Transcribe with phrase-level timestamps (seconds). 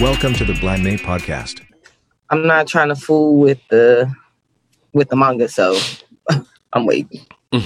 [0.00, 1.62] Welcome to the Blind May podcast.
[2.30, 4.12] I'm not trying to fool with the
[4.92, 5.78] with the manga, so
[6.72, 7.24] I'm waiting.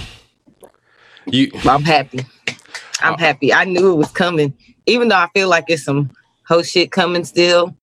[1.30, 2.20] You I'm happy.
[3.02, 3.52] I'm happy.
[3.52, 4.54] I knew it was coming,
[4.86, 6.10] even though I feel like it's some
[6.46, 7.76] whole shit coming still.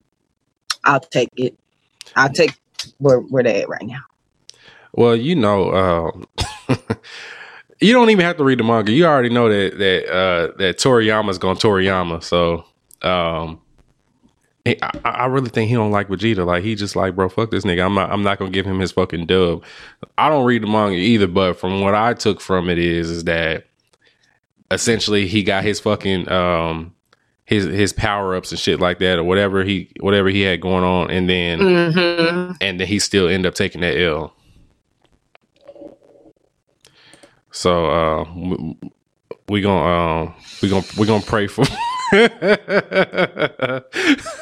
[0.84, 1.55] I'll take it.
[2.16, 2.53] I'll take
[2.98, 4.02] where where they at right now.
[4.94, 6.45] well, you know, uh,
[7.81, 8.91] you don't even have to read the manga.
[8.91, 12.23] You already know that that uh, that Toriyama's going Toriyama.
[12.23, 12.66] So,
[13.08, 13.62] um,
[14.66, 16.46] I, I really think he don't like Vegeta.
[16.46, 17.86] Like he just like, bro, fuck this nigga.
[17.86, 18.12] I'm not.
[18.12, 19.64] I'm not gonna give him his fucking dub.
[20.17, 23.23] I don't read the manga either, but from what I took from it is is
[23.26, 23.66] that
[24.72, 26.95] essentially he got his fucking um
[27.45, 30.84] his his power ups and shit like that or whatever he whatever he had going
[30.84, 34.34] on, and then hmm and then he still end up taking that L.
[37.52, 38.78] So uh, we,
[39.48, 41.66] we gonna uh, we gonna we gonna pray for.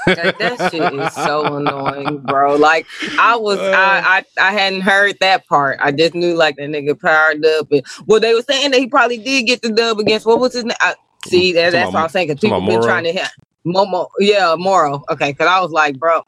[0.06, 2.56] That, that shit is so annoying, bro.
[2.56, 2.86] Like
[3.20, 4.02] I was, I, uh.
[4.06, 5.80] I, I hadn't heard that part.
[5.82, 8.88] I just knew like the nigga powered up, and well, they were saying that he
[8.88, 10.76] probably did get the dub against what was his name?
[10.82, 12.28] I, see, that, that's what I'm saying.
[12.28, 12.84] Cause people been Moro?
[12.84, 13.30] trying to hit
[13.66, 15.04] Momo, yeah, Moro.
[15.10, 16.22] Okay, because I was like, bro,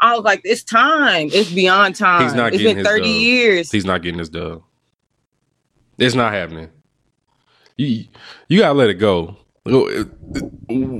[0.00, 1.30] I was like, it's time.
[1.32, 2.22] It's beyond time.
[2.22, 3.08] He's not it's been 30 dub.
[3.08, 3.70] years.
[3.72, 4.62] He's not getting his dub.
[5.98, 6.70] It's not happening.
[7.76, 8.04] You
[8.48, 9.36] you gotta let it go.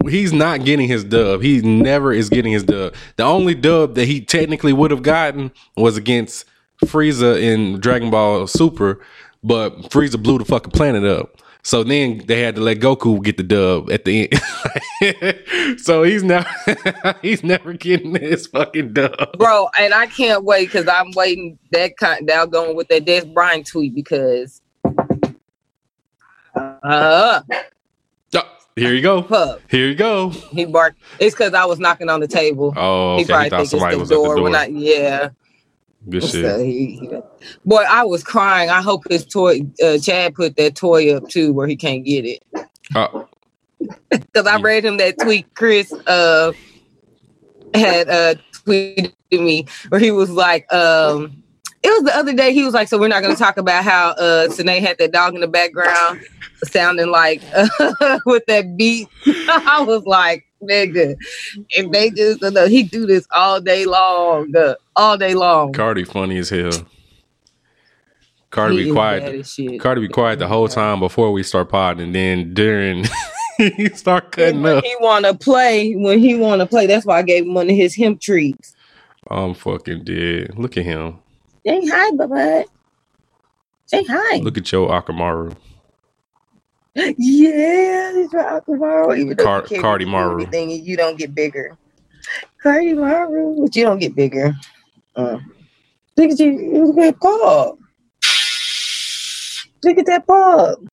[0.08, 1.42] He's not getting his dub.
[1.42, 2.94] He never is getting his dub.
[3.16, 6.46] The only dub that he technically would have gotten was against
[6.84, 9.00] Frieza in Dragon Ball Super,
[9.42, 11.40] but Frieza blew the fucking planet up.
[11.66, 15.80] So then they had to let Goku get the dub at the end.
[15.80, 16.48] so he's never
[17.22, 19.36] he's never getting his fucking dub.
[19.36, 19.68] bro.
[19.76, 22.24] And I can't wait because I'm waiting that kind.
[22.24, 24.62] Now going with that Dez Bryant tweet because,
[26.54, 27.40] uh,
[28.76, 29.58] here you go.
[29.70, 30.28] Here you go.
[30.30, 30.98] He barked.
[31.18, 32.72] It's because I was knocking on the table.
[32.76, 33.32] Oh, he okay.
[33.32, 34.36] probably He thought somebody the was at the door.
[34.36, 34.56] door.
[34.56, 35.28] I, yeah.
[36.08, 36.60] Good So shit.
[36.66, 37.10] he, he-
[37.64, 38.70] boy, I was crying.
[38.70, 39.62] I hope his toy.
[39.82, 42.42] Uh, Chad put that toy up too, where he can't get it.
[44.10, 44.62] Because I Yeah.
[44.62, 45.52] read him that tweet.
[45.54, 46.52] Chris uh
[47.74, 48.34] had uh
[48.66, 51.42] tweeted me where he was like, um,
[51.82, 52.52] it was the other day.
[52.54, 55.12] He was like, so we're not going to talk about how uh Sine had that
[55.12, 56.20] dog in the background
[56.64, 57.40] sounding like
[58.26, 59.08] with that beat.
[59.26, 61.16] I was like, nigga,
[61.70, 65.72] if they just know he do this all day long, uh, all day long.
[65.72, 66.70] Cardi funny as hell.
[68.50, 69.80] Cardi He be quiet.
[69.80, 73.04] Cardi be quiet the whole time before we start podding, and then during
[73.58, 74.84] he start cutting when up.
[74.84, 77.68] he want to play, when he want to play, that's why I gave him one
[77.68, 78.74] of his hemp treats.
[79.28, 80.56] I'm fucking dead.
[80.56, 81.18] Look at him.
[81.66, 82.64] Say hi, bye
[83.86, 84.38] Say hi.
[84.38, 85.56] Look at your Akamaru.
[86.96, 89.14] Yeah, it's right tomorrow.
[89.14, 90.44] Even Car- you Cardi Maru.
[90.44, 91.76] and you don't get bigger.
[92.62, 94.54] Cardi Maru, but you don't get bigger.
[95.14, 95.38] Uh,
[96.16, 96.84] look at you.
[96.86, 97.78] Look at that pub.
[99.84, 100.88] Look at that pub.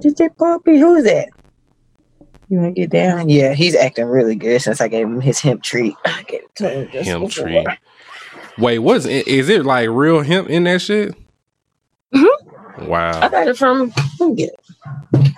[0.00, 0.78] That puppy.
[0.78, 1.28] Who's that?
[2.48, 3.28] You want to get down?
[3.28, 5.94] Yeah, he's acting really good since I gave him his hemp treat.
[6.04, 7.66] I gave him just Hemp tree.
[8.58, 9.26] Wait, what is it?
[9.28, 11.14] Is it like real hemp in that shit?
[12.76, 13.22] Mhm.
[13.22, 13.92] I got it from.
[14.20, 15.34] Let me get it.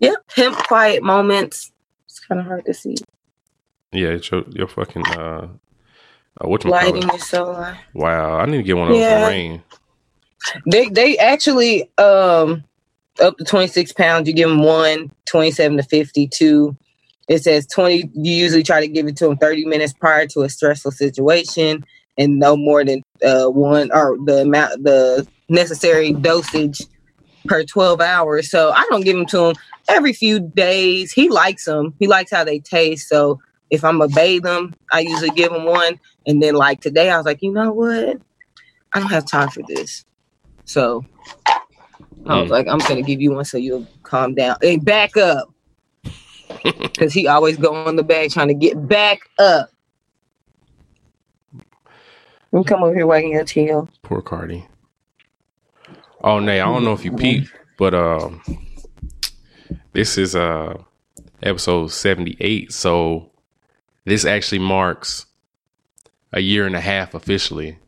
[0.00, 1.72] Yep, hemp quiet moments.
[2.06, 2.96] It's kind of hard to see.
[3.92, 5.48] Yeah, it's your, your fucking uh,
[6.40, 7.78] uh what Lighting is so light.
[7.94, 9.24] Wow, I need to get one of those Yeah.
[9.24, 9.62] for rain.
[10.70, 12.64] They they actually um
[13.20, 14.28] up to 26 pounds.
[14.28, 16.76] You give them one, 27 to 52.
[17.28, 18.10] It says 20.
[18.14, 21.84] You usually try to give it to them 30 minutes prior to a stressful situation,
[22.18, 26.80] and no more than uh one or the amount the necessary dosage
[27.46, 28.50] per 12 hours.
[28.50, 29.56] So I don't give them to him
[29.88, 31.12] every few days.
[31.12, 31.94] He likes them.
[31.98, 33.08] He likes how they taste.
[33.08, 33.38] So
[33.70, 35.98] if I'm gonna bathe them, I usually give him one.
[36.26, 38.18] And then like today, I was like, you know what?
[38.92, 40.04] I don't have time for this.
[40.64, 41.04] So
[42.26, 42.50] I was Mm.
[42.50, 44.56] like, I'm gonna give you one so you'll calm down.
[44.60, 45.48] Hey, back up.
[46.98, 49.68] Cause he always go on the bag trying to get back up.
[52.52, 53.88] You come over here wagging your tail.
[54.02, 54.66] Poor Cardi.
[56.22, 58.42] Oh, Nay, I don't know if you peeped, but um,
[59.92, 60.82] this is uh,
[61.42, 62.72] episode 78.
[62.72, 63.30] So
[64.04, 65.26] this actually marks
[66.32, 67.78] a year and a half officially.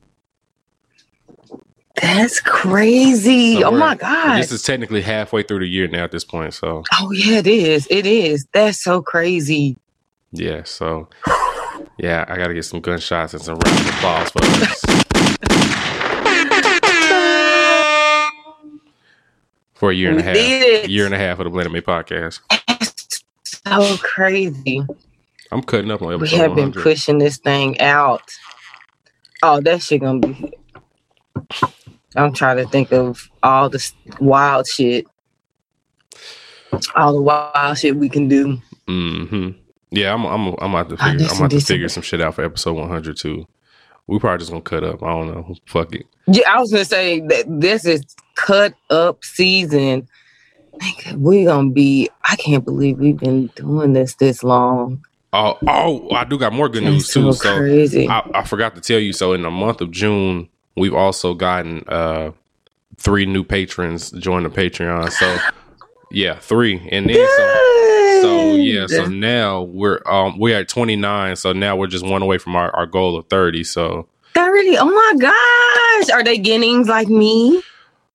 [2.00, 3.60] That's crazy.
[3.60, 4.38] So oh my god.
[4.38, 6.54] This is technically halfway through the year now at this point.
[6.54, 7.88] So oh yeah, it is.
[7.90, 8.46] It is.
[8.52, 9.76] That's so crazy.
[10.30, 11.08] yeah, so
[11.98, 14.84] yeah, I gotta get some gunshots and some rounds of applause for us.
[19.74, 20.36] For a year and a half.
[20.36, 20.90] it.
[20.90, 22.40] Year and a half of the Blended Me podcast.
[22.50, 24.82] That's so crazy.
[25.52, 26.82] I'm cutting up on We have been 100.
[26.82, 28.22] pushing this thing out.
[29.42, 30.52] Oh, that shit gonna be.
[32.16, 35.06] I'm trying to think of all the wild shit.
[36.96, 38.60] All the wild shit we can do.
[38.88, 39.50] hmm
[39.90, 40.24] Yeah, I'm.
[40.24, 40.54] I'm.
[40.60, 41.26] I'm about to figure.
[41.30, 43.46] I'm about to figure some- shit out for episode 100 too.
[44.06, 45.02] We probably just gonna cut up.
[45.02, 45.54] I don't know.
[45.66, 46.06] Fuck it.
[46.26, 48.04] Yeah, I was gonna say that this is
[48.36, 50.08] cut up season.
[51.16, 52.08] We gonna be.
[52.24, 55.04] I can't believe we've been doing this this long.
[55.32, 57.32] Oh, oh, I do got more good news too.
[57.32, 58.08] so crazy.
[58.08, 59.12] I, I forgot to tell you.
[59.12, 62.30] So in the month of June, we've also gotten uh
[62.96, 65.10] three new patrons join the Patreon.
[65.10, 65.36] So
[66.10, 67.42] yeah, three, and then so,
[68.22, 68.86] so yeah.
[68.86, 71.36] So now we're um we're at 29.
[71.36, 73.64] So now we're just one away from our, our goal of 30.
[73.64, 74.76] So thirty.
[74.78, 77.62] Oh my gosh, are they guineas like me?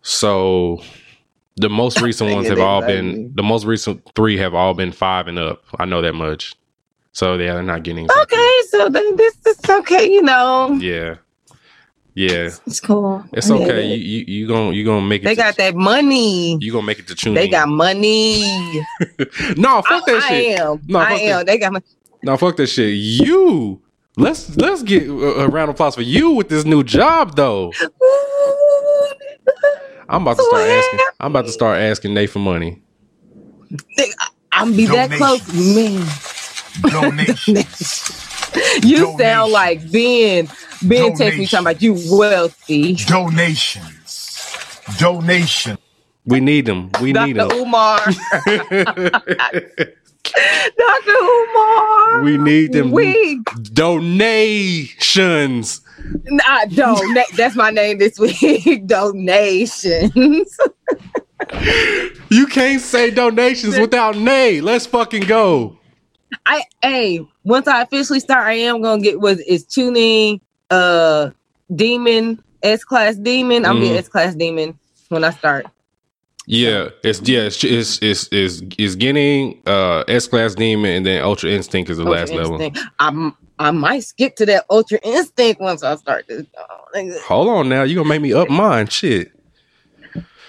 [0.01, 0.81] So
[1.55, 3.31] the most recent ones have all been me.
[3.35, 5.63] the most recent three have all been five and up.
[5.79, 6.55] I know that much.
[7.11, 10.11] So yeah, they're not getting Okay, so then this is okay.
[10.11, 11.17] You know, Yeah.
[12.15, 12.49] Yeah.
[12.67, 13.23] it's cool.
[13.33, 13.93] It's okay.
[13.93, 13.97] it.
[13.97, 16.57] You you you gonna you gonna make it They to, got that money.
[16.61, 17.51] you gonna make it to tune They in.
[17.51, 18.43] got money.
[19.57, 20.59] No, fuck that I, shit.
[20.59, 20.81] I am.
[20.87, 21.29] No, I fuck am.
[21.37, 21.45] that.
[21.47, 21.85] They got money.
[22.23, 22.93] No, fuck that shit.
[22.95, 23.81] You
[24.17, 25.11] let's let's get a,
[25.41, 27.71] a round of applause for you with this new job though.
[30.09, 30.99] I'm about to start asking.
[31.19, 32.81] I'm about to start asking Nate for money.
[34.51, 36.05] I'm be that close, man.
[36.91, 37.55] Donation.
[38.87, 39.17] you Donation.
[39.17, 40.47] sound like Ben.
[40.83, 41.47] Ben text me Donation.
[41.47, 42.95] talking about you wealthy.
[42.95, 44.81] Donations.
[44.97, 45.79] Donations.
[46.25, 46.89] We need them.
[47.01, 47.49] We need them.
[47.49, 47.55] Dr.
[47.55, 47.67] them.
[47.67, 47.99] Umar.
[50.77, 51.11] Dr.
[51.11, 52.21] Umar.
[52.23, 52.91] We need them.
[52.91, 53.41] We
[53.73, 55.01] Donations.
[56.25, 57.25] nah, donate.
[57.35, 58.85] That's my name this week.
[58.87, 60.57] Donations.
[62.29, 64.61] You can't say donations without nay.
[64.61, 65.77] Let's fucking go.
[66.45, 70.41] I hey, once I officially start, I am gonna get was is tuning
[70.73, 71.29] uh
[71.75, 73.65] demon S class demon.
[73.65, 73.81] I'm Mhm.
[73.81, 74.77] getting S class demon
[75.09, 75.65] when I start.
[76.45, 81.23] Yeah, it's yeah, it's it's it's it's, it's getting uh S class demon and then
[81.23, 82.71] Ultra Instinct is the Ultra last level.
[82.99, 86.45] I'm I might skip to that ultra instinct once I start this.
[86.57, 87.11] Oh.
[87.25, 88.87] Hold on now, you gonna make me up mine.
[88.87, 89.31] Shit.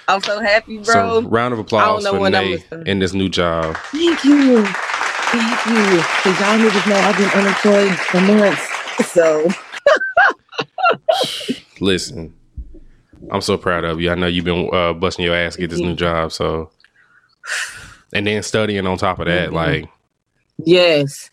[0.08, 1.22] I'm so happy, bro.
[1.22, 3.76] So round of applause for Nay in this new job.
[3.92, 4.64] Thank you.
[4.66, 5.96] Thank you.
[5.96, 9.12] Because y'all niggas know I've been unemployed for months.
[9.12, 9.48] So
[11.80, 12.34] Listen,
[13.30, 14.10] I'm so proud of you.
[14.10, 16.32] I know you've been uh, busting your ass to get this new job.
[16.32, 16.70] So,
[18.12, 19.54] and then studying on top of that, Mhm.
[19.54, 19.88] like
[20.64, 21.30] yes.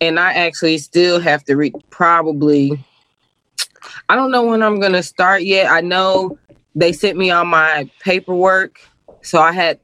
[0.00, 2.78] And I actually still have to read probably
[4.08, 5.70] I don't know when I'm gonna start yet.
[5.70, 6.38] I know
[6.74, 8.80] they sent me on my paperwork.
[9.22, 9.78] So I had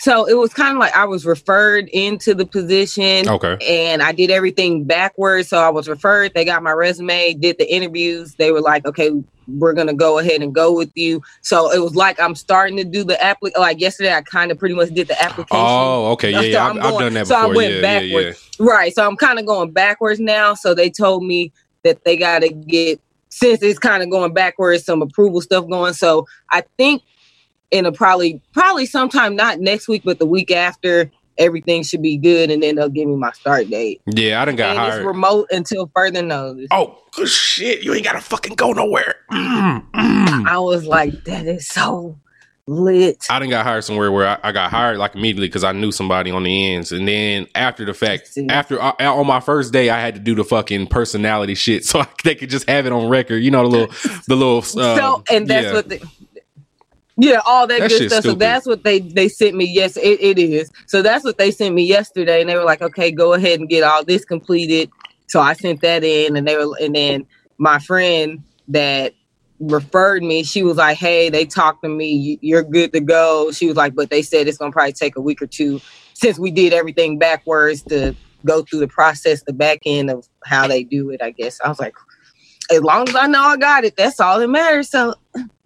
[0.00, 3.28] so it was kind of like I was referred into the position.
[3.28, 5.48] okay, and I did everything backwards.
[5.48, 6.32] So I was referred.
[6.34, 8.34] They got my resume, did the interviews.
[8.36, 9.10] They were like, "Okay,
[9.46, 12.84] we're gonna go ahead and go with you." So it was like I'm starting to
[12.84, 13.52] do the applic.
[13.58, 15.66] Like yesterday, I kind of pretty much did the application.
[15.68, 18.22] oh okay, yeah, So yeah, I've, I've done that so I went yeah, yeah, yeah.
[18.22, 18.50] backwards.
[18.58, 18.94] Right.
[18.94, 20.54] So I'm kind of going backwards now.
[20.54, 21.52] So they told me
[21.84, 25.92] that they got to get since it's kind of going backwards, some approval stuff going.
[25.92, 27.02] So I think
[27.70, 32.16] in a probably probably sometime not next week, but the week after, everything should be
[32.16, 34.00] good, and then they'll give me my start date.
[34.06, 34.94] Yeah, I done got and hired.
[34.98, 36.68] it's remote until further notice.
[36.70, 39.16] oh good shit, you ain't gotta fucking go nowhere.
[39.32, 40.46] Mm, mm.
[40.46, 42.18] I was like, that is so
[42.66, 43.26] lit.
[43.28, 45.90] I didn't got hired somewhere where I, I got hired like immediately because I knew
[45.90, 49.90] somebody on the ends, and then after the fact, after uh, on my first day,
[49.90, 52.92] I had to do the fucking personality shit so I, they could just have it
[52.92, 53.38] on record.
[53.38, 54.58] You know the little, the little.
[54.58, 55.72] Uh, so, and that's yeah.
[55.72, 56.06] what the
[57.20, 58.24] yeah, all that, That good stuff.
[58.24, 59.66] So that's what they they sent me.
[59.66, 60.70] Yes, it, it is.
[60.86, 63.68] So that's what they sent me yesterday, and they were like, "Okay, go ahead and
[63.68, 64.90] get all this completed."
[65.28, 67.26] So I sent that in, and they were, and then
[67.58, 69.14] my friend that
[69.60, 72.38] referred me, she was like, "Hey, they talked to me.
[72.40, 75.20] You're good to go." She was like, "But they said it's gonna probably take a
[75.20, 75.80] week or two
[76.14, 78.14] since we did everything backwards to
[78.46, 81.68] go through the process, the back end of how they do it." I guess I
[81.68, 81.94] was like,
[82.70, 84.90] as long as I know I got it, that's all that matters.
[84.90, 85.14] So,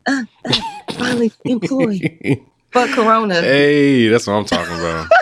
[0.06, 0.54] uh, uh,
[0.92, 2.40] finally employed.
[2.70, 3.40] Fuck Corona.
[3.40, 5.08] hey, that's what I'm talking about.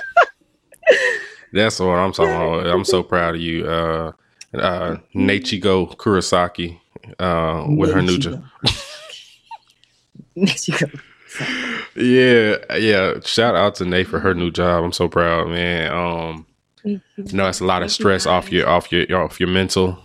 [1.53, 2.67] That's what I'm talking about.
[2.67, 4.13] I'm so proud of you, uh,
[4.55, 6.81] uh, Nechigo Kurosaki,
[7.19, 8.43] uh, with her new job.
[10.35, 10.91] Nechigo.
[11.95, 13.21] Yeah, yeah.
[13.25, 14.83] Shout out to Nate for her new job.
[14.83, 15.93] I'm so proud, man.
[15.93, 16.47] Um,
[16.85, 19.99] no, it's a lot of stress off your off your off your mental.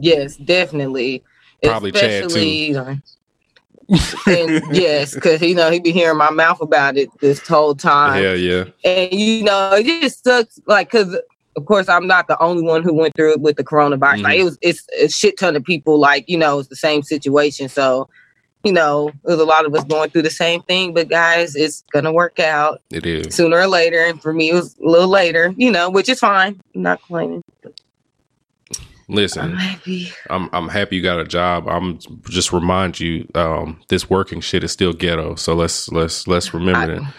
[0.00, 1.24] Yes, definitely.
[1.68, 2.94] Probably Chad, Especially, uh,
[4.26, 8.22] and yes, because you know he'd be hearing my mouth about it this whole time.
[8.22, 8.64] Yeah, yeah.
[8.84, 11.16] and you know it just sucks like because
[11.56, 14.36] of course i'm not the only one who went through it with the coronavirus like
[14.38, 14.40] Mhm.
[14.40, 17.68] it was it's a shit ton of people like you know it's the same situation
[17.68, 18.08] so
[18.64, 21.84] you know there's a lot of us going through the same thing but guys it's
[21.92, 23.32] gonna work out It is.
[23.32, 26.18] sooner or later and for me it was a little later you know which is
[26.18, 27.72] fine i'm not complaining i'm
[29.08, 31.68] Listen, happy I'm I'm happy you got a job.
[31.68, 35.34] I'm just remind you, um, this working shit is still ghetto.
[35.34, 37.02] So let's let's let's remember that.
[37.02, 37.14] Ha-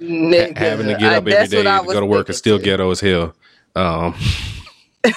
[0.00, 2.58] Nigga, having to get up every that's day I to go to work is still
[2.58, 3.34] ghetto as hell.
[3.74, 4.14] Um,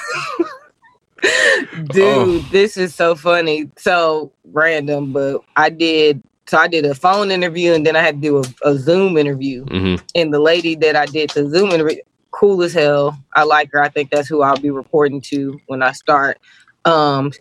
[1.91, 2.39] Dude, Oh.
[2.51, 3.69] this is so funny.
[3.77, 6.21] So random, but I did.
[6.47, 9.17] So I did a phone interview and then I had to do a, a Zoom
[9.17, 9.65] interview.
[9.65, 10.01] mhm.
[10.15, 11.97] And the lady that I did the Zoom interview,
[12.37, 13.17] cool as hell.
[13.35, 13.81] I like her.
[13.81, 16.37] I think that's who I'll be reporting to when I start.
[16.85, 17.31] Um,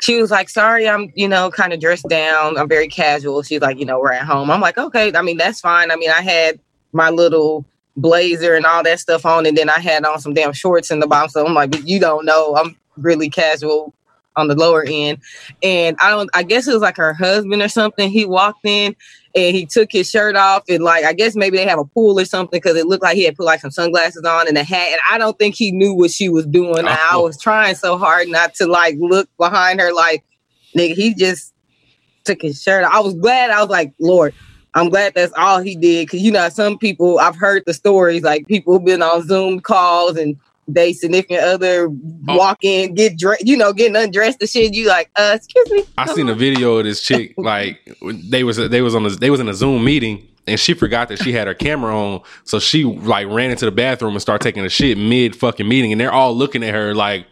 [0.00, 2.56] she was like, "Sorry, I'm you know kind of dressed down.
[2.56, 5.12] I'm very casual." She's like, "You know, we're at home." I'm like, "Okay.
[5.14, 5.90] I mean, that's fine.
[5.90, 6.60] I mean, I had
[6.92, 7.64] my little."
[7.96, 10.98] blazer and all that stuff on and then I had on some damn shorts in
[10.98, 13.94] the bottom so I'm like you don't know I'm really casual
[14.36, 15.18] on the lower end
[15.62, 18.96] and I don't I guess it was like her husband or something he walked in
[19.36, 22.18] and he took his shirt off and like I guess maybe they have a pool
[22.18, 24.64] or something because it looked like he had put like some sunglasses on and a
[24.64, 27.22] hat and I don't think he knew what she was doing and I Oh.
[27.22, 30.24] was trying so hard not to like look behind her like
[30.76, 31.52] nigga he just
[32.24, 32.92] took his shirt off.
[32.92, 34.34] I was glad I was like Lord
[34.76, 38.22] I'm glad that's all he did because you know some people I've heard the stories
[38.24, 40.36] like people been on Zoom calls and
[40.68, 41.88] they significant other
[42.26, 42.36] Oh.
[42.36, 45.84] walk in get dressed you know getting undressed and shit you like uh excuse me
[45.98, 47.78] I seen a video of this chick like
[48.30, 51.08] they was they was on a, they was in a Zoom meeting and she forgot
[51.08, 54.44] that she had her camera on, so she like ran into the bathroom and started
[54.44, 57.26] taking a shit mid fucking meeting, and they're all looking at her like,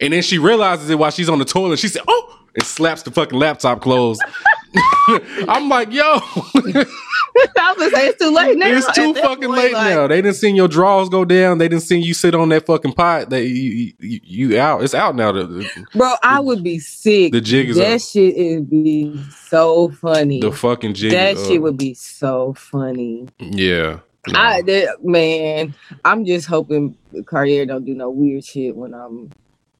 [0.00, 1.78] and then she realizes it while she's on the toilet.
[1.78, 4.22] She said, "Oh!" And slaps the fucking laptop closed.
[5.48, 9.58] I'm like, yo, I was gonna say it's too late now it's too fucking point,
[9.58, 10.06] late like, now.
[10.06, 11.58] They didn't see your drawers go down.
[11.58, 13.30] They didn't see you sit on that fucking pot.
[13.30, 14.82] That you, you, you out.
[14.84, 15.32] It's out now.
[15.32, 18.00] The, bro I would be sick the jig is that up.
[18.00, 21.12] shit would be so funny The fucking jig.
[21.12, 21.62] that shit up.
[21.62, 24.00] would be so funny Yeah.
[24.28, 24.38] No.
[24.38, 26.94] I that, man, I'm just hoping
[27.28, 29.30] Carrier don't do no weird shit when I'm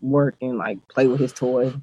[0.00, 1.72] working, like play with his toy.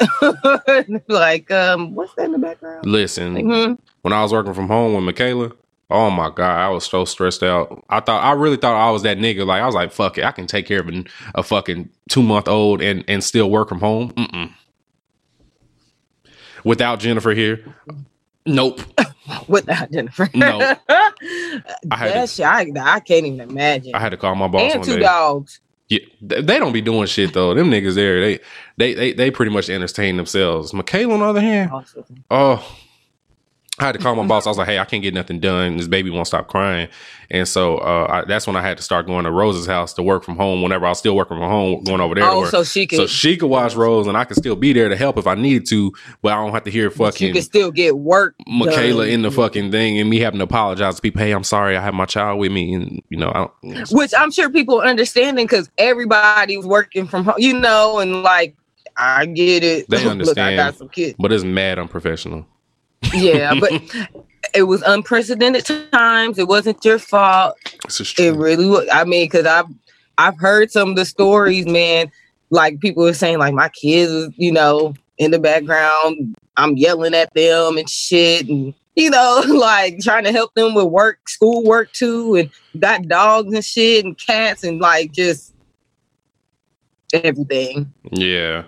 [1.08, 2.86] like, um, what's that in the background?
[2.86, 3.78] Listen, Mhm.
[4.02, 5.52] when I was working from home with Michaela,
[5.90, 7.84] oh my god, I was so stressed out.
[7.88, 9.46] I thought I really thought I was that nigga.
[9.46, 12.22] Like I was like, fuck it, I can take care of an, a fucking two
[12.22, 14.10] month old and and still work from home.
[14.12, 14.52] Mm-mm.
[16.64, 17.64] Without Jennifer here,
[18.44, 18.80] nope.
[19.48, 20.28] Without Jennifer.
[20.34, 20.58] No.
[20.88, 23.94] I had to- shit, I, I can't even imagine.
[23.94, 25.02] I had to call my boss and one two day.
[25.02, 25.60] dogs.
[25.88, 27.54] Yeah, they don't be doing shit though.
[27.54, 28.40] Them niggas there, they
[28.76, 30.74] they they they pretty much entertain themselves.
[30.74, 32.24] Michaela, on the other hand, Awesome.
[32.30, 32.76] Oh,
[33.80, 34.46] I had to call my boss.
[34.46, 35.76] I was like, "Hey, I can't get nothing done.
[35.76, 36.88] This baby won't stop crying."
[37.30, 40.02] And so uh, I, that's when I had to start going to Rose's house to
[40.02, 40.62] work from home.
[40.62, 43.06] Whenever I was still working from home, going over there Oh, so she could, so
[43.06, 45.66] she could watch Rose, and I could still be there to help if I needed
[45.68, 45.92] to,
[46.22, 47.28] but I don't have to hear fucking.
[47.28, 48.34] you could still get work.
[48.46, 49.12] Michaela done.
[49.14, 51.20] in the fucking thing and me having to apologize to people.
[51.20, 54.12] Hey, I'm sorry, I have my child with me, and you know, I don't, which
[54.16, 58.56] I'm sure people are understanding because everybody's working from home, you know, and like
[58.96, 59.88] I get it.
[59.88, 61.14] They Look, I got some kids.
[61.18, 62.46] but it's mad unprofessional.
[63.14, 63.72] Yeah, but
[64.54, 66.38] it was unprecedented times.
[66.38, 67.56] It wasn't your fault.
[68.18, 68.88] It really was.
[68.92, 69.66] I mean, because I've
[70.18, 72.10] I've heard some of the stories, man.
[72.50, 77.32] Like people were saying, like my kids, you know, in the background, I'm yelling at
[77.34, 81.92] them and shit, and you know, like trying to help them with work, school work
[81.92, 82.50] too, and
[82.80, 85.54] got dogs and shit and cats and like just
[87.12, 87.92] everything.
[88.10, 88.64] Yeah.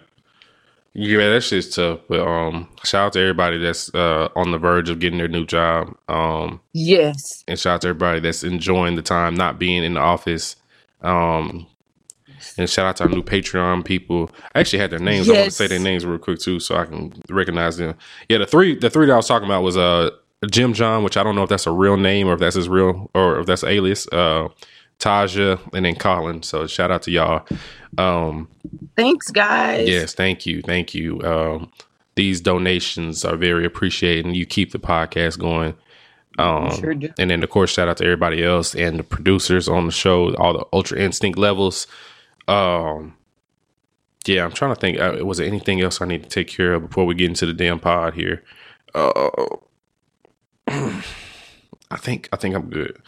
[0.93, 2.01] Yeah, that shit's tough.
[2.09, 5.47] But um shout out to everybody that's uh on the verge of getting their new
[5.47, 5.95] job.
[6.09, 7.45] Um Yes.
[7.47, 10.57] and shout out to everybody that's enjoying the time not being in the office.
[11.03, 11.67] Um
[12.59, 14.31] and shout out to our new Patreon people.
[14.55, 15.29] I actually had their names.
[15.29, 17.95] I want to say their names real quick too, so I can recognize them.
[18.29, 20.11] Yeah, the three the three that I was talking about was uh
[20.51, 22.69] Jim John, which I don't know if that's a real name or if that's his
[22.69, 24.09] real or if that's alias.
[24.09, 24.49] Uh
[25.01, 26.43] Taja and then Colin.
[26.43, 27.47] So shout out to y'all.
[27.99, 28.49] Um
[28.97, 29.89] Thanks, guys.
[29.89, 31.21] Yes, thank you, thank you.
[31.23, 31.73] Um,
[32.15, 35.75] these donations are very appreciated, and you keep the podcast going.
[36.39, 39.87] Um, Sure and then of course, shout out to everybody else and the producers on
[39.87, 41.87] the show, all the Ultra Instinct levels.
[42.47, 43.17] Um,
[44.27, 45.01] yeah, I'm trying to think.
[45.01, 47.47] Uh, was there anything else I need to take care of before we get into
[47.47, 48.43] the damn pod here?
[48.95, 49.31] Uh,
[50.69, 53.01] I think I think I'm good.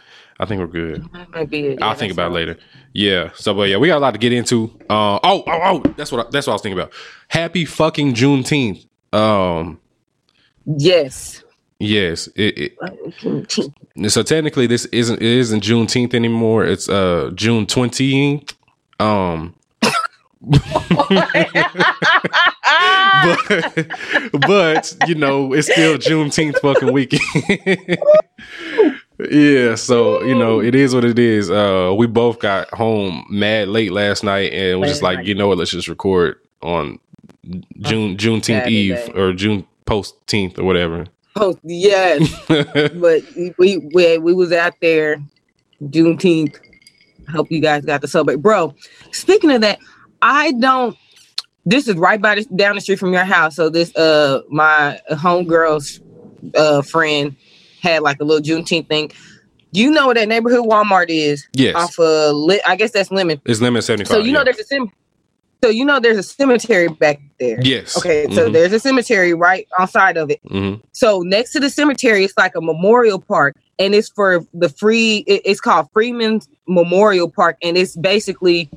[0.43, 1.09] I think we're good.
[1.13, 1.83] That might be it.
[1.83, 2.59] I'll think about it later.
[2.93, 3.31] Yeah.
[3.35, 4.77] So, but yeah, we got a lot to get into.
[4.91, 5.83] Uh, oh, oh, oh.
[5.97, 6.93] That's what I, that's what I was thinking about.
[7.29, 8.85] Happy fucking Juneteenth.
[9.13, 9.81] Um,
[10.67, 11.45] Yes.
[11.79, 12.29] yes.
[12.35, 12.75] It,
[13.23, 16.65] it, so technically, this isn't it isn't Juneteenth anymore.
[16.65, 18.53] It's uh June twentieth.
[18.99, 19.55] Um.
[20.43, 20.61] but,
[24.41, 27.23] but you know it's still Juneteenth fucking weekend.
[29.31, 31.51] yeah, so you know it is what it is.
[31.51, 35.49] Uh, we both got home mad late last night, and we're just like, you know
[35.49, 35.59] what?
[35.59, 36.99] Let's just record on
[37.81, 41.07] June Juneteenth Eve or June posteenth or whatever.
[41.37, 43.23] Oh yes, but
[43.59, 45.17] we we we was out there
[45.83, 46.59] Juneteenth.
[47.31, 48.75] Hope you guys got to celebrate, bro.
[49.13, 49.79] Speaking of that,
[50.21, 50.97] I don't.
[51.65, 53.55] This is right by the, down the street from your house.
[53.57, 56.01] So this uh my homegirl's
[56.57, 57.37] uh friend
[57.83, 59.11] had like a little Juneteenth thing.
[59.73, 61.47] You know what that neighborhood Walmart is?
[61.55, 63.41] yes, Off of Li- I guess that's Lemmon.
[63.45, 64.17] it's limit seventy five.
[64.19, 64.91] So you know there's a sim.
[65.65, 67.59] So you know there's a cemetery back there.
[67.63, 67.97] yes.
[67.97, 70.41] Okay, so Mhm, there's a cemetery right outside of it.
[70.49, 70.83] mhm.
[70.93, 75.25] So next to the cemetery, it's like a memorial park, and it's for the free.
[75.27, 78.69] it- It's called Freedman's Memorial Park, and it's basically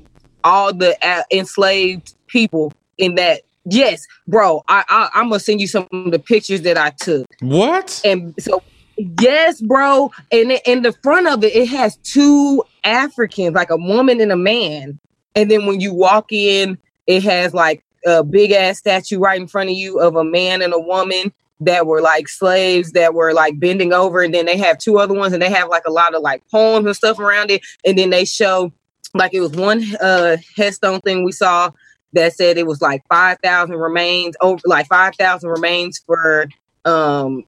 [0.44, 3.42] all the uh, enslaved people in that.
[3.68, 7.26] Yes, bro, I, I I'm gonna send you some of the pictures that I took,
[7.42, 8.00] what?
[8.06, 8.62] and so
[8.98, 14.22] yes, bro, and in the front of it, it has two Africans, like a woman
[14.22, 15.00] and a man,
[15.36, 19.48] and then when you walk in, it has like a big ass statue right in
[19.48, 23.34] front of you of a man and a woman that were like slaves that were
[23.34, 24.22] like bending over.
[24.22, 26.44] And then they have two other ones and they have like a lot of like
[26.50, 27.62] poems and stuff around it.
[27.86, 28.72] And then they show
[29.14, 31.72] like it was one uh headstone thing we saw
[32.14, 36.48] that said it was like 5000 remains over like 5000 remains for
[36.84, 37.44] um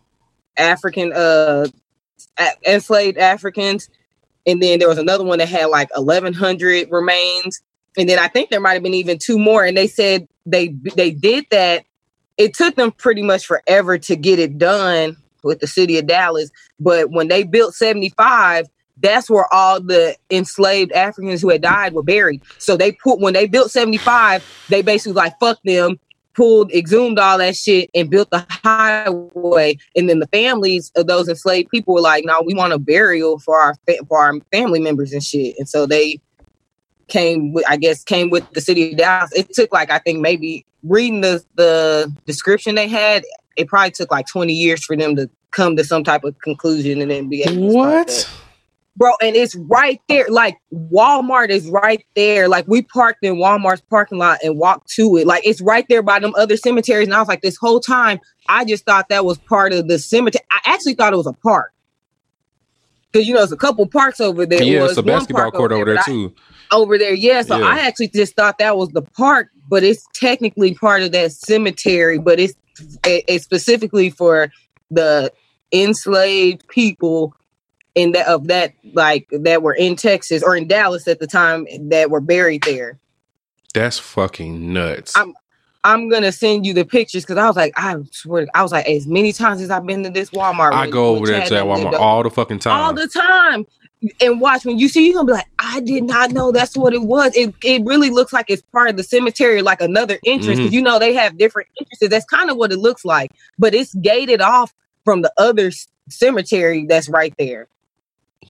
[0.57, 1.67] african uh
[2.39, 3.89] a- enslaved africans
[4.45, 7.61] and then there was another one that had like 1100 remains
[7.97, 10.69] and then i think there might have been even two more and they said they
[10.95, 11.83] they did that.
[12.37, 16.49] It took them pretty much forever to get it done with the city of dallas
[16.79, 18.67] but when they built 75
[18.99, 22.41] that's where all the enslaved africans who had died were buried.
[22.57, 25.99] So they put when they built 75 they basically like fuck them
[26.37, 29.77] pulled exhumed all that shit and built the highway.
[29.95, 33.39] And then the families of those enslaved people were like no we want a burial
[33.39, 35.55] for our fa- for our family members and shit.
[35.57, 36.21] And so they
[37.07, 39.31] came with i guess came with the city of dallas.
[39.33, 43.23] It took like i think maybe reading the the description they had
[43.55, 47.01] it probably took like 20 years for them to come to some type of conclusion
[47.01, 48.29] and then be able to What?
[48.97, 50.25] Bro and it's right there.
[50.29, 52.49] Like walmart is right there.
[52.49, 55.25] Like we parked in walmart's parking lot and walked to it.
[55.27, 57.07] Like it's right there by them other cemeteries.
[57.07, 59.99] And i was like this whole time i just thought that was part of the
[59.99, 60.43] cemetery.
[60.51, 61.71] I actually thought it was a park.
[63.11, 64.61] Because you know there's a couple parks over there.
[64.61, 66.33] Yeah, Well, it's a basketball court over there I- too.
[66.71, 67.41] over there yeah.
[67.43, 67.65] So Yeah.
[67.65, 72.17] i actually just thought that was the park but it's technically part of that cemetery
[72.19, 72.53] but it's
[73.05, 74.51] it- it's specifically for
[74.91, 75.31] the
[75.73, 77.33] enslaved people
[77.97, 81.65] in that of that like that were in texas or in dallas at the time
[81.89, 82.97] that were buried there
[83.73, 85.15] That's fucking nuts.
[85.17, 85.33] I'm-
[85.83, 88.87] i'm gonna send you the pictures because i was like i swear i was like
[88.87, 91.63] as many times as i've been to this walmart I go over there to that
[91.65, 92.79] Walmart all the fucking time.
[92.79, 93.65] all the time
[94.21, 96.93] and watch when you see you're gonna be like i did not know that's what
[96.93, 100.59] it was it, it really looks like it's part of the cemetery like another entrance
[100.59, 100.71] Mhm.
[100.71, 103.93] you know they have different entrances that's kind of what it looks like but it's
[103.95, 104.73] gated off
[105.05, 105.71] from the other
[106.09, 107.67] cemetery that's right there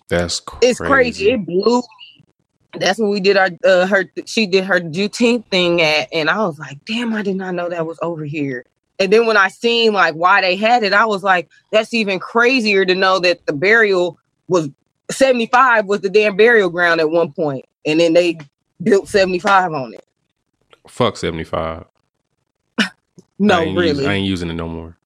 [0.10, 0.60] That's crazy.
[0.72, 1.84] it's crazy it blew me.
[2.80, 6.38] that's when we did our uh, her she did her Juneteenth thing at and i
[6.40, 8.66] was like damn i did not know that was over here
[9.00, 12.20] and then when i seen like why they had it i was like that's even
[12.20, 14.18] crazier to know that the burial
[14.48, 14.70] was
[15.12, 18.38] 75 was the damn burial ground at one point and then they
[18.84, 20.04] built 75 on it
[20.88, 21.86] Fuck seventy five.
[23.40, 24.98] no I really Using, I ain't using it no more.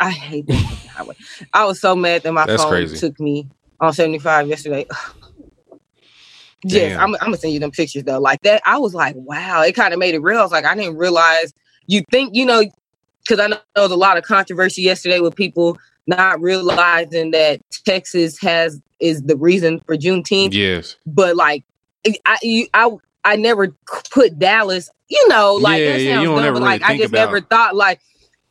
[0.00, 1.16] I hate that highway.
[1.52, 2.96] I was so mad that my That's phone crazy.
[2.96, 3.48] took me
[3.80, 4.86] on 75 yesterday.
[6.64, 8.20] yes, I'm, I'm gonna send you them pictures though.
[8.20, 10.38] Like that, I was like, wow, it kind of made it real.
[10.38, 11.52] I was like, I didn't realize
[11.86, 12.62] you think, you know,
[13.22, 17.60] because I know there was a lot of controversy yesterday with people not realizing that
[17.84, 20.96] Texas has is the reason for Juneteenth Yes.
[21.06, 21.64] but like
[22.26, 22.90] I you, I
[23.24, 23.74] I never
[24.10, 26.96] put Dallas, you know, like Yeah, that yeah, sounds don't dumb, but really like I
[26.96, 28.00] just about- never thought like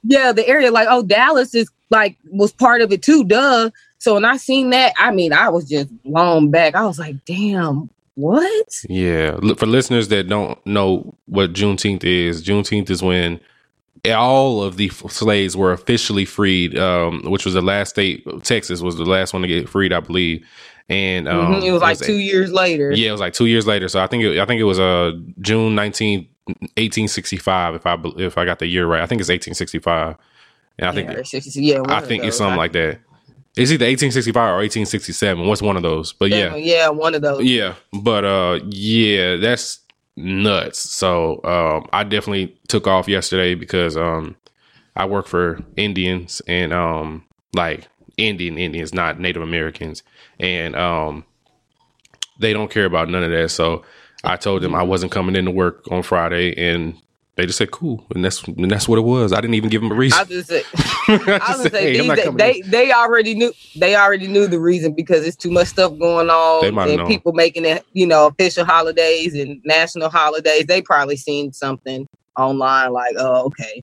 [0.03, 3.69] yeah, the area like oh Dallas is like was part of it too, duh.
[4.03, 6.75] So when I seen that, I mean, I was just blown back.
[6.75, 8.83] I was like, damn, what?
[8.89, 13.39] Yeah, for listeners that don't know what Juneteenth is, Juneteenth is when
[14.13, 18.27] all of the f- slaves were officially freed, um, which was the last state.
[18.43, 20.45] Texas was the last one to get freed, I believe.
[20.89, 22.91] And um, Mhm, it was like two years later.
[22.91, 23.87] Yeah, it was like two years later.
[23.87, 27.75] So I think it, I think it was uh June 19, 1865.
[27.75, 30.17] If I if I got the year right, I think it's eighteen sixty five.
[30.77, 32.99] And I think yeah, 60 yeah, I think it's something like that.
[33.55, 35.47] It's either eighteen sixty five or eighteen sixty seven.
[35.47, 36.13] What's one of those?
[36.13, 37.43] But yeah, yeah, one of those.
[37.43, 39.79] yeah, but uh, yeah, that's
[40.15, 40.79] nuts.
[40.79, 44.35] So um, I definitely took off yesterday because um,
[44.95, 47.87] I work for Indians and um, like
[48.17, 50.03] Indian Indians, not Native Americans,
[50.39, 51.25] and um,
[52.39, 53.49] they don't care about none of that.
[53.49, 53.83] So
[54.23, 56.99] I told them I wasn't coming into work on Friday, and
[57.35, 59.33] they just said cool, and that's and that's what it was.
[59.33, 60.19] I didn't even give them a reason.
[60.19, 60.63] I just said,
[61.07, 64.59] I just said, say "Hey, these, they, they they already knew they already knew the
[64.59, 67.07] reason because it's too much stuff going They on and known.
[67.07, 70.65] people making it you know official holidays and national holidays.
[70.67, 73.81] They probably seen something online like, oh okay,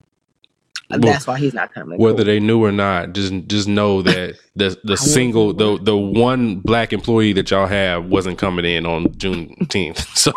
[0.90, 1.98] Well, that's why he's not coming.
[1.98, 2.24] whether Cool.
[2.24, 6.92] they knew or not, just just know that the the single the the one black
[6.92, 10.06] employee that y'all have wasn't coming in on Juneteenth.
[10.16, 10.32] So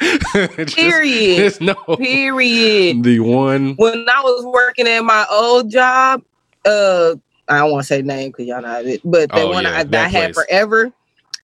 [0.64, 1.36] just, Period.
[1.36, 3.02] just know period.
[3.04, 3.74] the one.
[3.76, 6.22] When I was working at my old job,
[6.64, 7.14] uh,
[7.48, 9.78] I don't want to say name because y'all know it, but the Oh, one yeah,
[9.78, 10.92] I, that I had forever,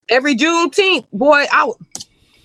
[0.09, 1.71] every Juneteenth, boy, I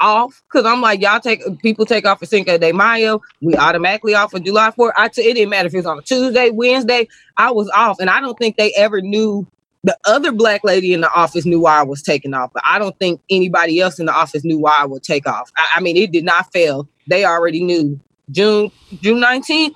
[0.05, 4.15] off because I'm like, y'all take people take off for Cinco de Mayo, we automatically
[4.15, 4.93] off for July 4th.
[4.97, 7.99] I t- it didn't matter if it was on a Tuesday, Wednesday, I was off,
[8.01, 9.47] and I don't think they ever knew.
[9.87, 12.79] The other black lady in the office knew why I was taking off, but I
[12.79, 15.53] don't think anybody else in the office knew why I would take off.
[15.59, 16.89] I, I mean, it did not fail.
[17.07, 18.71] They already knew June
[19.03, 19.75] June 19th.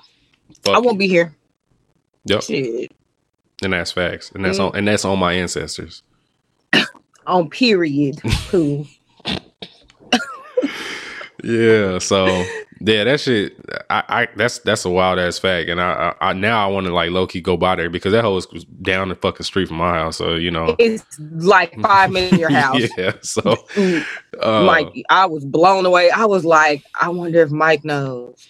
[0.64, 0.98] Fuck I won't you.
[1.00, 1.36] be here.
[2.24, 2.90] Yep, Shit.
[3.62, 4.68] and that's facts, and that's Mm.
[4.70, 6.02] on and that's on my ancestors.
[7.26, 8.18] On period.
[8.48, 8.86] Cool.
[11.44, 12.26] Yeah, so
[12.80, 13.54] yeah, that shit.
[13.90, 16.86] I, I that's that's a wild ass fact, and I, I, I now I want
[16.88, 18.46] to like low key go by there because that hoe is
[18.82, 20.16] down the fucking street from my house.
[20.16, 22.82] So you know, It's like five minutes in your house.
[22.98, 23.12] yeah.
[23.22, 23.56] So
[24.42, 26.10] uh, Mikey, I was blown away.
[26.10, 28.47] I was like, I wonder if Mike knows.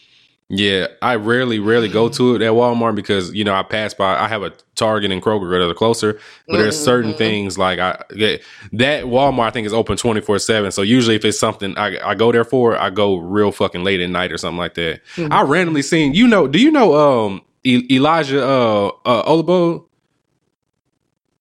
[0.50, 4.18] Yeah, I rarely, rarely go to it at Walmart because you know I pass by.
[4.18, 7.18] I have a Target and Kroger that are closer, but there's certain Mhm.
[7.18, 8.40] things like I that,
[8.72, 10.70] that Walmart I think is open twenty four seven.
[10.72, 14.00] So usually if it's something I, I go there for, I go real fucking late
[14.00, 15.02] at night or something like that.
[15.16, 15.30] Mhm.
[15.30, 16.46] I randomly seen you know.
[16.46, 19.84] Do you know um E- Elijah uh, uh Olabo?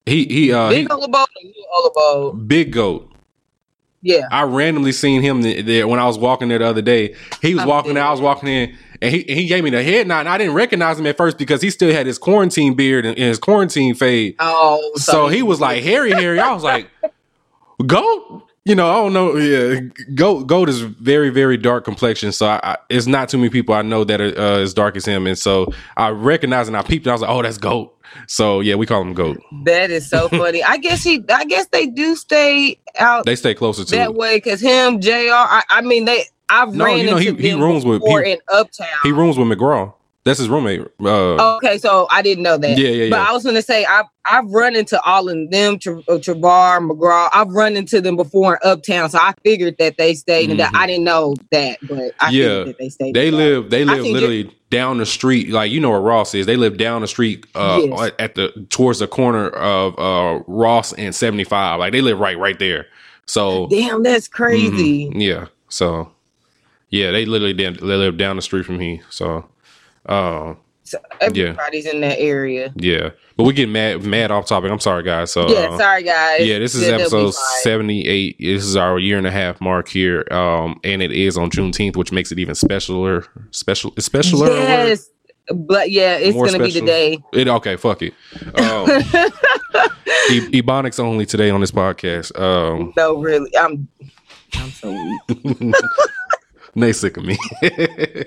[0.05, 1.25] He he uh he, Big Olabo,
[1.79, 2.47] Olabo.
[2.47, 3.09] big goat.
[4.01, 4.27] Yeah.
[4.31, 7.15] I randomly seen him there when I was walking there the other day.
[7.41, 9.83] He was I'm walking there, I was walking in, and he he gave me the
[9.83, 10.21] head nod.
[10.21, 13.17] And I didn't recognize him at first because he still had his quarantine beard and,
[13.17, 14.35] and his quarantine fade.
[14.39, 16.39] Oh, So he was like hairy, hairy.
[16.39, 16.89] I was like,
[17.85, 18.43] goat.
[18.65, 19.37] You know, I don't know.
[19.37, 19.79] Yeah,
[20.13, 20.45] goat.
[20.45, 22.33] Goat is very, very dark complexion.
[22.33, 24.97] So I, I, it's not too many people I know that are uh, as dark
[24.97, 25.25] as him.
[25.25, 27.05] And so I recognized and I peeped.
[27.05, 27.93] And I was like, oh, that's goat.
[28.27, 29.37] So yeah, we call him goat.
[29.63, 30.61] that is so funny.
[30.63, 34.15] I guess he, I guess they do stay out They stay closer to that it.
[34.15, 35.11] way because him, Jr.
[35.31, 36.23] I, I mean, they.
[36.49, 38.87] I've No, ran you know, he- into he them rooms with- before he- in Uptown.
[39.03, 39.93] He rooms with McGraw.
[40.23, 40.81] That's his roommate.
[41.01, 42.77] Uh, Okay, so I didn't know that.
[42.77, 43.19] Yeah, yeah, But.
[43.19, 47.29] I was gonna say I've I've run into all of them, Tra- uh, Travar, McGraw.
[47.33, 50.73] I've run into them before in Uptown, so I figured that they stayed, and that
[50.73, 50.79] Mhm.
[50.79, 53.13] I didn't know that, but I Yeah, figured that they stayed.
[53.15, 53.69] They live.
[53.69, 55.49] They live literally down the street.
[55.49, 56.45] Like you know where Ross is.
[56.45, 57.45] They live down the street.
[57.55, 58.01] Uh, Yes.
[58.01, 61.79] at- at the towards the corner of uh Ross and seventy five.
[61.79, 62.87] Like they live right right there.
[63.27, 65.09] So Damn, that's crazy.
[65.09, 65.45] mhm, yeah.
[65.69, 66.09] So
[66.89, 69.01] yeah, they literally down, they live down the street from me.
[69.09, 69.47] So
[70.05, 72.73] uh, So everybody's in that area.
[72.75, 73.11] yeah.
[73.35, 74.71] But we get mad mad off topic.
[74.71, 75.31] I'm sorry guys.
[75.31, 76.43] So yeah, uh, sorry guys.
[76.47, 78.37] yeah, this is They'll episode 78.
[78.39, 80.25] This is our year and a half mark here.
[80.31, 83.27] Um, and it is on Juneteenth, which makes it even specialer.
[83.51, 84.47] Special, specialer.
[84.47, 85.09] Yes,
[85.53, 86.87] but yeah, it's More gonna be special.
[86.87, 87.19] today.
[87.31, 88.13] It okay, fuck it.
[88.55, 88.89] Um,
[90.31, 92.35] e- Ebonics only today on this podcast.
[92.39, 93.87] Um, no, really, I'm
[94.55, 94.91] I'm so
[95.29, 95.75] weak.
[96.81, 97.37] they sick of me.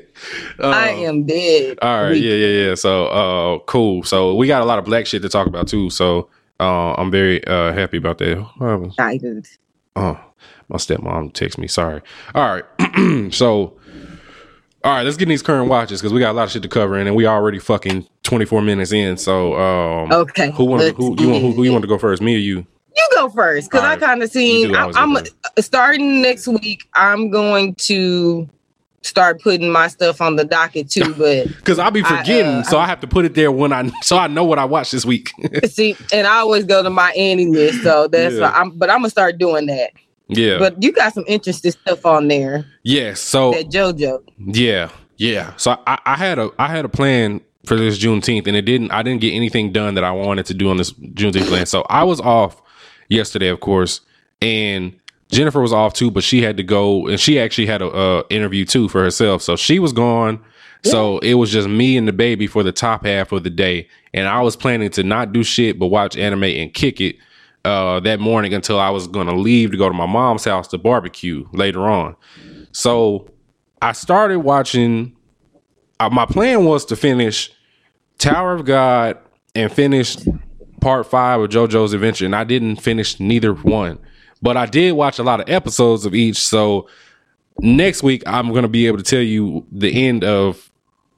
[0.59, 1.79] Um, I am dead.
[1.81, 2.23] All right, Weak.
[2.23, 2.75] yeah, yeah, yeah.
[2.75, 4.03] So, uh, cool.
[4.03, 5.89] So we got a lot of black shit to talk about too.
[5.89, 6.29] So,
[6.61, 8.37] uh, I'm very uh happy about that.
[8.59, 8.93] What happened?
[8.99, 9.47] I did.
[9.97, 10.21] Oh,
[10.69, 11.67] my stepmom text me.
[11.67, 12.03] Sorry.
[12.35, 12.43] All
[12.79, 13.33] right.
[13.33, 13.79] so,
[14.85, 16.63] all right, let's get in these current watches because we got a lot of shit
[16.63, 19.17] to cover, and we already fucking 24 minutes in.
[19.17, 22.21] So, um, Okay, who want who you want who, who you want to go first?
[22.21, 22.67] Me or you?
[22.97, 24.75] You go first because I kind of seen.
[24.75, 25.35] I, I'm first.
[25.61, 26.89] starting next week.
[26.95, 28.49] I'm going to
[29.03, 31.15] start putting my stuff on the docket too.
[31.19, 33.73] But Because I'll be I, forgetting, uh, so I have to put it there when
[33.73, 35.31] I so I know what I watched this week.
[35.67, 38.41] see, and I always go to my AniList, so that's Yeah.
[38.43, 38.71] why I'm.
[38.73, 39.91] But I'm gonna start doing that.
[40.29, 40.59] yeah.
[40.59, 42.67] But you got some interesting stuff on there.
[42.83, 43.21] yes.
[43.21, 44.23] So That JoJo.
[44.39, 45.53] Yeah, yeah.
[45.57, 48.91] So I, I had a I had a plan for this Juneteenth, and it didn't.
[48.91, 51.67] I didn't get anything done that I wanted to do on this Juneteenth plan.
[51.67, 52.61] So I was off
[53.11, 54.01] yesterday, of course,
[54.41, 54.99] and
[55.31, 58.23] Jennifer was off too, but she had to go, and she actually had a uh,
[58.31, 59.43] interview too for herself.
[59.43, 60.43] So she was gone.
[60.83, 63.87] So it was just me and the baby for the top half of the day,
[64.15, 67.17] and I was planning to not do shit but watch anime and kick it
[67.67, 70.69] uh, that morning until I was going to leave to go to my mom's house
[70.69, 72.17] to barbecue later on.
[72.73, 73.29] So
[73.83, 75.15] I started watching.
[75.99, 77.51] Uh, my plan was to finish
[78.17, 79.19] Tower of God
[79.55, 80.17] and finish
[80.81, 83.99] part five of JoJo's Adventure, and I didn't finish neither one.
[84.43, 86.39] But I did watch a lot of episodes of each.
[86.39, 86.89] So
[87.59, 90.71] next week, I'm going to be able to tell you the end of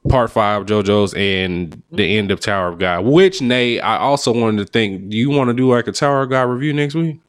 [0.09, 3.05] part five of JoJo's and the end of Tower of God.
[3.05, 5.11] Which, Nay, I also wanted to think.
[5.11, 7.21] Do you want to do like a Tower of God review next week?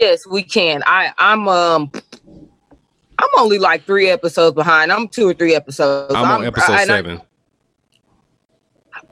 [0.00, 0.82] Yes, we can.
[0.86, 1.90] I I'm um.
[3.16, 4.90] I'm only like three episodes behind.
[4.90, 6.12] I'm two or three episodes.
[6.14, 7.20] I'm on episode I- seven.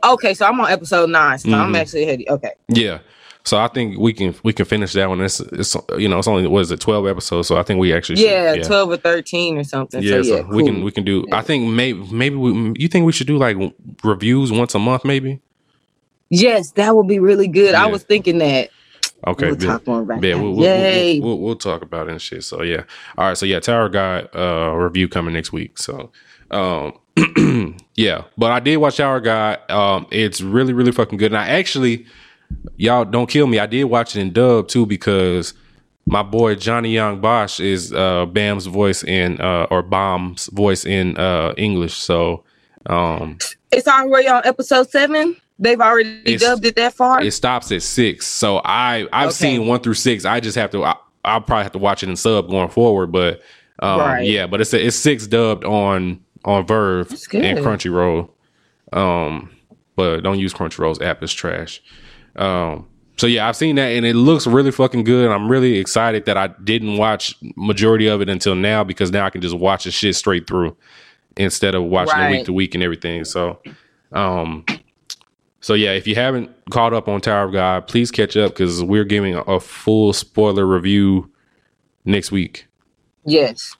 [0.05, 1.38] Okay, so I'm on episode nine.
[1.38, 1.79] So I'm Mhm.
[1.79, 2.21] actually ahead.
[2.29, 2.53] Okay.
[2.69, 2.99] Yeah.
[3.45, 5.21] So I think we can we can finish that one.
[5.21, 7.49] It's it's you know it's only what is it twelve episodes.
[7.49, 10.01] So I think we actually should, Yeah, twelve or thirteen or something.
[10.01, 10.19] yeah.
[10.19, 11.25] so So yeah, we can we can do.
[11.33, 13.57] I think maybe maybe we, you think we should do like
[14.05, 15.41] reviews once a month maybe.
[16.31, 17.75] Yes, that would be really good.
[17.75, 18.71] I was thinking that.
[19.27, 19.47] Okay.
[19.47, 19.67] we'll good.
[19.67, 20.43] talk more about Yeah, that.
[20.43, 22.43] we'll, we'll, we'll, we'll, we'll talk about it and shit.
[22.45, 22.85] So yeah.
[23.19, 23.37] All right.
[23.38, 25.79] So yeah, Tower God uh review coming next week.
[25.79, 26.11] So
[26.51, 26.93] um
[27.94, 29.59] yeah, but I did watch Tower God.
[29.70, 31.33] Um, it's really really fucking good.
[31.33, 32.07] And I actually,
[32.77, 33.59] y'all don't kill me.
[33.59, 35.55] I did watch it in dub too because
[36.07, 41.16] my boy Johnny Yong Bosch is uh Bam's voice in uh or Bomb's voice in
[41.18, 41.94] uh English.
[41.94, 42.44] So
[42.87, 43.38] um
[43.70, 45.37] It's already on episode seven.
[45.59, 47.22] They've already dubbed it that far.
[47.22, 48.27] it stops at six.
[48.27, 49.35] So I I've Okay.
[49.37, 50.25] seen one through six.
[50.25, 50.83] I just have to.
[50.85, 53.12] I, I'll probably have to watch it in sub going forward.
[53.12, 53.42] But
[53.79, 54.25] um, Right.
[54.27, 58.31] yeah, but it's it's six dubbed on on VRV and Crunchyroll.
[58.93, 59.51] Um,
[59.97, 61.83] but don't use Crunchyroll's app; it's trash.
[62.37, 65.31] Um, so yeah, I've seen that and it looks really fucking good.
[65.31, 69.31] I'm really excited that I didn't watch majority of it until now because now I
[69.31, 70.77] can just watch the shit straight through
[71.37, 73.25] instead of watching it week to week and everything.
[73.25, 73.61] So,
[74.13, 74.65] um,
[75.61, 78.83] so yeah, if you haven't caught up on Tower of God, please catch up because
[78.83, 81.31] we're giving a, a full spoiler review
[82.05, 82.67] next week.
[83.25, 83.77] yes.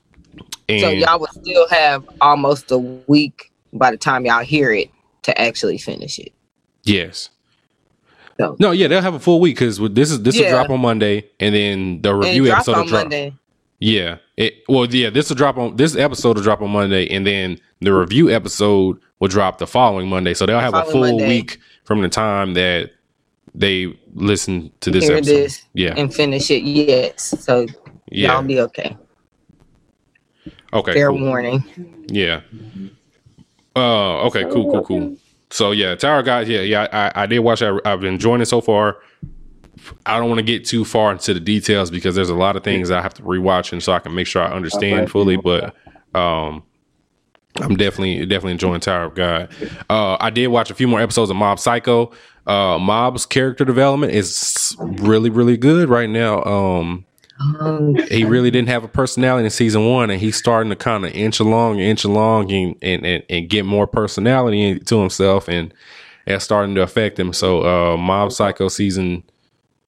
[0.69, 4.91] And So y'all would still have almost a week by the time y'all hear it
[5.23, 6.33] to actually finish it.
[6.85, 7.31] yes.
[8.41, 10.81] So- No, yeah, they'll have a full week because this is this will drop on
[10.81, 13.03] Monday, and then the review episode will drop.
[13.05, 13.35] Monday.
[13.79, 14.17] Yeah.
[14.37, 17.59] It well, yeah, this will drop on this episode will drop on Monday, and then
[17.81, 20.35] the review episode will drop the following Monday.
[20.35, 21.29] So they'll have a full Monday.
[21.29, 22.91] week from the time that
[23.55, 25.33] they listen to this Hear episode.
[25.37, 25.95] this Yeah.
[25.97, 26.63] and finish it.
[26.63, 27.35] Yes.
[27.41, 27.67] So
[28.11, 28.33] Yeah.
[28.35, 28.97] y'all be okay.
[30.73, 30.93] Okay.
[30.95, 31.21] Fair cool.
[31.21, 32.05] warning.
[32.09, 32.41] Yeah.
[33.77, 34.27] Uh.
[34.27, 34.45] Okay.
[34.45, 34.71] Cool.
[34.73, 34.85] Cool.
[34.85, 35.17] Cool.
[35.51, 36.49] So yeah, Tower Guys.
[36.49, 36.61] Yeah.
[36.61, 36.89] Yeah.
[36.93, 37.63] I, I did watch.
[37.63, 37.81] it.
[37.85, 38.99] I've been enjoying it so far.
[40.07, 42.63] I don't want to get too far into the details because there's a lot of
[42.63, 45.37] things I have to rewatch and so I can make sure I understand fully.
[45.37, 45.75] But
[46.15, 46.63] um,
[47.61, 49.49] I'm definitely definitely enjoying Tower of God.
[49.91, 52.13] Uh, I did watch a few more episodes of Mob Psycho.
[52.47, 56.43] Uh, Mob's character development is really really good right now.
[56.45, 57.05] Um,
[57.61, 61.05] Um, he really didn't have a personality in season one, and he's starting to kind
[61.05, 65.73] of inch along, inch along, and, and and and get more personality to himself, and
[66.27, 67.33] that's starting to affect him.
[67.33, 69.25] So, uh, Mob Psycho season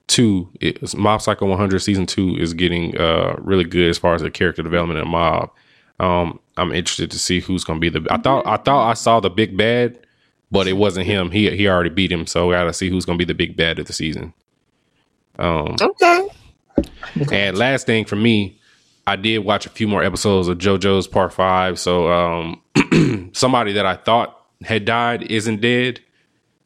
[0.06, 0.50] two,
[0.96, 4.62] Mob Psycho 100 season two is getting uh really good as far as the character
[4.62, 5.50] development of Mob.
[6.00, 8.06] Um, I'm interested to see who's going to be the.
[8.12, 9.98] I thought I thought I saw the big bad,
[10.50, 11.30] but it wasn't him.
[11.30, 13.36] He he already beat him, so I got to see who's going to be the
[13.36, 14.32] big bad of the season.
[15.38, 16.28] Um, okay.
[17.32, 18.58] And last thing for me,
[19.06, 21.78] I did watch a few more episodes of JoJo's Part Five.
[21.78, 26.00] So um, somebody that I thought had died isn't dead.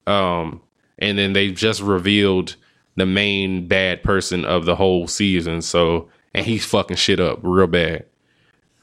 [0.06, 0.62] Um,
[0.98, 2.56] and then they just revealed
[2.96, 5.62] the main bad person of the whole season.
[5.62, 8.04] So and he's fucking shit up real bad.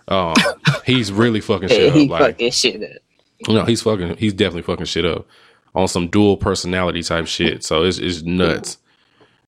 [0.08, 0.36] Um,
[0.86, 2.10] he's really fucking shit up.
[2.10, 3.02] Like fucking shit up.
[3.48, 4.18] no, he's fucking.
[4.18, 5.28] He's definitely fucking shit up
[5.74, 7.64] on some dual personality type shit.
[7.64, 8.78] So it's it's nuts.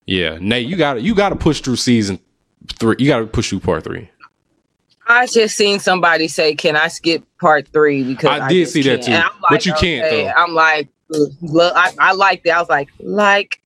[0.08, 2.20] Yeah, Nate, you got to you got to push through season
[2.74, 2.96] three.
[2.98, 4.10] You got to push through part three.
[5.06, 8.04] I just seen somebody say, "Can I skip part three?
[8.04, 9.36] Because I I, did see that can't." too.
[9.36, 10.28] I'm But you can't, though.
[10.36, 12.52] I'm like, look, I, I liked it.
[12.52, 13.62] I was like, like,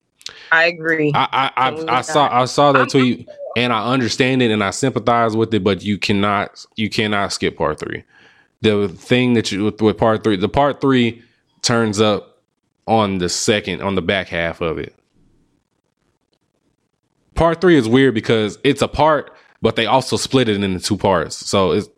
[0.52, 1.12] I agree.
[1.14, 4.72] I I I, I saw I saw that tweet and I understand it and I
[4.72, 8.04] sympathize with it, but you cannot you cannot skip part three.
[8.62, 11.24] the thing that you with, with part three, the part three
[11.62, 12.42] turns up
[12.88, 14.96] on the second on the back half of it.
[17.42, 19.32] Part three is weird because it's a part,
[19.64, 21.36] but they also split it into two parts.
[21.36, 21.90] So it's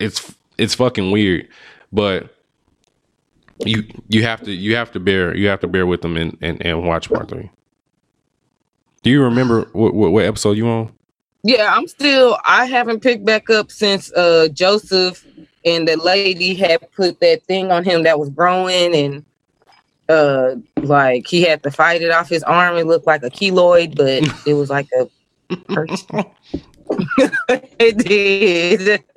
[0.00, 1.46] it's it's fucking weird.
[1.92, 2.34] But
[3.64, 6.36] you you have to you have to bear you have to bear with them and
[6.40, 7.48] and, and watch part three.
[9.04, 10.92] Do you remember what, what, what episode you on?
[11.44, 12.36] Yeah, I'm still.
[12.44, 15.24] I haven't picked back up since uh Joseph
[15.64, 19.24] and the lady had put that thing on him that was growing, and
[20.10, 22.76] uh like he had to fight it off his arm.
[22.76, 25.08] It looked like a keloid, but it was like a
[25.72, 26.24] person.
[27.78, 29.02] it did.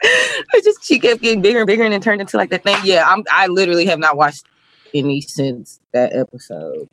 [0.00, 2.76] it just she kept getting bigger and bigger, and then turned into like that thing.
[2.84, 3.24] Yeah, I'm.
[3.30, 4.44] I literally have not watched
[4.94, 6.88] any since that episode.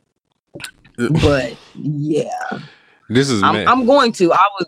[0.96, 2.28] But yeah,
[3.08, 3.66] This is I'm, mad.
[3.66, 4.32] I'm going to.
[4.32, 4.66] I was.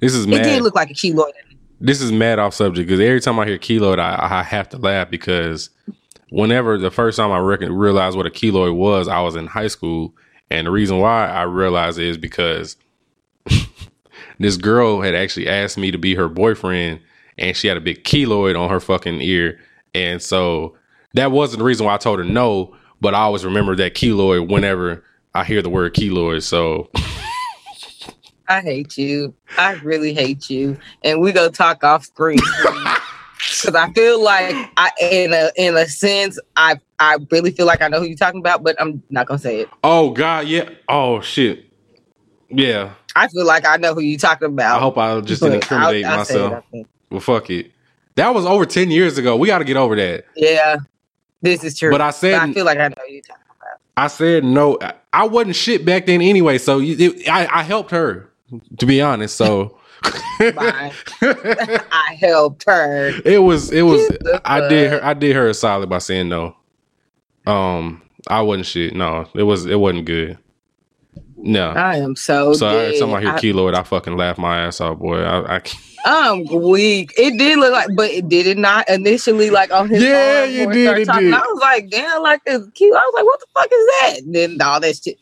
[0.00, 0.42] this is It mad.
[0.44, 1.32] did look like a keloid.
[1.80, 4.76] This is mad off subject because every time I hear keloid, I, I have to
[4.76, 5.70] laugh because
[6.30, 9.68] whenever the first time I reckon, realized what a keloid was, I was in high
[9.68, 10.14] school,
[10.50, 12.76] and the reason why I realized is because
[14.38, 17.00] this girl had actually asked me to be her boyfriend,
[17.38, 19.58] and she had a big keloid on her fucking ear,
[19.94, 20.76] and so
[21.14, 22.76] that wasn't the reason why I told her no.
[23.00, 25.02] But I always remember that keloid whenever
[25.34, 26.42] I hear the word keloid.
[26.42, 26.90] So
[28.50, 29.32] I hate you.
[29.56, 30.76] I really hate you.
[31.04, 32.40] And we go talk off screen.
[33.38, 37.80] Because I feel like I in a in a sense, I I really feel like
[37.80, 39.68] I know who you're talking about, but I'm not gonna say it.
[39.84, 41.64] oh god, yeah, oh shit,
[42.48, 42.92] yeah.
[43.16, 44.76] I feel like I know who you're talking about.
[44.76, 46.64] I hope I just didn't incriminate I'll- I'll it, myself.
[47.10, 47.72] Well, fuck it.
[48.16, 49.36] That was over ten years ago.
[49.36, 50.26] We got to get over that.
[50.36, 50.76] Yeah,
[51.42, 51.90] this is true.
[51.90, 53.80] But I said- I feel like I know who you're talking about.
[53.96, 54.76] I said no.
[54.80, 56.58] I- I wasn't shit back then anyway.
[56.58, 58.29] So you, it, I, I helped her,
[58.78, 59.36] to be honest.
[59.36, 59.78] So
[60.40, 60.92] I
[62.18, 63.12] helped her.
[63.24, 64.10] it was it was.
[64.44, 65.04] I did her.
[65.04, 66.56] I did her a solid by saying no.
[67.46, 68.94] Um, I wasn't shit.
[68.94, 69.66] No, it was.
[69.66, 70.38] It wasn't good.
[71.36, 71.70] No.
[71.70, 72.52] I am so.
[72.52, 73.00] so every dead.
[73.00, 75.18] time I hear I- keloid, I fucking laugh my ass off, boy.
[75.22, 75.60] I, I
[76.04, 77.12] I'm weak.
[77.16, 80.50] It did look like, but it did it not initially like on his Yeah, arm
[80.50, 81.24] you did, it talking.
[81.26, 81.34] did.
[81.34, 82.94] I was like, damn, like it's cute.
[82.94, 84.18] I was like, what the fuck is that?
[84.24, 85.18] And then all that shit.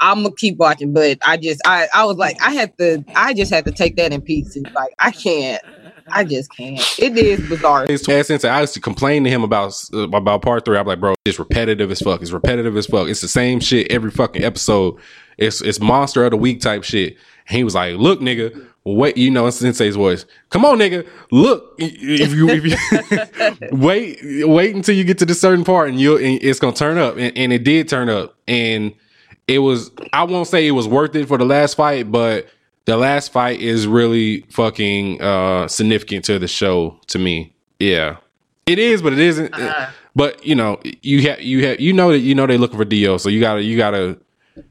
[0.00, 3.34] I'm gonna keep watching, but I just, I, I was like, I had to, I
[3.34, 4.64] just had to take that in pieces.
[4.74, 5.62] Like, I can't,
[6.10, 6.80] I just can't.
[6.98, 7.86] It is bizarre.
[7.88, 10.78] It's ass since I used to complain to him about uh, about part three.
[10.78, 12.22] I'm like, bro, it's repetitive as fuck.
[12.22, 13.08] It's repetitive as fuck.
[13.08, 14.96] It's the same shit every fucking episode.
[15.38, 17.16] It's it's monster of the week type shit.
[17.48, 20.26] And he was like, look, nigga, wait, you know, in Sensei's voice.
[20.50, 21.74] Come on, nigga, look.
[21.78, 26.16] If you if you wait wait until you get to this certain part, and you
[26.16, 28.94] and it's gonna turn up, and, and it did turn up, and
[29.46, 29.90] it was.
[30.12, 32.48] I won't say it was worth it for the last fight, but
[32.84, 37.54] the last fight is really fucking uh significant to the show to me.
[37.78, 38.16] Yeah.
[38.66, 39.52] It is, but it isn't.
[39.52, 39.90] Uh-huh.
[40.14, 42.84] But you know, you have you have you know that you know they're looking for
[42.84, 44.18] Dio, so you gotta you gotta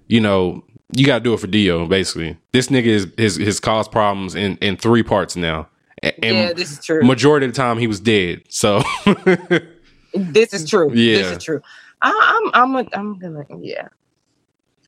[0.07, 1.85] you know you gotta do it for Dio.
[1.87, 5.67] Basically, this nigga is his his caused problems in in three parts now,
[6.01, 7.03] and yeah, this is true.
[7.03, 8.43] majority of the time he was dead.
[8.49, 8.81] So
[10.13, 10.91] this is true.
[10.93, 11.17] Yeah.
[11.17, 11.61] This is true.
[12.01, 13.89] I, I'm, I'm, a, I'm gonna, yeah.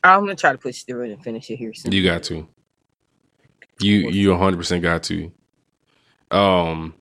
[0.04, 1.92] I'm gonna try to push through it and finish it here soon.
[1.92, 2.48] you got to.
[3.80, 5.32] You you 100 percent got to.
[6.32, 6.94] Um,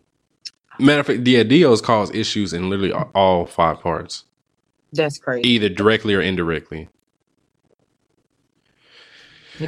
[0.78, 4.24] matter of fact, yeah, Dio's caused issues in literally all five parts,
[4.92, 5.48] That's crazy.
[5.48, 6.88] either directly or indirectly.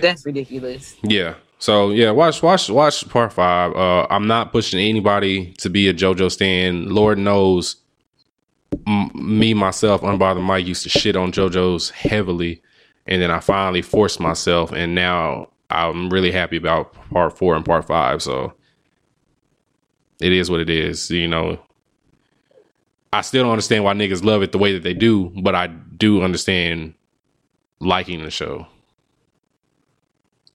[0.01, 0.97] That's ridiculous.
[1.03, 1.35] Yeah.
[1.59, 3.73] So yeah, watch watch watch part five.
[3.75, 6.89] Uh, I'm not pushing anybody to be a JoJo stan.
[6.89, 7.77] Lord knows,
[8.87, 12.61] m- me myself, unbothered Mike used to shit on JoJo's heavily,
[13.07, 17.65] and then I finally forced myself, and now I'm really happy about part four and
[17.65, 18.23] part five.
[18.23, 18.55] So
[20.21, 21.11] it is what it is.
[21.13, 21.61] You know,
[23.13, 25.69] I still don't understand why niggas love it the way that they do, but I
[25.69, 26.95] do understand
[27.79, 28.67] liking the show.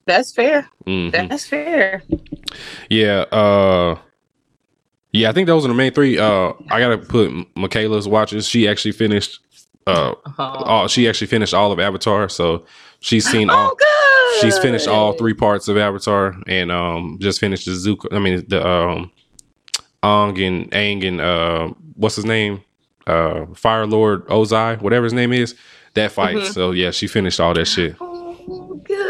[0.08, 0.68] That's fair.
[0.86, 1.12] Mhm.
[1.28, 2.02] That's fair.
[2.90, 3.98] Yeah, uh
[5.12, 6.18] yeah, I think those are the main three.
[6.18, 8.48] Uh I gotta put Michaela's watches.
[8.48, 9.38] She actually finished
[9.86, 12.64] uh Oh, all she actually finished all of Avatar, so
[13.00, 14.40] she's seen all oh good.
[14.42, 18.44] she's finished all three parts of Avatar and um just finished the Zuko I mean
[18.48, 19.10] the um
[20.02, 22.62] Ong and Aang and uh what's his name?
[23.06, 25.54] Uh Fire Lord Ozai, whatever his name is.
[25.94, 26.36] That fight.
[26.36, 26.52] Mhm.
[26.54, 27.96] So yeah, she finished all that shit.
[28.00, 29.07] Oh, good.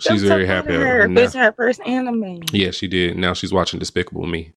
[0.00, 1.08] She's Go very happy Her.
[1.08, 1.20] now.
[1.22, 2.40] It's her first anime.
[2.52, 3.16] Yeah, she did.
[3.16, 4.52] Now she's watching Despicable Me.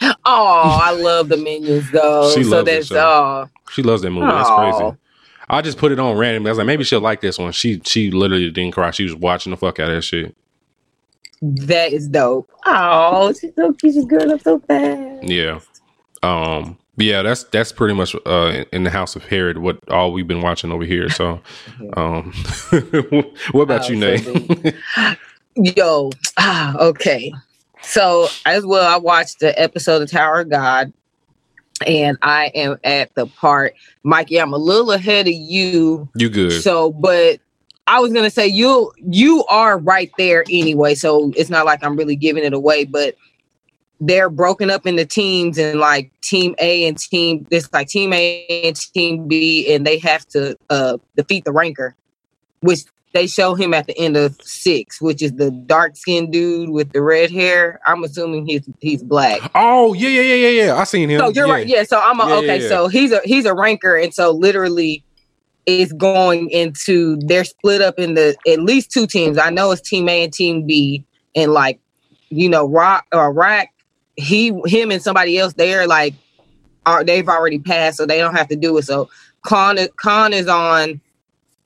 [0.00, 2.32] Oh, I love the minions though.
[2.34, 2.98] She so loves that that's show.
[2.98, 3.50] all.
[3.70, 4.26] She loves that movie.
[4.26, 4.96] That's crazy.
[5.48, 6.48] I just put it on randomly.
[6.48, 7.52] I was like, maybe she'll like this one.
[7.52, 8.90] She she literally didn't cry.
[8.90, 10.34] She was watching the fuck out of that shit.
[11.42, 12.50] That is dope.
[12.66, 13.94] Oh, she's so cute.
[13.94, 15.24] She's growing up so fast.
[15.24, 15.60] Yeah.
[16.22, 16.78] Um.
[16.96, 20.42] Yeah, that's that's pretty much uh in the House of Herod what all we've been
[20.42, 21.08] watching over here.
[21.08, 21.40] So,
[21.96, 22.32] um,
[23.52, 24.00] what about you, Oh,
[24.64, 24.74] Nate?
[25.76, 27.32] Yo, ah, okay.
[27.82, 30.92] So as well, I watched the episode of Tower of God,
[31.86, 34.40] and I am at the part, Mikey.
[34.40, 36.08] I'm a little ahead of you.
[36.14, 36.62] you good?
[36.62, 37.40] So, but
[37.86, 40.94] I was gonna say you you are right there anyway.
[40.94, 43.16] So it's not like I'm really giving it away, but
[44.04, 48.46] they're broken up into teams and like team A and team it's like team A
[48.64, 51.94] and team B, and they have to uh defeat the ranker,
[52.60, 52.80] which
[53.14, 56.92] they show him at the end of six, which is the dark skinned dude with
[56.92, 57.78] the red hair.
[57.86, 59.38] I'm assuming he's he's black.
[59.54, 60.74] oh yeah, yeah, yeah, yeah, yeah.
[60.74, 61.20] I seen him.
[61.20, 61.66] So you're right.
[61.66, 61.84] Yeah.
[61.84, 62.46] So I'm a, Yeah, okay.
[62.46, 62.68] yeah, yeah.
[62.68, 65.04] So he's a he's a ranker, and so literally,
[65.66, 69.38] it's going into they're split up in the at least two teams.
[69.38, 71.04] I know it's Team A and Team B,
[71.36, 71.78] and like
[72.32, 73.71] you know, Rock or Rack,
[74.16, 76.14] he him and somebody else they're like
[76.86, 78.82] are they've already passed, so they don't have to do it.
[78.82, 79.08] So
[79.46, 81.00] Khun is, is on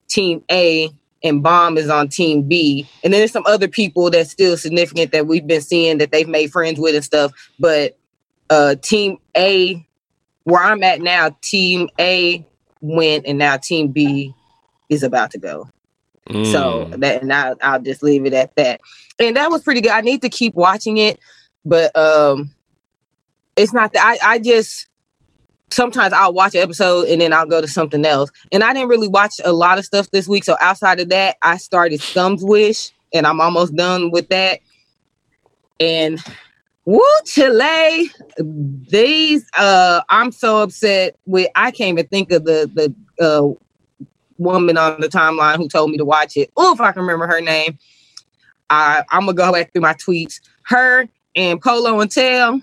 [0.08, 0.90] Team A.
[1.24, 5.10] And Bam is on Team B, and then there's some other people that's still significant
[5.10, 7.32] that we've been seeing that they've made friends with and stuff.
[7.58, 7.98] But
[8.50, 9.84] uh team A
[10.44, 12.46] where I'm at now, team A
[12.80, 14.32] went and now team B
[14.88, 15.68] is about to go.
[16.44, 17.00] So Mm.
[17.00, 18.80] that and I'll, I'll just leave it at that.
[19.18, 19.90] And that was pretty good.
[19.90, 21.18] I need to keep watching it,
[21.66, 22.50] but um
[23.56, 24.86] it's not that I, I just
[25.70, 28.30] sometimes I'll watch an episode and then I'll go to something else.
[28.52, 30.44] And I didn't really watch a lot of stuff this week.
[30.44, 34.60] So outside of that, I started Scum's Wish and I'm almost done with that.
[35.80, 36.22] And
[36.84, 43.24] woo Chile, these uh I'm so upset with I can't even think of the the
[43.24, 43.48] uh
[44.38, 46.50] woman on the timeline who told me to watch it.
[46.56, 47.78] Oh, if I can remember her name.
[48.70, 50.40] I I'm gonna go back through my tweets.
[50.62, 52.60] Her and Polo and Tail.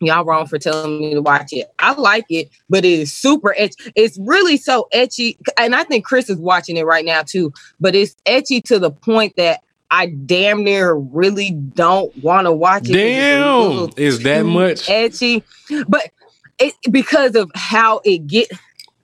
[0.00, 1.72] Y'all wrong for telling me to watch it.
[1.78, 3.90] I like it, but it is super ecchi.
[3.96, 7.52] It's really so ecchi, and I think Chris is watching it right now too.
[7.80, 12.88] But it's ecchi to the point that I damn near really don't want to watch
[12.90, 12.92] it.
[12.92, 14.88] Damn, is that much?
[14.90, 15.42] edgy?
[15.88, 16.10] But
[16.58, 18.50] it because of how it get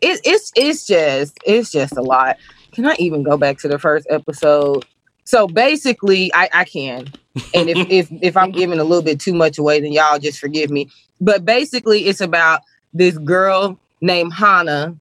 [0.03, 2.37] it, it's it's just it's just a lot.
[2.73, 4.85] Can I even go back to the first episode?
[5.25, 7.13] So basically, I I can,
[7.55, 10.39] and if if if I'm giving a little bit too much away, then y'all just
[10.39, 10.91] forgive me.
[11.21, 12.63] But basically, it's about
[12.93, 14.97] this girl named Hannah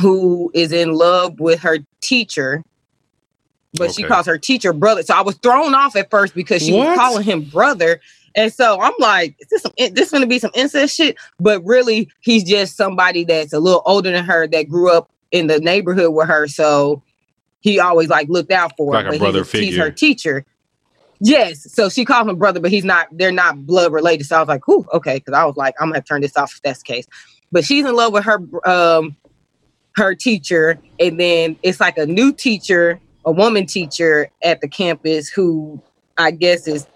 [0.00, 2.62] who is in love with her teacher,
[3.74, 5.02] but she calls her teacher brother.
[5.02, 6.88] So I was thrown off at first because she What?
[6.88, 8.00] was calling him brother.
[8.34, 11.16] And so I'm like, is this some this gonna be some incest shit?
[11.38, 15.46] But really, he's just somebody that's a little older than her that grew up in
[15.46, 16.46] the neighborhood with her.
[16.48, 17.02] So
[17.66, 19.14] he always like looked out for Like her.
[19.14, 20.44] a brother he's, he's her teacher.
[21.18, 21.72] Yes.
[21.72, 24.24] So she called him brother, but he's not, they're not blood related.
[24.24, 25.18] So I was like, whew, okay.
[25.18, 27.06] Cause I was like, I'm gonna turn this off if that's the case.
[27.50, 28.38] But she's in love with her
[28.68, 29.16] um
[29.96, 35.28] her teacher, and then it's like a new teacher, a woman teacher at the campus
[35.28, 35.82] who
[36.18, 36.86] I guess is,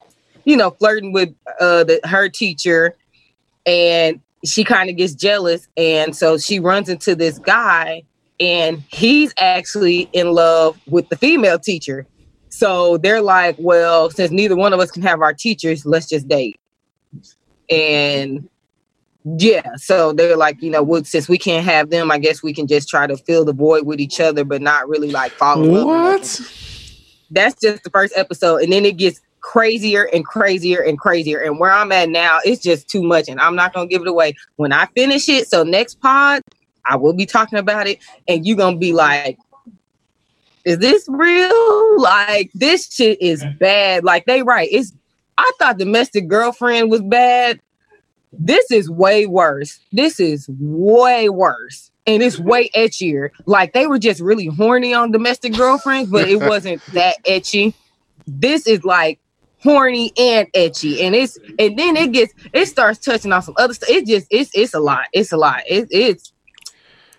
[0.45, 2.95] you know, flirting with uh the her teacher,
[3.67, 8.05] and she kind of gets jealous, and so she runs into this guy,
[8.41, 12.07] and he's actually in love with the female teacher.
[12.49, 16.27] So they're like, well, since neither one of us can have our teachers, let's just
[16.27, 16.59] date.
[17.71, 18.49] And
[19.25, 22.53] yeah, so they're like, you know, well, since we can't have them, I guess we
[22.53, 25.67] can just try to fill the void with each other, but not really like love.
[25.87, 26.41] What?
[27.31, 31.59] that's just the first episode and then it gets crazier and crazier and crazier and
[31.59, 34.35] where i'm at now it's just too much and i'm not gonna give it away
[34.57, 36.43] when i finish it so next pod
[36.87, 39.39] i will be talking about it and you're gonna be like
[40.65, 44.93] is this real like this shit is bad like they right it's
[45.39, 47.61] i thought domestic girlfriend was bad
[48.33, 53.31] this is way worse this is way worse and it's way etchier.
[53.47, 57.75] Like they were just really horny on domestic girlfriends, but it wasn't that ecchi.
[58.27, 59.19] This is like
[59.63, 63.75] horny and ecchi, and it's and then it gets it starts touching on some other
[63.75, 63.91] stuff.
[63.91, 65.07] It just it's it's a lot.
[65.13, 65.63] It's a lot.
[65.69, 66.33] It, it's.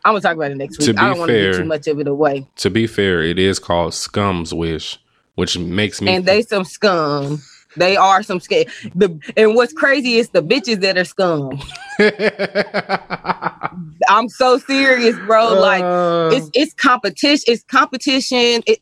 [0.04, 1.00] I'm gonna talk about it next To week.
[1.00, 2.48] I don't want to give too much of it away.
[2.58, 5.00] To be fair, it is called Scum's Wish,
[5.36, 7.42] which makes me And they some scum.
[7.78, 8.64] They are some scum.
[8.96, 11.60] The and what's crazy is the bitches that are scum.
[14.10, 15.54] I'm so serious, bro.
[15.60, 17.44] Like Uh, it's it's competition.
[17.48, 18.64] It's competition.
[18.66, 18.80] It,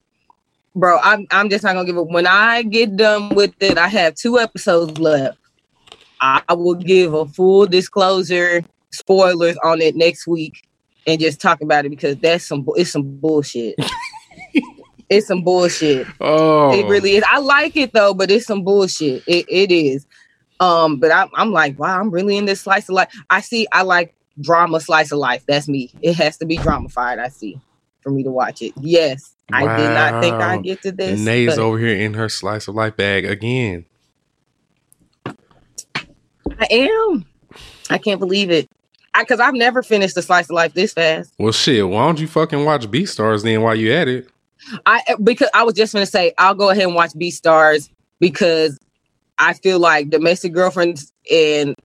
[0.76, 0.98] bro.
[1.04, 2.08] I'm I'm just not gonna give up.
[2.08, 5.38] When I get done with it, I have two episodes left.
[6.22, 8.62] I will give a full disclosure,
[8.92, 10.68] spoilers on it next week,
[11.10, 13.76] and just talk about it because that's some it's some bullshit.
[15.10, 16.06] It's some bullshit.
[16.22, 17.24] Oh, It really is.
[17.28, 19.24] I like it though, but it's some bullshit.
[19.26, 20.06] It it is.
[20.60, 23.12] Um, but I'm I'm like, wow, I'm really in this slice of life.
[23.30, 23.66] I see.
[23.72, 25.44] I like drama slice of life.
[25.48, 25.92] That's me.
[26.02, 27.18] It has to be dramified.
[27.18, 27.60] I see
[28.02, 28.74] for me to watch it.
[28.80, 31.20] Yes, I did not think I'd get to this.
[31.20, 33.86] Nay's over here in her slice of life bag again.
[36.60, 37.26] I am.
[37.90, 38.70] I can't believe it.
[39.18, 41.34] Because I've never finished a slice of life this fast.
[41.38, 41.88] Well, shit.
[41.88, 44.30] Why don't you fucking watch Beastars then while you at it?
[44.86, 47.90] I eh, because I was just gonna say I'll go ahead and watch Beastars
[48.20, 48.78] because
[49.38, 51.76] I feel like domestic girlfriends and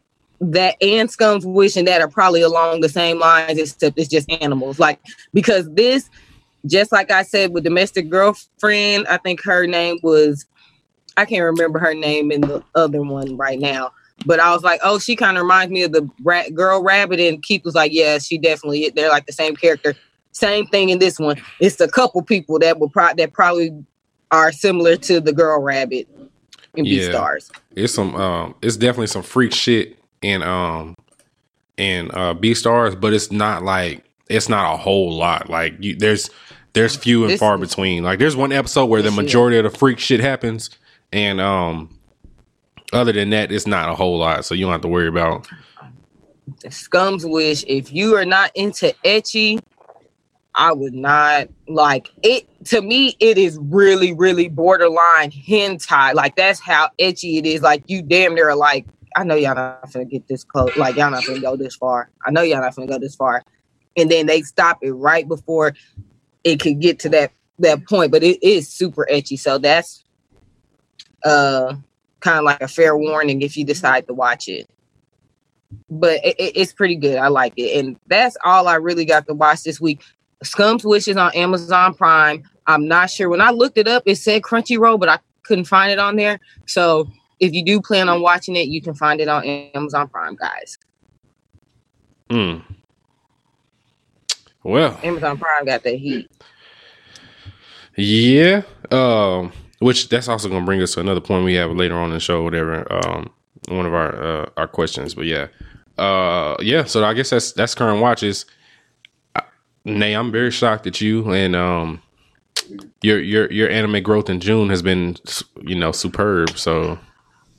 [0.40, 4.30] that and Scum's Wish and that are probably along the same lines, except it's just
[4.30, 4.78] animals.
[4.78, 5.00] Like
[5.32, 6.10] because this,
[6.66, 10.46] just like I said with domestic girlfriend, I think her name was
[11.16, 13.92] I can't remember her name in the other one right now.
[14.26, 17.20] But I was like, oh, she kind of reminds me of the rat, girl rabbit,
[17.20, 18.90] and Keith was like, yeah, she definitely.
[18.94, 19.94] They're like the same character.
[20.32, 21.40] Same thing in this one.
[21.60, 23.70] It's a couple people that will pro- that probably
[24.30, 26.08] are similar to the girl rabbit
[26.74, 27.08] in Yeah.
[27.08, 27.50] Beastars.
[27.76, 30.96] It's some um it's definitely some freak shit in um
[31.76, 35.48] in uh Beastars, but it's not like it's not a whole lot.
[35.50, 36.30] Like you there's
[36.72, 38.02] there's few and This far between.
[38.02, 40.70] Like there's one episode where the majority of the freak shit happens
[41.12, 41.96] and um
[42.94, 45.48] other than that it's not a whole lot, so you don't have to worry about
[46.68, 47.64] Scum's Wish.
[47.66, 49.60] If you are not into ecchi,
[50.54, 52.46] I would not like it.
[52.66, 56.14] To me, it is really, really borderline hentai.
[56.14, 57.62] Like that's how ecchi it is.
[57.62, 58.86] Like you damn near like,
[59.16, 60.76] I know y'all not gonna get this close.
[60.76, 62.10] Like y'all not gonna go this far.
[62.24, 63.42] I know y'all not gonna go this far.
[63.96, 65.74] And then they stop it right before
[66.42, 68.12] it could get to that that point.
[68.12, 69.38] But it is super ecchi.
[69.38, 70.04] So that's
[71.24, 71.74] uh
[72.24, 74.68] kind of like a fair warning if you decide to watch it
[75.90, 77.16] but it, it- it's pretty good.
[77.18, 80.00] I like it, and that's all I really got to watch this week.
[80.42, 82.44] Scum's Wishes on Amazon Prime.
[82.68, 83.28] I'm not sure.
[83.28, 86.38] When I looked it up, it said Crunchyroll, but I couldn't find it on there.
[86.66, 87.10] So
[87.40, 90.78] if you do plan on watching it, you can find it on Amazon Prime, guys.
[92.30, 92.62] mm.
[94.62, 96.30] Well, Amazon Prime got that heat.
[97.96, 98.62] Yeah.
[98.92, 99.52] Um,
[99.84, 102.20] which that's also gonna bring us to another point we have later on in the
[102.20, 102.90] show, whatever.
[102.90, 103.30] Um,
[103.68, 105.48] one of our uh, our questions, but yeah,
[105.98, 106.84] uh, yeah.
[106.84, 108.46] So I guess that's that's current watches.
[109.34, 109.42] Uh,
[109.84, 112.00] Nay, I'm very shocked at you and um,
[113.02, 115.16] your your your anime growth in June has been
[115.60, 116.56] you know superb.
[116.56, 116.98] So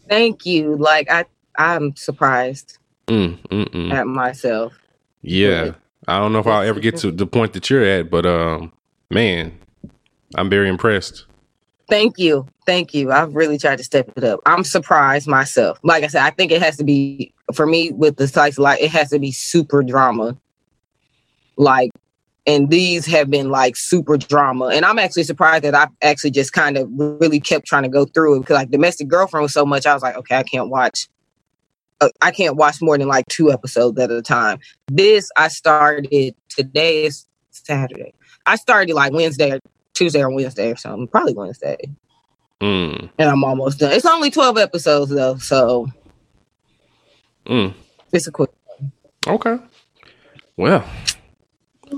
[0.09, 0.77] Thank you.
[0.77, 1.25] Like I,
[1.59, 3.93] I'm surprised mm, mm, mm.
[3.93, 4.73] at myself.
[5.21, 5.73] yeah,
[6.07, 8.73] I don't know if I'll ever get to the point that you're at, but um,
[9.11, 9.59] man,
[10.33, 11.25] I'm very impressed.
[11.87, 12.47] Thank you.
[12.65, 13.11] Thank you.
[13.11, 14.39] I've really tried to step it up.
[14.45, 15.79] I'm surprised myself.
[15.83, 18.59] Like I said, I think it has to be for me with the slice of
[18.59, 20.37] life, it has to be super drama.
[21.57, 21.91] Like,
[22.47, 24.67] and these have been like super drama.
[24.67, 28.05] And I'm actually surprised that I actually just kind of really kept trying to go
[28.05, 29.85] through it because like domestic girlfriend was so much.
[29.85, 31.07] I was like, okay, I can't watch.
[32.01, 34.59] Uh, I can't watch more than like two episodes at a time.
[34.87, 38.13] This I started today is Saturday.
[38.45, 39.59] I started like Wednesday
[39.95, 41.07] Tuesday or Wednesday or something.
[41.07, 41.77] Probably Wednesday
[42.61, 43.91] Mm, and I'm almost done.
[43.91, 45.87] It's only 12 episodes though, so
[47.45, 47.73] mm.
[48.13, 48.49] it's a quick.
[49.27, 49.57] Okay.
[50.55, 50.85] Well,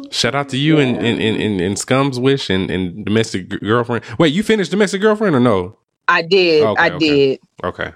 [0.09, 4.03] shout out to you and, and, and, and, and Scum's Wish and, and Domestic Girlfriend.
[4.17, 5.77] Wait, you finished Domestic Girlfriend or no?
[6.07, 6.63] I did.
[6.63, 6.97] Okay, I okay.
[6.97, 7.39] did.
[7.63, 7.91] Okay.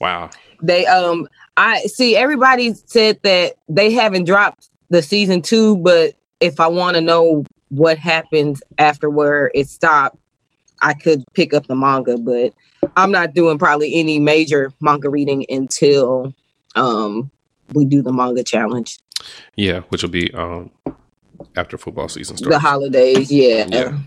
[0.00, 0.30] Wow.
[0.62, 6.58] They um I see everybody said that they haven't dropped the season 2, but if
[6.58, 10.18] I want to know what happens after where it stopped,
[10.82, 12.54] I could pick up the manga, but
[12.96, 16.34] I'm not doing probably any major manga reading until
[16.74, 17.30] um
[17.72, 18.98] we do the manga challenge.
[19.56, 20.70] Yeah, which will be um
[21.56, 22.54] after football season starts.
[22.54, 23.66] The holidays, yeah.
[23.68, 23.98] Yeah.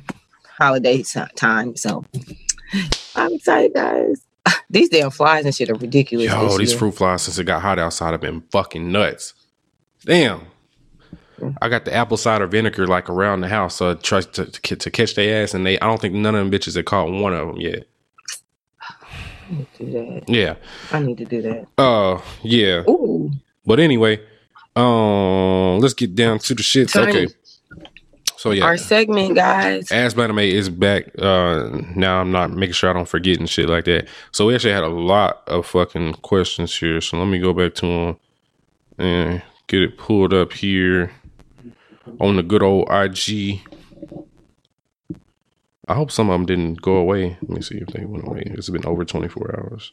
[0.57, 1.75] Holiday ti- time.
[1.75, 2.05] So
[3.15, 4.21] I'm excited, guys.
[4.69, 6.27] These damn flies and shit are ridiculous.
[6.27, 6.79] Yo, these year.
[6.79, 9.33] fruit flies since it got hot outside have been fucking nuts.
[10.05, 10.47] Damn.
[11.61, 14.75] I got the apple cider vinegar like around the house, so I tried to, to,
[14.75, 17.11] to catch their ass, and they I don't think none of them bitches have caught
[17.11, 17.87] one of them yet.
[19.77, 20.23] do that.
[20.27, 20.55] Yeah.
[20.91, 21.67] I need to do that.
[21.77, 22.83] Uh, yeah.
[22.89, 23.31] Ooh.
[23.65, 24.19] But anyway,
[24.75, 26.91] um, let's get down to the shits.
[26.91, 27.09] Sorry.
[27.09, 27.27] Okay.
[28.39, 29.91] So yeah, Our segment, guys.
[29.91, 31.07] Ask Anime is back.
[31.19, 34.07] Uh, now I'm not making sure I don't forget and shit like that.
[34.31, 37.01] So we actually had a lot of fucking questions here.
[37.01, 38.17] So let me go back to them
[38.97, 41.11] and get it pulled up here
[42.19, 43.61] on the good old IG.
[45.87, 47.37] I hope some of them didn't go away.
[47.41, 48.43] Let me see if they went away.
[48.45, 49.91] It's been over 24 hours.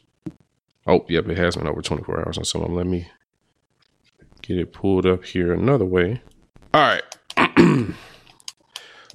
[0.85, 2.77] Oh, yep, it has been over 24 hours on some of them.
[2.77, 3.09] Let me
[4.41, 6.21] get it pulled up here another way.
[6.73, 7.87] All right.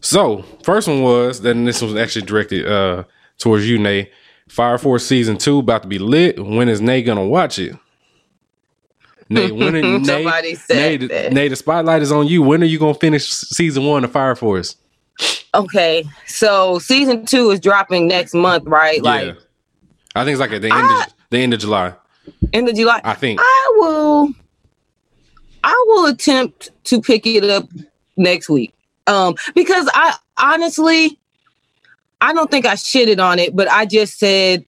[0.03, 3.05] So first one was then this was actually directed uh
[3.39, 4.11] towards you, Nay.
[4.49, 6.45] Fire Force season two about to be lit.
[6.45, 7.77] When is Nay gonna watch it?
[9.29, 11.33] Nay, when are, Somebody said Nay, the- that.
[11.33, 12.43] Nay, the spotlight is on you.
[12.43, 14.77] When are you gonna finish season one of Fire Force?
[15.55, 19.03] Okay, so season two is dropping next month, right?
[19.03, 19.33] Like yeah,
[20.15, 21.95] I think it's like at the end I- of the end of July.
[22.53, 23.01] end of July.
[23.05, 23.41] I think.
[23.43, 24.31] I will
[25.65, 27.69] I will attempt to pick it up
[28.17, 28.75] next week.
[29.07, 31.19] Um because I honestly
[32.21, 34.65] I don't think I shitted on it, but I just said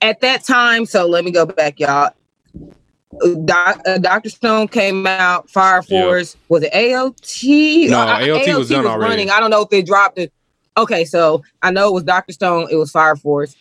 [0.00, 2.10] at that time, so let me go back y'all.
[3.44, 4.30] Doc, uh, Dr.
[4.30, 5.82] Stone came out, Fire.
[5.82, 6.36] Force.
[6.48, 7.88] Was it AOT?
[7.88, 9.10] No, I- AOT was done already.
[9.10, 9.30] running.
[9.30, 10.32] I don't know if it dropped it.
[10.76, 12.32] Okay, so I know it was Dr.
[12.32, 13.54] Stone, it was Fire Force.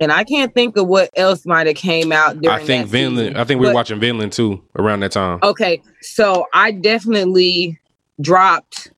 [0.00, 3.28] And I can't think of what else might have came out during I think Vinland.
[3.28, 3.36] season.
[3.40, 5.38] I think we were But- watching Vinland too around that time.
[5.42, 7.78] Okay, so I definitely
[8.20, 8.90] dropped.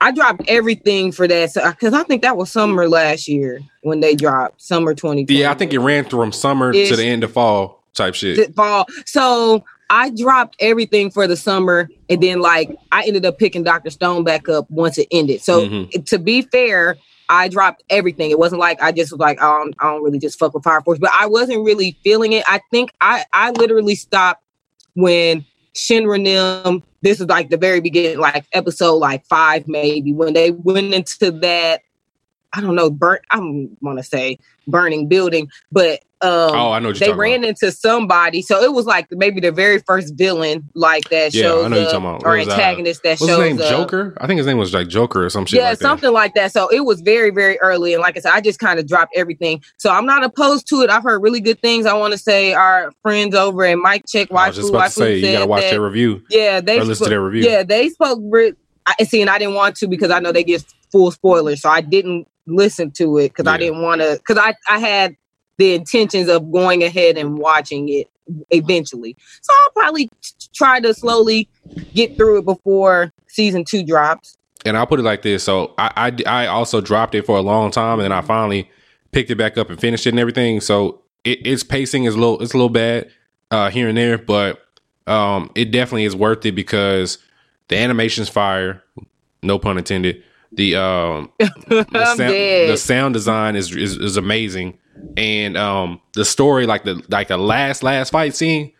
[0.00, 4.14] I dropped everything for that because I think that was summer last year when they
[4.14, 5.24] dropped summer twenty.
[5.28, 8.54] Yeah, I think it ran from summer to the end of fall type shit.
[8.54, 8.86] Fall.
[9.06, 13.90] So I dropped everything for the summer, and then like I ended up picking Doctor
[13.90, 15.40] Stone back up once it ended.
[15.42, 16.06] So Mhm.
[16.06, 16.96] to be fair,
[17.28, 18.30] I dropped everything.
[18.30, 20.64] It wasn't like I just was like, I don't, I don't really just fuck with
[20.64, 22.44] Fire Force, but I wasn't really feeling it.
[22.46, 24.42] I think I I literally stopped
[24.94, 26.82] when Shinra Nim.
[27.02, 31.30] This is like the very beginning, like episode like five maybe when they went into
[31.30, 31.82] that.
[32.52, 33.22] I don't know, burnt.
[33.30, 34.38] I don't want to say
[34.68, 37.48] burning building, but um, oh, I know you're they ran about.
[37.50, 38.40] into somebody.
[38.42, 41.76] So it was like maybe the very first villain like that Yeah, shows I know
[41.76, 42.22] you're up, talking about.
[42.24, 43.60] or It was, uh, antagonist that What's his shows name?
[43.60, 43.68] up.
[43.68, 44.14] Joker.
[44.20, 45.58] I think his name was like Joker or some shit.
[45.60, 45.84] yeah, like that.
[45.84, 46.52] something like that.
[46.52, 47.92] So it was very, very early.
[47.94, 49.62] And like I said, I just kind of dropped everything.
[49.78, 50.90] So I'm not opposed to it.
[50.90, 51.86] I've heard really good things.
[51.86, 54.90] I want to say our friends over at Mike Check I was just about to
[54.90, 57.42] say you gotta watch that- their review Yeah, they or listen spoke- to their review.
[57.50, 58.18] yeah, they spoke.
[58.22, 58.54] Re-
[58.86, 61.70] I see, and I didn't want to because I know they get full spoilers, so
[61.70, 63.52] I didn't listen to it because Yeah.
[63.52, 64.18] I didn't want to.
[64.18, 65.16] Because I I had
[65.58, 68.08] the intentions of going ahead and watching it
[68.50, 70.10] eventually, so I'll probably
[70.54, 71.48] try to slowly
[71.94, 74.36] get through it before season two drops.
[74.64, 75.42] and I'll put it like this.
[75.44, 78.70] So I, I I also dropped it for a long time, and then I finally
[79.12, 80.60] picked it back up and finished it and everything.
[80.60, 83.10] So it, its pacing is a little it's a little bad
[83.50, 84.60] uh, here and there, but
[85.06, 87.18] um, it definitely is worth it because
[87.68, 88.82] the animation's fire.
[89.42, 90.22] No pun intended.
[90.52, 92.30] The um the sound,
[92.70, 94.78] the sound design is, is is amazing,
[95.16, 98.72] and um the story like the like the last last fight scene.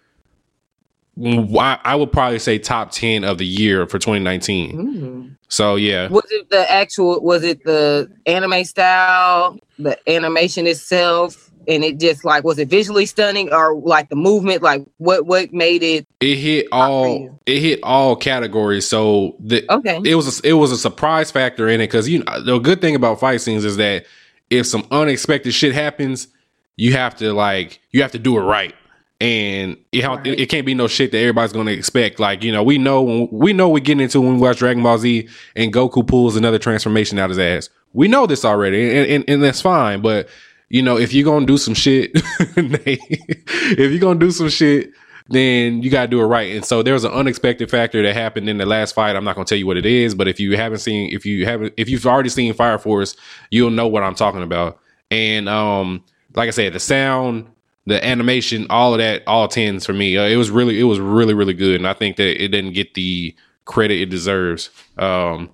[1.17, 4.77] I, I would probably say top ten of the year for 2019.
[4.77, 5.37] Mm.
[5.49, 7.21] So yeah, Was it the actual?
[7.23, 13.07] Was it the anime style, the animation itself, and it just like was it visually
[13.07, 14.63] stunning or like the movement?
[14.63, 18.89] Like what what made it it hit all it hit all categories.
[18.89, 20.01] So the okay?
[20.05, 22.81] it was a, it was a surprise factor in it because you know the good
[22.81, 24.07] thing about fight scenes is that
[24.51, 26.29] if some unexpected shit happens,
[26.77, 28.75] you have to like you have to do it right,
[29.21, 30.27] and it Right.
[30.27, 32.19] it, it can't be no shit that everybody's gonna expect.
[32.19, 34.83] Like you know we know when we know we get into when we watch Dragon
[34.83, 37.71] Ball Z and Goku pulls another transformation out his ass.
[37.93, 40.01] We know this already, and, and, and that's fine.
[40.03, 40.29] But
[40.69, 44.91] you know if you're gonna do some shit, if you're gonna do some shit
[45.29, 46.55] then you gotta do it right.
[46.55, 49.17] And so there was an unexpected factor that happened in the last fight.
[49.17, 51.47] I'm not gonna tell you what it is, but if you haven't seen, if you
[51.47, 53.17] haven't, if you've already seen Fire Force,
[53.51, 54.79] you'll know what I'm talking about.
[55.11, 56.05] And um,
[56.35, 57.47] like I said, the sound,
[57.87, 60.17] the animation, all of that, all tens for me.
[60.17, 61.77] Uh, it was really, it was really, really good.
[61.77, 64.71] And I think that it didn't get the credit it deserves.
[64.99, 65.51] Um,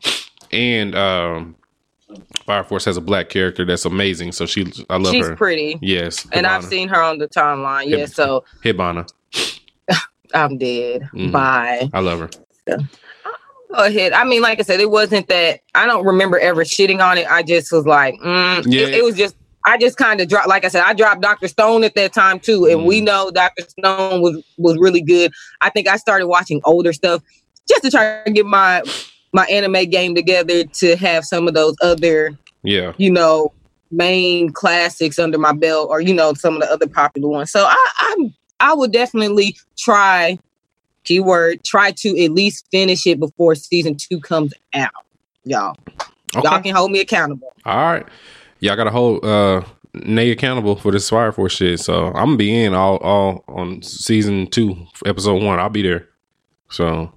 [0.52, 1.56] and um,
[2.44, 4.32] Fire Force has a black character that's amazing.
[4.32, 5.32] So she, I love She's her.
[5.32, 7.86] She's pretty, Yes, and I've seen her on the timeline.
[7.86, 9.08] Yeah, Hib- so Hibana.
[10.34, 11.08] I'm dead.
[11.14, 11.32] Mhm.
[11.32, 11.88] Bye.
[11.92, 12.30] I love her.
[12.66, 14.12] Go ahead.
[14.12, 17.30] I mean, like I said, it wasn't that I don't remember ever shitting on it.
[17.30, 18.86] I just was like, mm, Yeah.
[18.86, 19.36] it, it was just.
[19.66, 22.40] I just kind of dropped, like I said, I dropped Doctor Stone at that time
[22.40, 23.04] too, and we Mm.
[23.04, 25.30] know Doctor Stone was was really good.
[25.60, 27.22] I think I started watching older stuff
[27.68, 28.82] just to try to get my
[29.34, 32.32] my anime game together to have some of those other
[32.64, 32.94] Yeah.
[32.96, 33.52] you know,
[33.90, 37.52] main classics under my belt, or you know, some of the other popular ones.
[37.52, 40.38] So I, I'm, I would definitely try,
[41.04, 44.90] keyword, try to at least finish it before season two comes out.
[45.44, 45.76] Y'all,
[46.36, 46.48] Okay.
[46.48, 47.52] y'all can hold me accountable.
[47.64, 48.06] All right.
[48.60, 49.62] Y'all gotta hold uh
[49.94, 51.80] Nay accountable for this Fire Force shit.
[51.80, 55.58] So I'm gonna be in all all on season two, episode one.
[55.58, 56.06] I'll be there.
[56.68, 57.12] So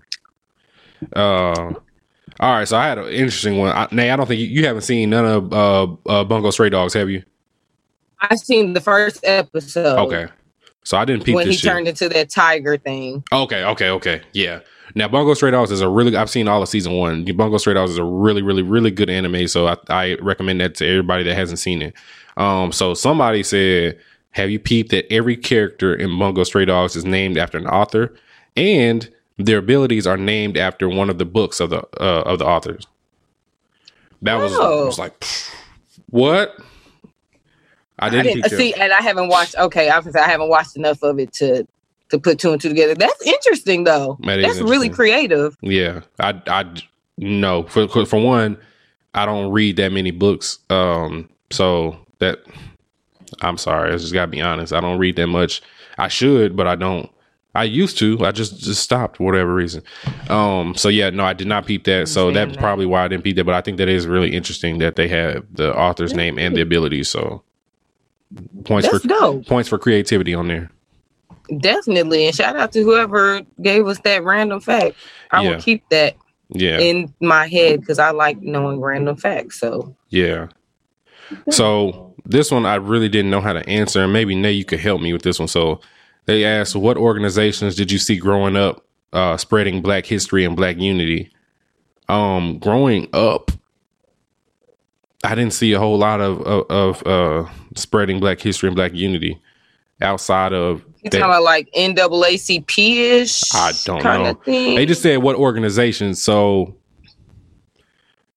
[1.16, 1.74] uh
[2.40, 3.72] all right, so I had an interesting one.
[3.76, 6.70] I, Nay, I don't think you, you haven't seen none of uh, uh Bungo Stray
[6.70, 7.24] Dogs, have you?
[8.20, 10.00] I've seen the first episode.
[10.00, 10.28] Okay.
[10.84, 11.72] So I didn't peep when this he shit.
[11.72, 13.24] turned into that tiger thing.
[13.32, 14.22] Okay, okay, okay.
[14.34, 14.60] Yeah.
[14.96, 17.24] Now Bungo Stray Dogs is a really I've seen all of season one.
[17.26, 19.48] Bungo Stray Dogs is a really, really, really good anime.
[19.48, 21.94] So I, I recommend that to everybody that hasn't seen it.
[22.38, 23.98] Um, so somebody said,
[24.32, 28.14] Have you peeped that every character in Bungo Stray Dogs is named after an author?
[28.56, 32.46] And their abilities are named after one of the books of the uh, of the
[32.46, 32.86] authors.
[34.22, 34.86] That was, Oh.
[34.86, 35.24] was like
[36.10, 36.56] what?
[38.04, 38.58] I I didn't, didn't peep that.
[38.58, 39.56] see, and I haven't watched.
[39.58, 41.68] Okay, I, was- I haven't watched enough of it to
[42.10, 42.96] to put two and two together.
[42.96, 44.18] That's interesting, though.
[44.24, 45.58] That That's really creative.
[45.62, 46.66] Yeah, I I
[47.18, 48.58] no for for one,
[49.14, 50.60] I don't read that many books.
[50.70, 52.40] Um, so that
[53.42, 54.74] I'm sorry, I just gotta be honest.
[54.74, 55.62] I don't read that much.
[55.98, 57.10] I should, but I don't.
[57.56, 58.18] I used to.
[58.26, 59.84] I just just stopped for whatever reason.
[60.30, 60.74] Um.
[60.76, 62.08] So yeah, no, I did not peep that.
[62.08, 62.60] So that's that.
[62.60, 63.44] probably why I didn't peep that.
[63.44, 66.62] But I think that is really interesting that they have the author's name and the
[66.62, 67.10] abilities.
[67.10, 67.44] So
[68.66, 69.46] points That's for dope.
[69.48, 70.70] points for creativity on there.
[71.60, 74.96] Definitely, and shout out to whoever gave us that random fact.
[75.32, 75.50] I Yeah.
[75.52, 76.16] will keep that
[76.50, 76.80] Yeah.
[76.80, 79.60] in my head because I like knowing random facts.
[79.60, 80.48] So Yeah.
[81.50, 84.80] So this one I really didn't know how to answer, and maybe Nay, you could
[84.80, 85.48] help me with this one.
[85.48, 85.82] So
[86.26, 90.78] they asked, "What organizations did you see growing up, uh, spreading Black history and Black
[90.78, 91.30] unity?"
[92.08, 93.52] Um, growing up,
[95.24, 98.94] I didn't see a whole lot of of, of uh, spreading Black history and Black
[98.94, 99.40] unity
[100.02, 100.84] outside of.
[101.04, 103.42] you that- talking like NAACP ish?
[103.54, 104.30] I don't kind know.
[104.32, 104.76] Of thing?
[104.76, 106.16] They just said what organization.
[106.16, 106.76] So,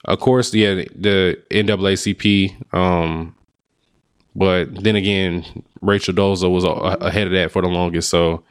[0.04, 2.74] of course, yeah, the NAACP.
[2.74, 3.34] Um,
[4.34, 8.08] but then again, Rachel Dolezal was a- ahead of that for the longest.
[8.10, 8.42] So,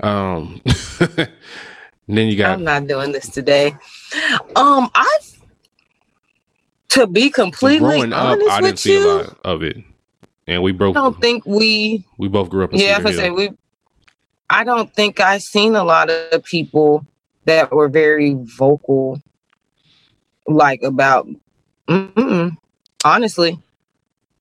[0.00, 0.60] um,
[2.08, 3.72] then you got I'm not doing this today.
[4.56, 5.18] Um, I
[6.90, 8.12] to be completely up.
[8.12, 9.76] honest I didn't with see you, a lot of it,
[10.46, 10.96] and we broke.
[10.96, 12.04] I don't think we.
[12.18, 13.50] We both grew up in Yeah, I say we.
[14.50, 17.06] I don't think I seen a lot of people
[17.44, 19.20] that were very vocal,
[20.46, 21.28] like about.
[23.04, 23.58] Honestly,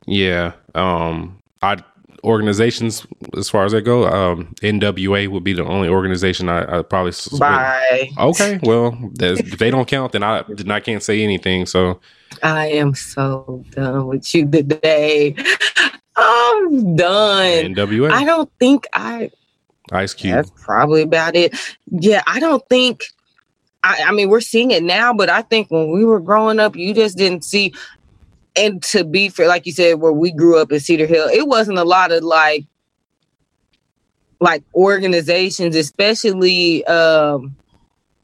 [0.05, 0.53] Yeah.
[0.75, 1.77] Um I
[2.23, 3.05] organizations
[3.37, 7.09] as far as I go, um NWA would be the only organization I, I probably
[7.11, 8.09] s- would- bye.
[8.17, 11.65] Okay, well, if they don't count, then I then I can't say anything.
[11.65, 11.99] So
[12.43, 15.35] I am so done with you today.
[16.15, 17.73] I'm done.
[17.75, 19.31] NWA, I don't think I
[19.91, 20.35] Ice Cube.
[20.35, 21.55] That's probably about it.
[21.91, 23.03] Yeah, I don't think.
[23.81, 26.75] I, I mean, we're seeing it now, but I think when we were growing up,
[26.75, 27.73] you just didn't see.
[28.59, 31.47] And to be fair, like you said, where we grew up in Cedar Hill, it
[31.47, 32.65] wasn't a lot of like,
[34.41, 37.55] like organizations, especially um,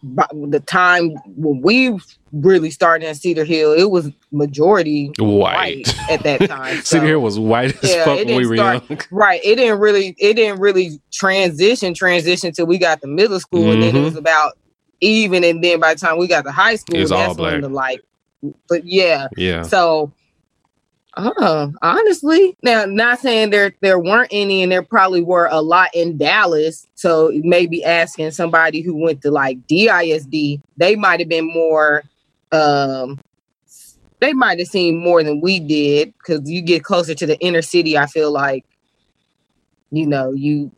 [0.03, 1.97] by the time when we
[2.31, 3.73] really started in Cedar Hill.
[3.73, 5.87] It was majority White.
[5.87, 6.75] white at that time.
[6.81, 8.99] Cedar so- Hill was white as Yeah, fuck when we were start- young.
[9.11, 9.41] Right.
[9.43, 13.81] It didn't really it didn't really transition transition till we got to middle school and
[13.83, 14.03] then it Mhm.
[14.05, 14.57] was about
[15.01, 17.43] even and then by the time we got to high school It was that's all
[17.43, 17.61] when black.
[17.61, 18.01] the like
[18.69, 19.27] but yeah.
[19.37, 20.11] Yeah, So
[21.17, 25.89] uh honestly, now not saying there there weren't any and there probably were a lot
[25.93, 26.87] in Dallas.
[26.95, 32.03] So maybe asking somebody who went to like DISD, they might have been more
[32.51, 33.19] um
[34.19, 37.61] they might have seen more than we did because you get closer to the inner
[37.61, 37.97] city.
[37.97, 38.65] I feel like,
[39.91, 40.71] you know, you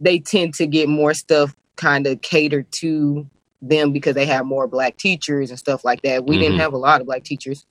[0.00, 3.26] they tend to get more stuff kind of catered to
[3.62, 6.24] them because they have more black teachers and stuff like that.
[6.26, 6.60] We didn't Mhm.
[6.60, 7.64] have a lot of black teachers.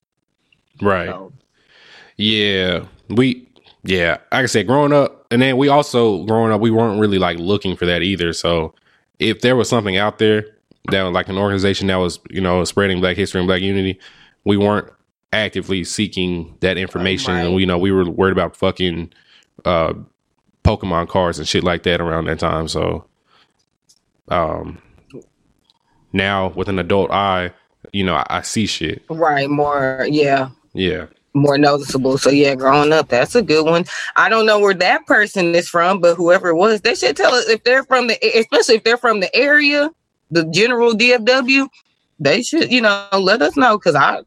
[0.81, 1.07] right.
[1.07, 1.33] So.
[2.19, 3.47] Yeah, we.
[3.83, 7.17] Yeah, like I said, growing up, and then we also growing up, we weren't really
[7.17, 8.33] like looking for that either.
[8.33, 8.75] So,
[9.19, 10.45] if there was something out there
[10.91, 13.97] that was like an organization that was, you know, spreading Black history and Black unity,
[14.43, 14.91] we weren't
[15.31, 17.55] actively seeking that information, and Right.
[17.55, 19.13] we you know we were worried about fucking
[19.63, 19.93] uh,
[20.65, 22.67] Pokemon cards and shit like that around that time.
[22.67, 23.05] So,
[24.27, 24.81] um,
[26.11, 27.51] now with an adult eye,
[27.93, 29.03] you know, I, I see shit.
[29.09, 32.17] Right, more yeah, Yeah, more noticeable.
[32.17, 33.85] So yeah, growing up, that's a good one.
[34.15, 37.33] I don't know where that person is from, but whoever it was, they should tell
[37.33, 39.91] us if they're from the, especially if they're from the area,
[40.31, 41.67] the general DFW.
[42.19, 44.21] They should, you know, let us know because I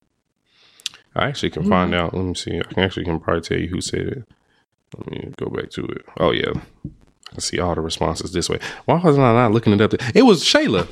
[1.14, 1.70] I actually can hmm.
[1.70, 2.14] find out.
[2.14, 2.58] Let me see.
[2.58, 4.24] I can actually can probably tell you who said it.
[4.96, 6.04] Let me go back to it.
[6.18, 6.52] Oh yeah,
[6.84, 8.58] I can see all the responses this way.
[8.84, 9.90] Why was I not looking it up?
[9.90, 10.10] There?
[10.14, 10.84] It was Shayla.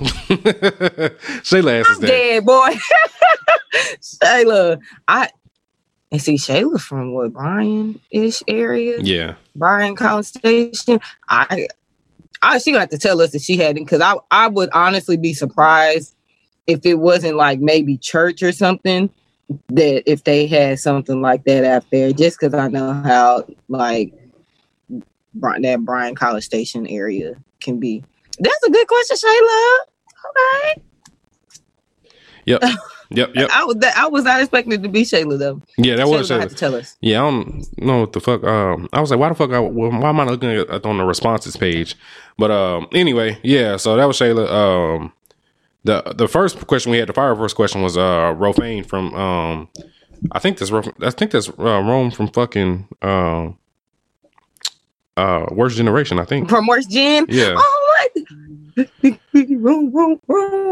[1.43, 2.07] Shayla asked us that.
[2.07, 2.71] dead boy.
[4.01, 5.29] Shayla, I
[6.13, 11.01] and see Shayla from what Bryan ish area, Yeah, Bryan College Station.
[11.29, 11.69] I,
[12.43, 15.17] I she gonna have to tell us if she hadn't, because I I would honestly
[15.17, 16.15] be surprised
[16.67, 19.11] if it wasn't like maybe church or something.
[19.69, 24.13] that if they had something like that out there, just because I know how like
[25.41, 28.05] that Bryan College Station area can be.
[28.39, 29.77] That's a good question, Shayla.
[30.31, 30.83] Okay.
[32.47, 32.63] Yep.
[33.11, 33.33] Yep.
[33.35, 33.51] Yep.
[33.53, 35.61] I was that, I was not expecting it to be Shayla though.
[35.77, 36.97] Yeah, that was Shayla have to tell us.
[37.01, 38.45] Yeah, I don't know what the fuck.
[38.45, 39.51] Um, I was like, why the fuck?
[39.51, 41.97] I, why am I looking at on the responses page?
[42.39, 43.77] But um, anyway, yeah.
[43.77, 44.49] So that was Shayla.
[44.49, 45.13] Um,
[45.85, 49.69] the the first question we had, the fire first question was uh Rofane from um,
[50.33, 53.59] I think that's I think that's uh, Rome from fucking um,
[55.17, 56.19] uh, worst generation.
[56.19, 56.49] I think.
[56.49, 57.27] From worst gen.
[57.29, 57.55] Yeah.
[57.57, 58.23] Oh my.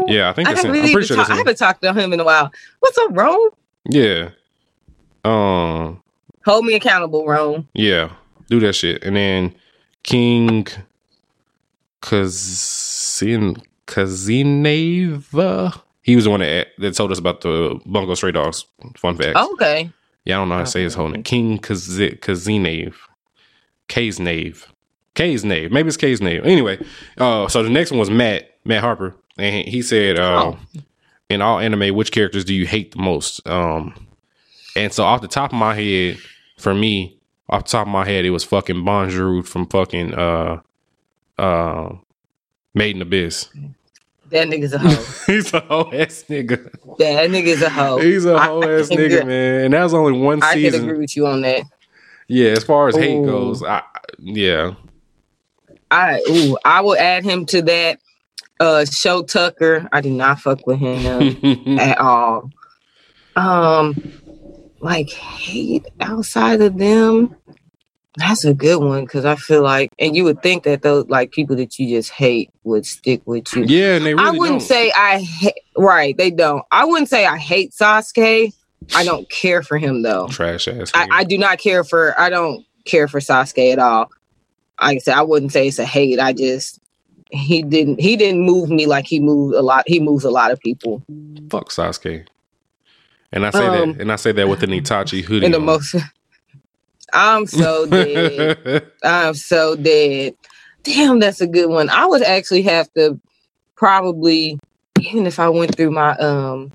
[0.07, 0.63] Yeah, I think I that's.
[0.63, 0.93] haven't Him.
[0.95, 1.29] really sure talk-.
[1.29, 2.51] I haven't talked to him in a while.
[2.79, 3.49] What's up, Rome?
[3.89, 4.29] Yeah.
[5.23, 6.01] Um.
[6.45, 7.67] Hold me accountable, Rome.
[7.73, 8.11] Yeah,
[8.49, 9.03] do that shit.
[9.03, 9.53] And then
[10.03, 10.65] King
[12.01, 15.81] Kazin Kazineva.
[16.01, 18.65] He was the one that, that told us about the Bungo Stray Dogs.
[18.97, 19.37] Fun fact.
[19.37, 19.91] Okay.
[20.25, 21.23] Yeah, I don't know how to say his whole name.
[21.23, 22.95] King Kazi- Kazinave.
[23.87, 24.65] K's Nave.
[25.19, 25.73] K's name.
[25.73, 26.41] Maybe it's K's name.
[26.45, 26.79] Anyway,
[27.17, 29.15] uh, so the next one was Matt, Matt Harper.
[29.37, 30.59] And he said, uh, Oh.
[31.29, 33.45] in all anime, which characters do you hate the most?
[33.45, 33.93] Um,
[34.77, 36.17] and so off the top of my head,
[36.57, 37.17] for me,
[37.49, 40.61] off the top of my head, it was fucking Bondrewd from fucking uh
[41.37, 41.89] uh
[42.73, 43.49] Made in Abyss.
[44.29, 45.03] That nigga's a hoe.
[45.33, 46.71] He's a whole ass nigga.
[46.99, 47.97] that nigga's a hoe.
[47.97, 49.65] He's a whole ass nigga, man.
[49.65, 50.75] And that was only one season.
[50.75, 51.63] I can agree with you on that.
[52.27, 53.81] Yeah, as far as hate goes, I
[54.19, 54.75] yeah.
[55.91, 57.99] I ooh, I will add him to that.
[58.59, 59.87] Uh, Shou Tucker.
[59.93, 62.49] I do not fuck with him at all.
[63.35, 63.95] Um,
[64.81, 67.35] like hate outside of them.
[68.17, 71.31] That's a good one because I feel like, and you would think that those like
[71.31, 73.63] people that you just hate would stick with you.
[73.65, 74.67] yeah, and they really I wouldn't don't.
[74.67, 75.53] say I hate.
[75.77, 76.63] Right, they don't.
[76.71, 78.53] I wouldn't say I hate Sasuke.
[78.93, 80.27] I don't care for him though.
[80.27, 80.91] trash ass.
[80.93, 82.19] I, I do not care for.
[82.19, 84.09] I don't care for Sasuke at all.
[84.81, 86.19] Like I said, I wouldn't say it's a hate.
[86.19, 86.79] I just
[87.31, 89.83] he didn't he didn't move me like he moved a lot.
[89.87, 91.03] He moves a lot of people
[91.49, 92.25] fuck Sasuke.
[93.31, 95.45] And I say Um, that, and I say that with an Itachi hoodie.
[95.45, 95.65] in the on.
[95.65, 95.95] most.
[97.13, 98.57] I'm so dead.
[99.03, 100.35] I'm so dead.
[100.83, 101.89] Damn, that's a good one.
[101.89, 103.19] I would actually have to
[103.75, 104.59] probably,
[104.99, 106.71] even if I went through my um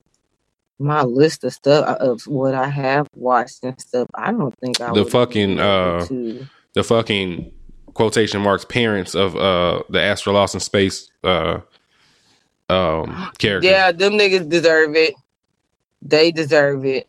[0.81, 4.81] my list of stuff uh, of what I have watched and stuff, I don't think
[4.81, 7.53] I The would fucking, uh, to- the fucking
[7.95, 11.61] quotation marks parents of uh the Astra Lost in Space uh
[12.69, 13.69] um character.
[13.69, 15.15] Yeah, them niggas deserve it.
[16.03, 17.09] They deserve it.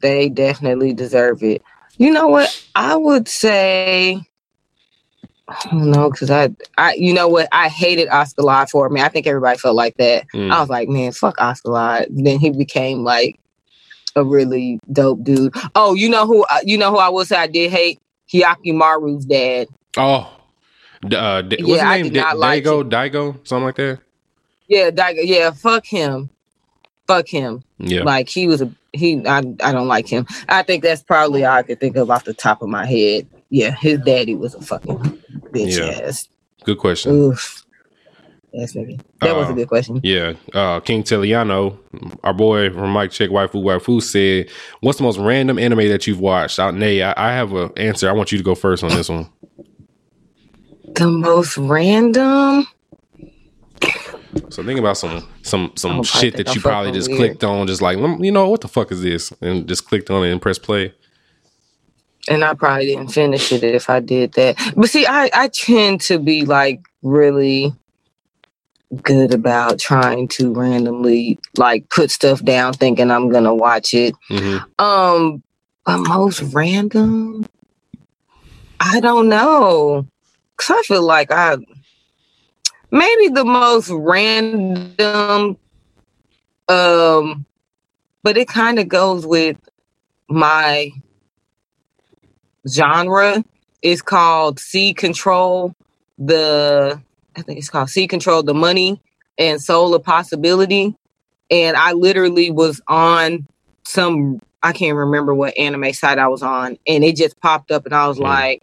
[0.00, 1.62] They definitely deserve it.
[1.98, 2.64] You know what?
[2.74, 4.20] I would say
[5.46, 7.48] I don't know because I, I, you know what?
[7.52, 9.02] I hated Oscar Lod for me.
[9.02, 10.26] I think everybody felt like that.
[10.34, 10.50] Mm.
[10.50, 12.06] I was like, man, fuck Oscar Lod.
[12.10, 13.38] Then he became like
[14.16, 15.54] a really dope dude.
[15.74, 16.44] Oh, you know who?
[16.44, 18.00] uh, You know who I will say I did hate?
[18.32, 19.68] Hyakkimaru's dad.
[19.96, 20.30] Oh.
[21.04, 22.12] Uh, D- what's Yeah, I his name?
[22.14, 23.98] D- like Daigo, something like that.
[24.68, 26.30] Yeah, Daigo- yeah, fuck him.
[27.06, 27.62] Fuck him.
[27.78, 29.26] Yeah, Like he was a he.
[29.26, 30.26] I I don't like him.
[30.48, 33.26] I think that's probably all I could think of off the top of my head.
[33.50, 34.96] Yeah, his daddy was a fucking
[35.52, 36.06] bitch Yeah.
[36.06, 36.28] ass.
[36.64, 37.12] good question.
[37.12, 37.60] Oof.
[38.54, 39.00] Nigga.
[39.20, 40.00] That was a Uh, good question.
[40.04, 41.76] Yeah, uh, King Teliano,
[42.22, 44.48] our boy from Mike Check Waifu Waifu said,
[44.80, 48.08] "What's the most random anime that you've watched?" Out, Nay, I, I have an answer.
[48.08, 49.26] I want you to go first on this one.
[50.94, 52.66] The most random.
[54.50, 57.18] So think about some some some don't shit that you probably just weird.
[57.18, 60.10] clicked on, just like "Mm, you know what the fuck is this, and just clicked
[60.10, 60.92] on it and press play.
[62.28, 64.56] and I probably didn't finish it if I did that.
[64.76, 67.72] But see, I I tend to be like really
[69.02, 74.14] good about trying to randomly like put stuff down thinking I'm gonna watch it.
[74.28, 75.42] hmm Um,
[75.84, 77.46] but most random,
[78.80, 80.06] I don't know,
[80.56, 81.56] cause I feel like I
[82.90, 85.56] maybe the most random,
[86.68, 87.46] um,
[88.22, 89.56] but it kind of goes with
[90.28, 90.90] my
[92.68, 93.44] genre.
[93.82, 95.74] It's called C Control.
[96.18, 97.00] The
[97.36, 98.42] I think it's called C Control.
[98.42, 99.00] The Money
[99.38, 100.94] and Soul of Possibility.
[101.50, 103.46] And I literally was on
[103.84, 107.84] some I can't remember what anime site I was on, and it just popped up,
[107.84, 108.22] and I was Mm.
[108.22, 108.62] like,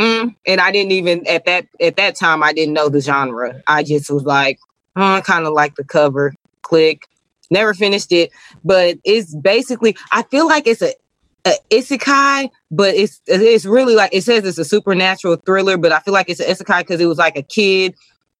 [0.00, 0.34] mm.
[0.46, 3.62] and I didn't even at that at that time I didn't know the genre.
[3.66, 4.58] I just was like,
[4.96, 6.34] oh, kind of like the cover.
[6.62, 7.06] Click.
[7.52, 8.30] Never finished it,
[8.64, 10.94] but it's basically I feel like it's a,
[11.44, 15.98] a isekai, but it's it's really like it says it's a supernatural thriller, but I
[16.00, 17.94] feel like it's an isekai because it was like a kid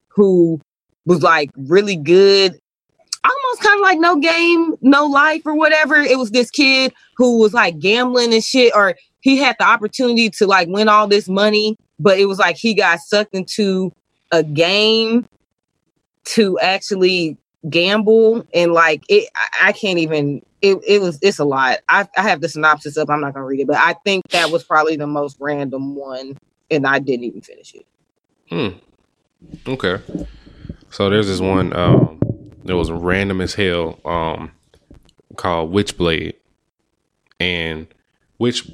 [0.09, 0.61] who
[1.07, 2.61] was like really good
[3.25, 5.97] almost kind of like no game, no life or whatever.
[5.97, 10.31] It was this kid who was like gambling and shit, or he had the opportunity
[10.31, 13.93] to like win all this money, but it was like he got sucked into
[14.33, 15.27] a game
[16.25, 17.37] to actually
[17.69, 21.79] gamble and like it I, I can't even it, it was it's a lot.
[21.89, 23.11] I, I have the synopsis up.
[23.11, 26.37] I'm not gonna read it, but I think that was probably the most random one,
[26.71, 27.87] and I didn't even finish it.
[28.51, 28.79] Hmm.
[29.67, 30.03] Okay.
[30.91, 32.21] So there's this one um
[32.65, 34.53] that was random as hell um
[35.37, 36.35] called Witchblade,
[37.39, 37.87] and
[38.39, 38.71] Witch.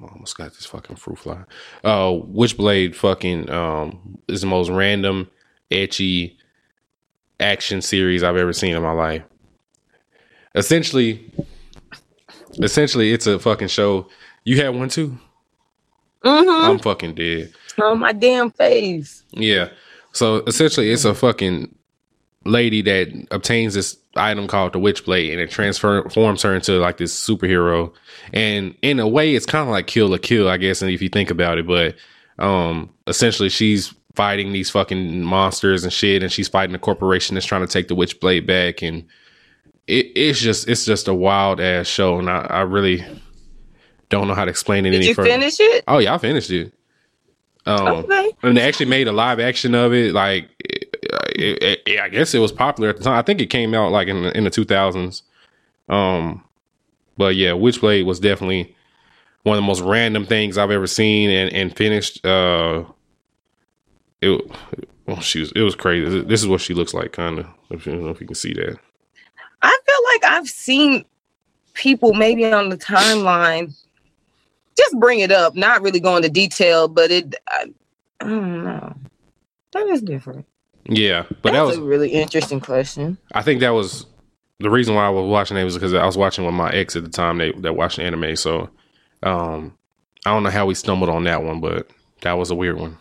[0.00, 1.44] I almost got this fucking fruit fly.
[1.82, 5.30] Uh, Witchblade fucking um is the most random,
[5.70, 6.36] ecchi
[7.40, 9.22] action series I've ever seen in my life.
[10.54, 11.30] Essentially,
[12.58, 14.08] essentially, it's a fucking show.
[14.44, 15.18] You had one too.
[16.24, 16.70] Mm-hmm.
[16.70, 17.52] I'm fucking dead.
[17.80, 19.22] On my damn face.
[19.30, 19.68] Yeah.
[20.12, 21.75] So essentially, it's a fucking
[22.46, 27.14] lady that obtains this item called the Witchblade, and it transforms her into like this
[27.18, 27.92] superhero.
[28.32, 30.82] And in a way, it's kind of like Kill la Kill, I guess.
[30.82, 31.94] And if you think about it, but
[32.38, 37.46] um, essentially, she's fighting these fucking monsters and shit, and she's fighting a corporation that's
[37.46, 39.04] trying to take the Witchblade back, and
[39.86, 43.04] it, it's just it's just a wild ass show, and I, I really
[44.08, 45.28] don't know how to explain it Did any you further.
[45.30, 45.84] finish it?
[45.88, 46.72] Oh yeah, I finished it.
[47.66, 48.30] Um, Okay.
[48.44, 50.12] and they actually made a live action of it.
[50.14, 50.48] Like,
[51.38, 53.18] it, it, I guess it was popular at the time.
[53.18, 55.22] I think it came out like in the, in the two thousands.
[55.88, 56.42] Um,
[57.16, 58.74] but yeah, Witchblade was definitely
[59.42, 62.24] one of the most random things I've ever seen and and finished.
[62.24, 62.84] Uh,
[64.20, 64.50] it
[65.06, 66.22] well, she was it was crazy.
[66.22, 67.46] This is what she looks like, kind of.
[67.70, 68.78] I don't know if you can see that.
[69.62, 71.04] I feel like I've seen
[71.74, 73.76] people maybe on the timeline
[74.76, 77.72] just bring it up, not really go into detail, but it, I,
[78.20, 78.94] I don't know.
[79.72, 80.46] That is different.
[80.88, 83.18] Yeah, but that That's was a really interesting question.
[83.32, 84.06] I think that was
[84.60, 86.96] the reason why I was watching it was because I was watching with my ex
[86.96, 87.38] at the time.
[87.38, 88.70] They that watched anime, so
[89.22, 89.76] um,
[90.24, 91.90] I don't know how we stumbled on that one, but
[92.22, 92.98] that was a weird one.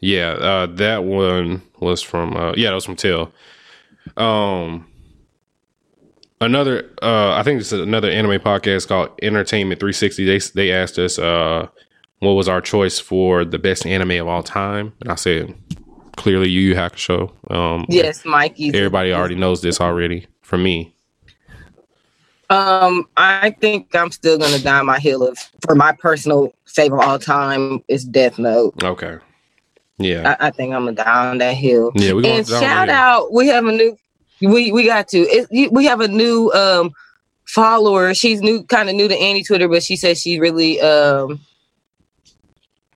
[0.00, 3.32] Yeah, uh, that one was from uh, yeah, that was from Tail.
[4.16, 4.86] Um,
[6.40, 10.24] another uh, I think this is another anime podcast called Entertainment 360.
[10.24, 11.68] They they asked us uh,
[12.20, 15.54] what was our choice for the best anime of all time, and I said
[16.18, 17.30] clearly Yu Yu Hakusho.
[17.50, 18.68] Um, Yes, Mikey.
[18.74, 20.92] Everybody already knows this already from me.
[22.50, 27.04] Um, I think I'm still gonna die on my hill of for my personal favorite
[27.04, 28.82] all time is Death Note.
[28.82, 29.18] Okay.
[29.98, 30.36] Yeah.
[30.40, 31.92] I, I think I'm gonna die on that hill.
[31.94, 33.96] yeah, we're going and shout out, we have a new,
[34.40, 36.90] we we got to, it, we have a new um
[37.44, 38.14] follower.
[38.14, 41.40] She's new, kind of new to Annie Twitter, but she says she really um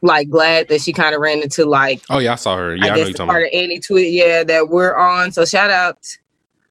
[0.03, 2.77] like glad that she kind of ran into like Oh yeah, I saw her.
[2.77, 3.55] Yeah, I, I know you're talking part about.
[3.55, 5.33] of Annie Twitter, yeah, that we're on.
[5.33, 5.99] So shout out.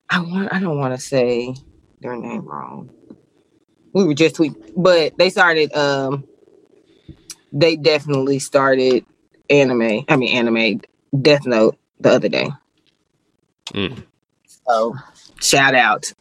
[0.09, 0.53] I want.
[0.53, 1.55] I don't want to say
[2.01, 2.89] their name wrong.
[3.93, 5.73] We were just tweet, but they started.
[5.73, 6.25] Um,
[7.53, 9.05] they definitely started
[9.49, 10.05] anime.
[10.07, 10.81] I mean, anime
[11.21, 12.49] Death Note the other day.
[13.73, 14.03] Mm.
[14.45, 14.95] So
[15.39, 16.11] shout out,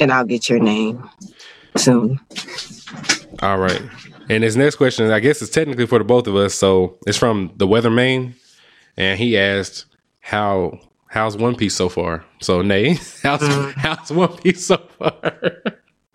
[0.00, 1.08] and I'll get your name
[1.76, 2.20] soon.
[3.40, 3.82] All right.
[4.32, 6.54] And his next question, I guess, is technically for the both of us.
[6.54, 8.32] So it's from the Weatherman,
[8.96, 9.84] and he asked,
[10.20, 10.78] "How
[11.08, 13.72] how's One Piece so far?" So Nay, how's Mm.
[13.74, 15.12] how's One Piece so far?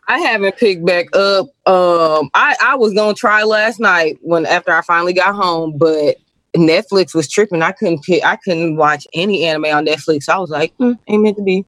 [0.08, 1.46] I haven't picked back up.
[1.68, 6.16] Um, I I was gonna try last night when after I finally got home, but
[6.56, 7.62] Netflix was tripping.
[7.62, 8.26] I couldn't pick.
[8.26, 10.28] I couldn't watch any anime on Netflix.
[10.28, 11.66] I was like, hmm, ain't meant to be.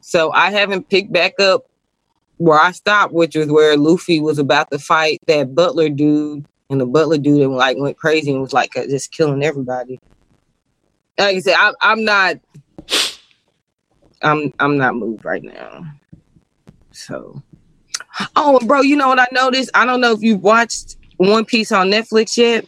[0.00, 1.66] So I haven't picked back up
[2.40, 6.80] where I stopped, which was where Luffy was about to fight that Butler dude, and
[6.80, 10.00] the Butler dude like went crazy and was like uh, just killing everybody.
[11.18, 12.36] Like I said, I, I'm not.
[14.22, 15.84] I'm I'm not moved right now.
[16.92, 17.42] So.
[18.34, 19.70] Oh, bro, you know what I noticed?
[19.74, 22.64] I don't know if you've watched One Piece on Netflix yet,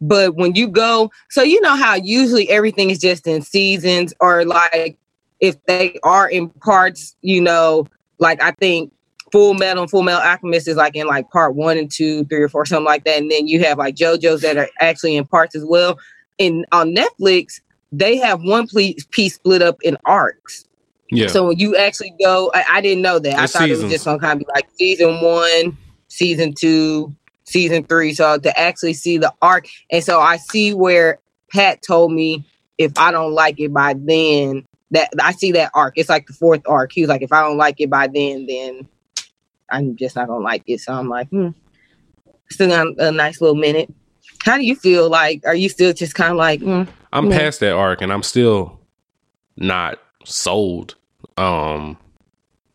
[0.00, 4.44] but when you go, so you know how usually everything is just in seasons, or
[4.44, 4.96] like
[5.40, 7.88] if they are in parts, you know,
[8.20, 8.92] like I think
[9.32, 12.42] Full Metal and Full Metal Alchemist is like in like part one and two, three
[12.42, 15.26] or four, something like that, and then you have like JoJo's that are actually in
[15.26, 15.98] parts as well.
[16.38, 17.60] And on Netflix,
[17.92, 18.68] they have one
[19.10, 20.64] piece split up in arcs.
[21.10, 21.28] Yeah.
[21.28, 23.38] So when you actually go, I, I didn't know that.
[23.38, 25.76] I It's thought it was just gonna kind of be like season one,
[26.08, 27.14] season two,
[27.44, 28.12] season three.
[28.14, 31.18] So to actually see the arc, and so I see where
[31.50, 32.44] Pat told me
[32.76, 35.94] if I don't like it by then, that I see that arc.
[35.96, 36.92] It's like the fourth arc.
[36.92, 38.88] He was like, if I don't like it by then, then
[39.70, 40.80] I'm just not gonna like it.
[40.80, 41.48] So I'm like, hmm,
[42.50, 43.92] still got a nice little minute.
[44.44, 45.08] How do you feel?
[45.10, 47.38] Like, are you still just kind of like, hmm, I'm Yeah.
[47.38, 48.80] past that arc, and I'm still
[49.56, 50.94] not sold.
[51.36, 51.96] Um,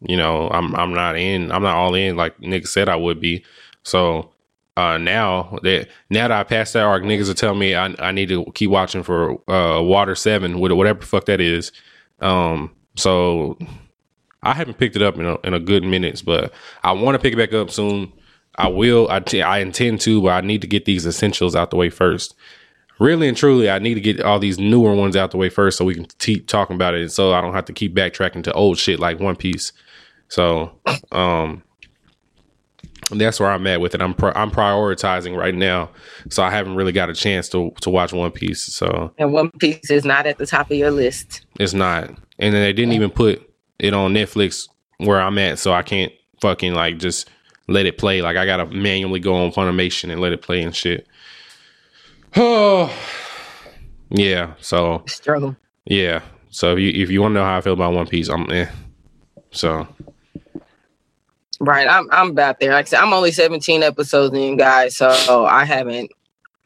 [0.02, 1.52] you know, I'm I'm not in.
[1.52, 3.44] I'm not all in like niggas said I would be.
[3.84, 4.30] So
[4.76, 8.12] uh now that now that I passed that arc, niggas are telling me I I
[8.12, 11.72] need to keep watching for uh Water Seven with whatever the fuck that is.
[12.20, 13.58] Um, so
[14.44, 17.20] I haven't picked it up in a, in a good minutes, but I want to
[17.20, 18.12] pick it back up soon.
[18.56, 19.08] I will.
[19.10, 21.90] I, t- I intend to, but I need to get these essentials out the way
[21.90, 22.36] first.
[23.00, 25.78] Really and truly, I need to get all these newer ones out the way first
[25.78, 28.44] so we can keep talking about it, and so I don't have to keep backtracking
[28.44, 29.74] to old shit like One Piece.
[30.28, 30.72] So,
[31.12, 31.64] um,
[33.10, 34.02] that's where I'm at with it.
[34.02, 35.90] I'm pri- I'm prioritizing right now,
[36.30, 38.62] so I haven't really got a chance to to watch One Piece.
[38.62, 41.46] So And One Piece is not at the top of your list.
[41.60, 43.50] it's not, and then they didn't even put
[43.84, 44.68] it on Netflix
[44.98, 46.12] where I'm at, so I can't
[46.42, 47.30] fucking like just
[47.68, 48.22] let it play.
[48.22, 51.08] Like I gotta manually go on Funimation and let it play and shit.
[52.36, 52.92] Oh,
[54.10, 54.54] yeah.
[54.62, 55.56] So Struggle.
[55.86, 56.22] yeah.
[56.50, 58.50] So if you if you want to know how I feel about One Piece, I'm
[58.52, 58.70] eh.
[59.52, 59.88] So
[61.60, 61.88] Right.
[61.88, 62.74] I'm I'm about there.
[62.74, 64.98] Like I said, I'm only 17 episodes in, guys.
[64.98, 66.12] So I haven't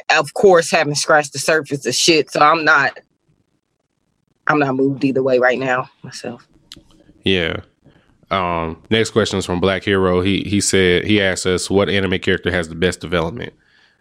[0.09, 2.31] of course haven't scratched the surface of shit.
[2.31, 2.99] So I'm not
[4.47, 6.47] I'm not moved either way right now myself.
[7.27, 7.57] Yeah.
[8.29, 8.81] Um.
[8.89, 10.21] Next question is from Black Hero.
[10.21, 13.53] He he said he asked us what anime character has the best development.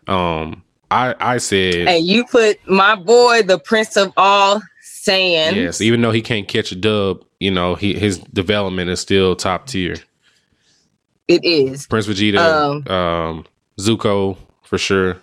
[0.08, 0.62] Um.
[0.90, 5.54] I I said And you put my boy, the Prince of All Saiyans.
[5.56, 5.80] yes.
[5.80, 9.66] Even though he can't catch a dub, you know he his development is still top
[9.66, 9.96] tier.
[11.28, 11.86] It is.
[11.88, 13.44] Prince Vegeta, Um, um,
[13.80, 15.16] Zuko for sure.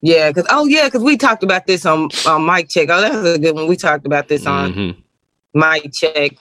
[0.00, 2.88] Yeah, because oh yeah, because we talked about this on on Mike Check.
[2.90, 3.66] Oh, that was a good one.
[3.66, 4.96] We talked about this on Mhm.
[5.54, 6.32] Mike Check.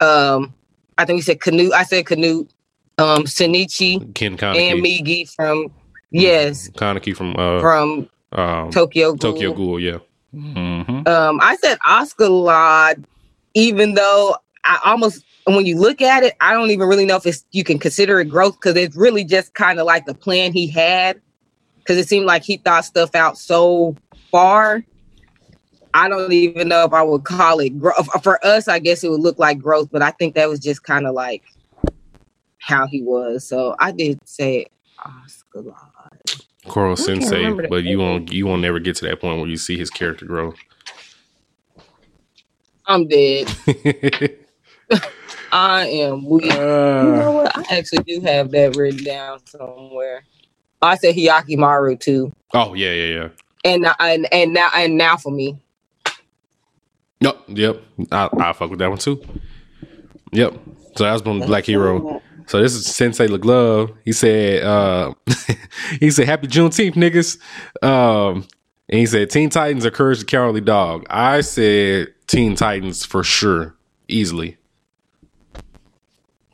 [0.00, 0.54] Um,
[0.98, 1.72] I think we said Canute.
[1.72, 2.50] I said Canute.
[2.98, 5.72] Um, Senichi Ken and Migi from
[6.10, 9.14] yes Kaneki from uh, from um, Tokyo.
[9.14, 9.32] Ghoul.
[9.32, 9.80] Tokyo Ghoul.
[9.80, 9.98] Yeah.
[10.32, 13.04] hmm Um, I said Askeladd,
[13.54, 17.26] even though I almost when you look at it, I don't even really know if
[17.26, 20.52] it's you can consider it growth because it's really just kind of like the plan
[20.52, 21.20] he had.
[21.78, 23.96] Because it seemed like he thought stuff out so
[24.30, 24.84] far.
[25.94, 28.08] I don't even know if I would call it growth.
[28.22, 30.82] For us, I guess it would look like growth, but I think that was just
[30.84, 31.42] kind of like
[32.58, 33.46] how he was.
[33.46, 34.66] So I did say
[35.04, 36.44] Askeladd.
[36.68, 39.56] Koro can't Sensei, but you won't you won't never get to that point where you
[39.56, 40.54] see his character grow.
[42.86, 43.48] I'm dead.
[45.52, 46.44] I am weak.
[46.44, 47.58] You know Uh, what?
[47.58, 50.24] I actually do have that written down somewhere.
[50.82, 53.28] I said Hyakkimaru too, oh yeah, yeah, yeah.
[53.64, 55.58] and and and now and now for me,
[57.20, 57.82] Yep, yep.
[58.10, 59.22] I I fuck with that one too.
[60.32, 60.54] Yep.
[60.96, 62.22] So that's from Black Hero.
[62.46, 63.94] So this is Sensei LeGlove.
[64.04, 65.14] He said, uh,
[66.00, 67.38] he said, Happy Juneteenth, niggas.
[67.86, 68.44] Um,
[68.88, 71.06] and he said, Teen Titans or Courage the Cowardly Dog.
[71.08, 73.76] I said Teen Titans for sure,
[74.08, 74.56] easily.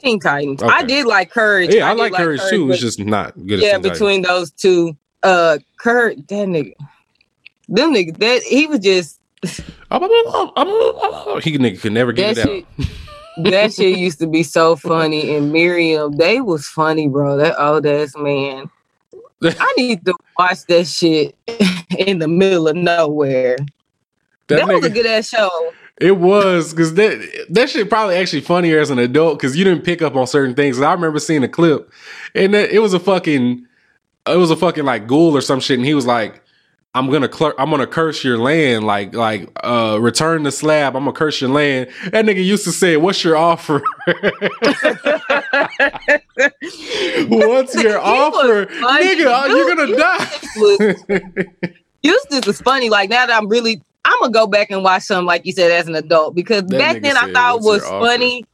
[0.00, 0.62] Teen Titans.
[0.62, 0.70] Okay.
[0.70, 1.74] I did like Courage.
[1.74, 2.66] Yeah, I, did like Courage too.
[2.66, 3.60] but It's just not good.
[3.60, 6.74] yeah, as Teen between those two, uh, Courage, that nigga,
[7.68, 9.25] them niggas, that he was just Titans.
[11.42, 13.44] He nigga could never get that it out.
[13.44, 15.34] that shit used to be so funny.
[15.36, 17.36] And Miriam, they was funny, bro.
[17.36, 18.70] That old ass man.
[19.42, 21.36] I need to watch that shit
[21.98, 23.56] in the middle of nowhere.
[24.48, 25.72] That That, was a good ass show.
[25.98, 29.84] It was because that that shit probably actually funnier as an adult because you didn't
[29.84, 30.80] pick up on certain things.
[30.80, 31.90] I remember seeing a clip,
[32.34, 33.66] and that, it was a fucking,
[34.26, 36.42] it was a fucking like ghoul or some shit, and he was like,
[36.96, 40.96] "I'm gonna cl- I'm gonna curse your land, like like uh return the slab.
[40.96, 43.82] I'm gonna curse your land." That nigga used to say, "What's your offer?
[47.28, 49.26] What's your offer, nigga?
[49.26, 50.96] uh, You're gonna die." was-
[52.02, 52.88] Eustace is funny.
[52.90, 55.70] Like now that I'm really, I'm gonna go back and watch some, like you said,
[55.72, 58.44] as an adult because That back then I thought it was your offer?" funny,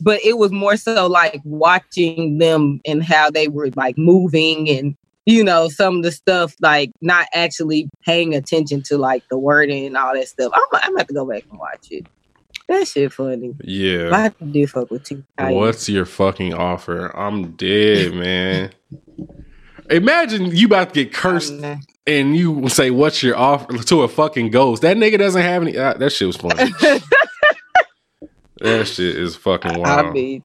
[0.00, 4.96] but it was more so like watching them and how they were like moving and
[5.26, 9.86] you know some of the stuff like not actually paying attention to like the wording
[9.86, 10.52] and all that stuff.
[10.54, 12.06] I'm, I'm gonna have to go back and watch it.
[12.68, 13.54] That shit funny.
[13.64, 14.10] yeah.
[14.14, 15.24] I do fuck with Titans.
[15.36, 17.08] What's your fucking offer?
[17.16, 18.70] I'm dead, man.
[19.90, 21.52] Imagine you about to get cursed
[22.06, 24.82] and you say, "What's your offer?" to a fucking ghost.
[24.82, 25.76] That nigga doesn't have any.
[25.76, 26.70] Uh, that shit was funny.
[28.60, 30.06] that shit is fucking wild.
[30.06, 30.44] I mean,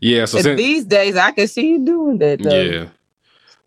[0.00, 0.24] yeah.
[0.26, 2.40] So sen- these days I can see you doing that.
[2.40, 2.60] Though.
[2.60, 2.88] yeah,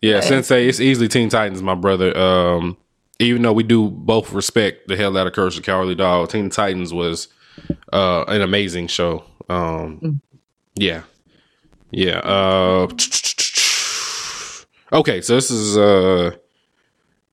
[0.00, 0.20] yeah.
[0.20, 2.16] Sensei, it's easily Teen Titans, my brother.
[2.16, 2.76] Um,
[3.18, 6.48] even though we do both respect the hell out of Courage the Cowardly Dog, Teen
[6.50, 7.28] Titans was
[7.92, 9.24] uh an amazing show.
[9.48, 10.20] Um, Mm.
[10.76, 11.02] yeah,
[11.90, 12.18] yeah.
[12.20, 12.88] Uh,
[14.92, 16.32] okay, so this is uh.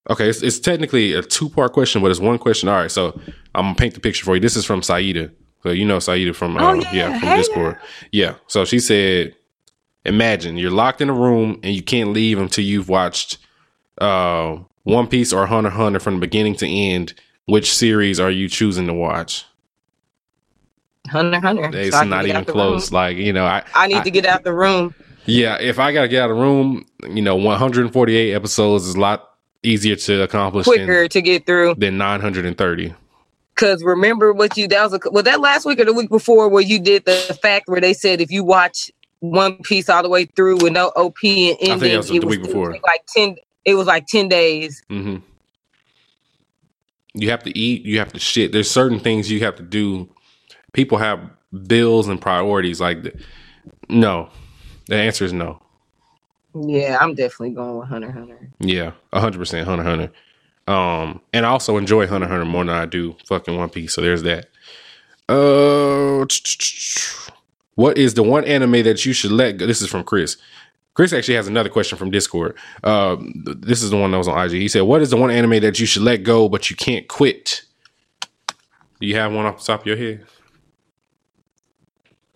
[0.09, 2.69] Okay, it's, it's technically a two part question, but it's one question.
[2.69, 3.19] All right, so
[3.53, 4.41] I'm gonna paint the picture for you.
[4.41, 5.31] This is from Saida.
[5.63, 6.93] So you know Saida from Oh, um, yeah.
[6.93, 7.19] yeah.
[7.19, 7.77] from Hey, Discord.
[8.13, 8.35] Yeah.
[8.47, 9.35] So she said,
[10.07, 13.37] imagine you're locked in a room and you can't leave until you've watched
[13.99, 17.13] uh One Piece or Hunter x Hunter from beginning to end.
[17.45, 19.45] Which series are you choosing to watch?
[21.09, 21.71] Hunter, Hunter.
[21.73, 22.91] It's So not even close.
[22.91, 24.93] Like you know, I I need to get out the room.
[25.25, 25.57] yeah.
[25.59, 29.29] If I gotta get out of the room, you know, 148 episodes is a lot
[29.63, 31.75] easier to accomplish than, quicker to get through.
[31.75, 32.93] than 930.
[33.55, 36.47] Cause remember what you that was a, was that last week or the week before
[36.47, 40.09] where you did the fact where they said if you watch One Piece all the
[40.09, 42.71] way through with no OP and ending, I think that was the it week before.
[42.71, 43.35] like ten.
[43.65, 44.83] It was like ten days.
[44.89, 45.17] hmm
[47.13, 47.83] You have to eat.
[47.83, 48.51] You have to shit.
[48.51, 50.09] There's certain things you have to do.
[50.73, 51.19] People have
[51.67, 52.79] bills and priorities.
[52.79, 53.15] Like,
[53.89, 54.29] no.
[54.87, 55.61] The answer is no.
[56.55, 58.49] Yeah, I'm definitely going with Hunter Hunter.
[58.59, 60.11] Yeah, hundred percent Hunter Hunter.
[60.67, 63.93] Um, and I also enjoy Hunter Hunter more than I do fucking One Piece.
[63.93, 64.47] So there's that.
[65.29, 66.25] Uh,
[67.77, 69.67] what is the one anime that you should let go?
[69.67, 70.37] This is from Chris.
[70.95, 72.57] Chris actually has another question from Discord.
[72.83, 74.53] Uh, this is the one that was on IG.
[74.53, 77.07] He said, "What is the one anime that you should let go but you can't
[77.07, 77.61] quit?"
[78.99, 80.25] Do you have one off the top of your head?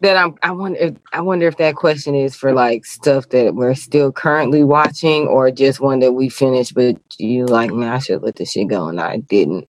[0.01, 0.35] That I'm.
[0.41, 0.79] I wonder.
[0.79, 5.27] If, I wonder if that question is for like stuff that we're still currently watching,
[5.27, 8.67] or just one that we finished, but you like, man, I should let this shit
[8.67, 9.67] go, and I didn't.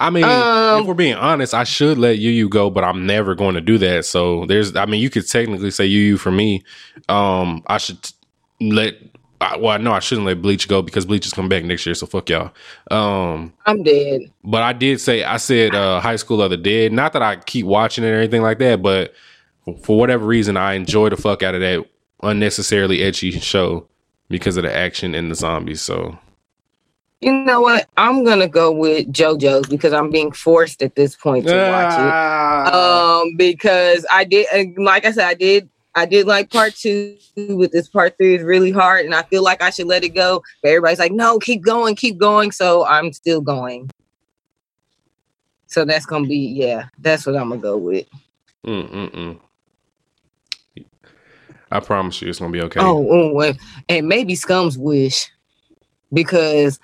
[0.00, 3.06] I mean, Um, if we're being honest, I should let Yu Yu go, but I'm
[3.06, 4.06] never going to do that.
[4.06, 6.62] So there's, I mean, you could technically say Yu Yu for me.
[7.10, 7.98] Um, I should
[8.60, 8.94] let.
[9.42, 11.84] I, well, I know I shouldn't let Bleach go because Bleach is coming back next
[11.84, 11.94] year.
[11.94, 12.52] So fuck y'all.
[12.90, 14.22] Um, I'm dead.
[14.42, 16.94] but I did say I said uh, High School of the Dead.
[16.94, 19.12] Not that I keep watching it or anything like that, but
[19.82, 21.84] for whatever reason, I enjoy the fuck out of that
[22.22, 23.88] unnecessarily ecchi show
[24.28, 25.82] because of the action and the zombies.
[25.82, 26.18] So
[27.20, 27.88] You know what?
[27.96, 32.12] I'm gonna go with JoJo's because I'm being forced at this point to watch it.
[32.12, 33.20] Ah.
[33.22, 34.46] Um, because I did,
[34.78, 38.42] like I said, I did, I did like part two, but this part three is
[38.42, 40.42] really hard, and I feel like I should let it go.
[40.62, 42.52] But everybody's like, no, keep going, keep going.
[42.52, 43.90] So I'm still going.
[45.68, 48.06] So that's gonna be, yeah, that's what I'm gonna go with.
[48.66, 49.40] Mm-mm-mm.
[51.70, 52.80] I promise you, it's gonna be okay.
[52.80, 55.30] Oh, oh, and, and maybe Scum's wish
[56.12, 56.78] because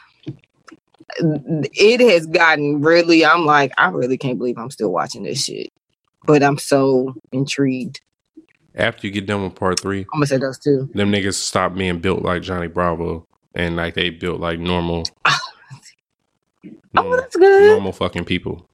[1.18, 3.24] it has gotten really.
[3.24, 5.72] I'm like, I really can't believe I'm still watching this shit,
[6.24, 8.00] but I'm so intrigued.
[8.74, 10.88] After you get done with part three, I'm gonna say those two.
[10.94, 15.38] them niggas stop being built like Johnny Bravo and like they built like normal, Oh,
[16.94, 17.70] normal, that's good.
[17.70, 18.66] normal fucking people.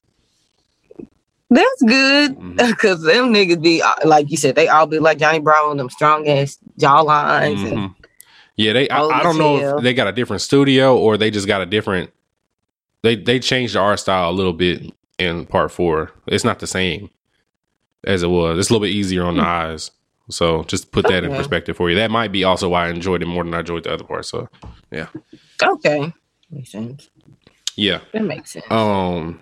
[1.49, 5.39] That's good because them niggas be uh, like you said, they all be like Johnny
[5.39, 7.67] Bravo, them strong ass jawlines.
[7.67, 7.95] And, Mhm.
[8.55, 8.89] Yeah, they.
[8.89, 11.65] I, I don't know if they got a different studio or they just got a
[11.65, 12.11] different.
[13.03, 16.11] They they changed the art style a little bit in part four.
[16.27, 17.09] It's not the same
[18.03, 18.59] as it was.
[18.59, 19.91] It's a little bit easier on the eyes.
[20.29, 21.37] So just put that in Hmm.
[21.37, 21.95] Perspective for you.
[21.95, 24.25] That might be also why I enjoyed it more than I enjoyed the other part.
[24.25, 24.49] So
[24.91, 25.07] yeah.
[25.63, 26.13] okay,
[26.51, 27.09] makes sense.
[27.77, 28.01] yeah.
[28.11, 28.65] That makes sense.
[28.69, 29.39] Um.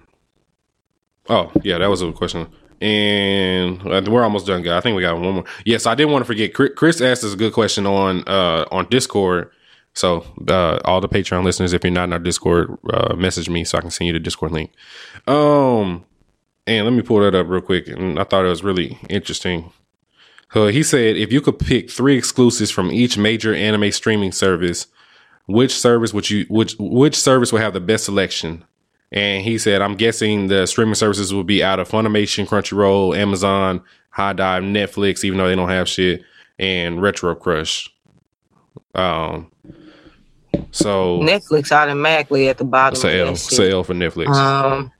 [1.30, 2.48] Oh yeah, that was a question,
[2.82, 4.74] and uh, we're almost done, guys.
[4.74, 5.44] I think we got one more.
[5.66, 6.54] Yes, I didn't want to forget.
[6.54, 9.52] Chris- asked us a good question on uh on Discord.
[9.94, 13.64] So uh, all the Patreon listeners, if you're not in our Discord, uh, message me
[13.64, 14.72] so I can send you the Discord link.
[15.26, 16.06] Um,
[16.68, 17.88] and let me pull that up real quick.
[17.88, 19.72] And I thought it was really interesting.
[20.54, 24.86] So he said, if you could pick three exclusives from each major anime streaming service,
[25.48, 28.66] which service would you which which service would have the best selection?
[29.12, 33.82] And he said, I'm guessing the streaming services will be out of Funimation, Crunchyroll, Amazon,
[34.12, 36.24] HIDIVE, Netflix, even though they don't have shit,
[36.60, 37.90] and Retro Crush.
[38.94, 39.50] Um,
[40.72, 42.98] so Netflix automatically at the bottom.
[43.00, 43.60] of L, it's.
[43.60, 44.34] L for Netflix.
[44.36, 44.92] Um,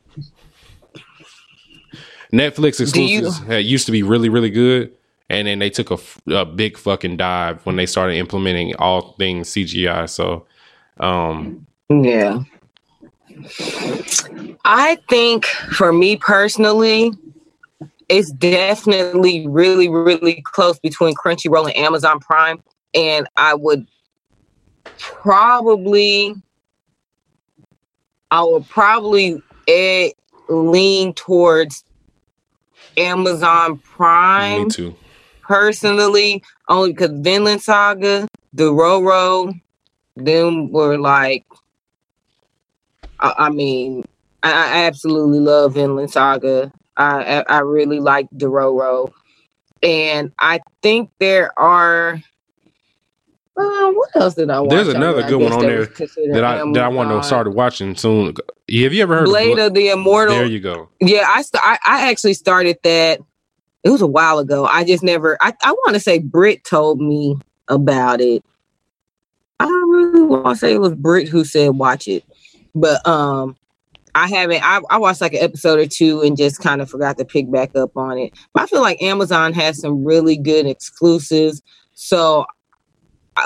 [2.32, 4.94] Netflix Do you- exclusives used to be really, really good,
[5.30, 5.98] and then they took a,
[6.34, 10.10] a big fucking dive when they started implementing all things CGI.
[10.10, 10.46] So,
[11.00, 12.44] um, yeah.
[14.66, 17.12] I think for me personally,
[18.10, 22.62] it's definitely really, really close between Crunchyroll and Amazon Prime.
[22.94, 23.88] And I would
[24.98, 26.36] probably,
[28.32, 30.12] I would probably eh,
[30.50, 31.84] lean towards
[32.98, 34.96] Amazon Prime me too.
[35.42, 39.60] personally, only because Vinland Saga, Dororo,
[40.16, 41.46] them were like,
[43.20, 44.04] I, I mean,
[44.44, 46.72] I, I absolutely love Vinland Saga.
[46.98, 49.12] I, I I really like Dororo,
[49.84, 52.22] and I think there are
[53.58, 54.70] Uh, what else did I watch?
[54.70, 55.24] There's another?
[55.24, 58.28] I good one on there that I that I want to start watching soon.
[58.28, 60.36] Have you ever heard Blade of of the Immortal.
[60.36, 60.90] There you go.
[61.00, 63.20] Yeah, I, st- I I actually started that.
[63.84, 64.66] It was a while ago.
[64.66, 65.38] I just never.
[65.42, 67.36] I I want to say Brit told me
[67.68, 68.44] about it.
[69.60, 72.24] I really want to say it was Brit who said watch it,
[72.80, 73.56] but um,
[74.16, 74.64] I haven't.
[74.64, 77.52] I I watched like an episode or two and just kind of forgot to pick
[77.52, 78.34] back up on it.
[78.54, 81.62] But I feel like Amazon has some really good exclusives.
[81.94, 82.46] So,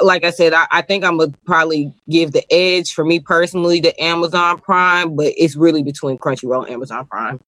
[0.03, 3.81] like I said, I, I think I'm gonna probably give the edge for me personally
[3.81, 7.39] to Amazon Prime, but it's really between Crunchyroll and Amazon Prime.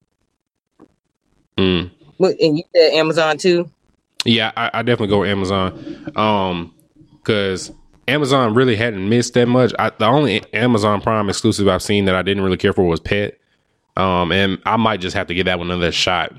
[1.57, 1.91] Mm.
[2.19, 3.69] And you said Amazon too?
[4.26, 6.11] Yeah, I, I definitely go with Amazon.
[6.15, 6.73] Um,
[7.18, 7.72] because
[8.08, 9.74] Amazon really hadn't missed that much.
[9.80, 13.00] I, the only Amazon Prime exclusive I've seen that I didn't really care for was
[13.00, 13.40] Pet.
[13.96, 16.34] Um, and I might just have to give that one another shot,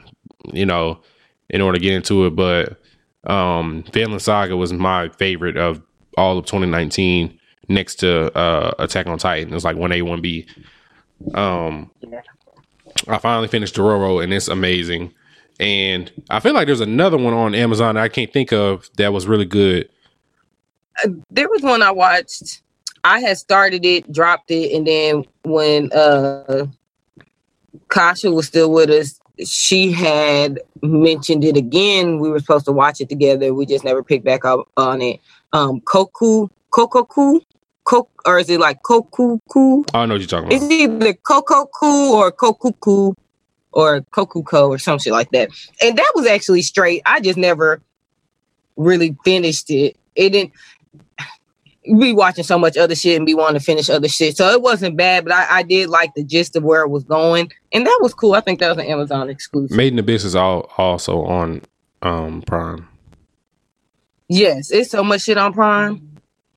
[0.52, 1.00] you know,
[1.48, 2.30] in order to get into it.
[2.30, 2.80] But
[3.26, 5.80] um, Vinland Saga was my favorite of
[6.16, 7.38] all of 2019,
[7.68, 9.50] next to uh, Attack on Titan.
[9.50, 10.46] It was like one A, one B.
[11.34, 11.90] Um,
[13.08, 15.12] I finally finished Dororo, and it's amazing.
[15.60, 19.12] And I feel like there's another one on Amazon that I can't think of that
[19.12, 19.88] was really good.
[21.30, 22.62] There was one I watched.
[23.04, 26.66] I had started it, dropped it, and then when uh
[27.88, 32.18] Kasha was still with us, she had mentioned it again.
[32.18, 33.52] We were supposed to watch it together.
[33.52, 35.20] We just never picked back up on it.
[35.52, 37.40] Um Koku, Kokoku,
[37.84, 39.84] Kok or is it like Kokuku?
[39.92, 40.52] I don't know what you're talking about.
[40.52, 43.14] It's either Kokoku or Kokuku
[43.72, 45.50] or Kokuko or some shit like that.
[45.82, 47.02] And that was actually straight.
[47.04, 47.82] I just never
[48.76, 49.96] really finished it.
[50.14, 50.52] It didn't
[51.84, 54.36] be watching so much other shit and be wanting to finish other shit.
[54.36, 57.04] So it wasn't bad, but I, I did like the gist of where it was
[57.04, 57.52] going.
[57.72, 58.34] And that was cool.
[58.34, 59.76] I think that was an Amazon exclusive.
[59.76, 61.62] Made in Abyss is all also on
[62.02, 62.88] um Prime.
[64.28, 66.10] Yes, it's so much shit on Prime.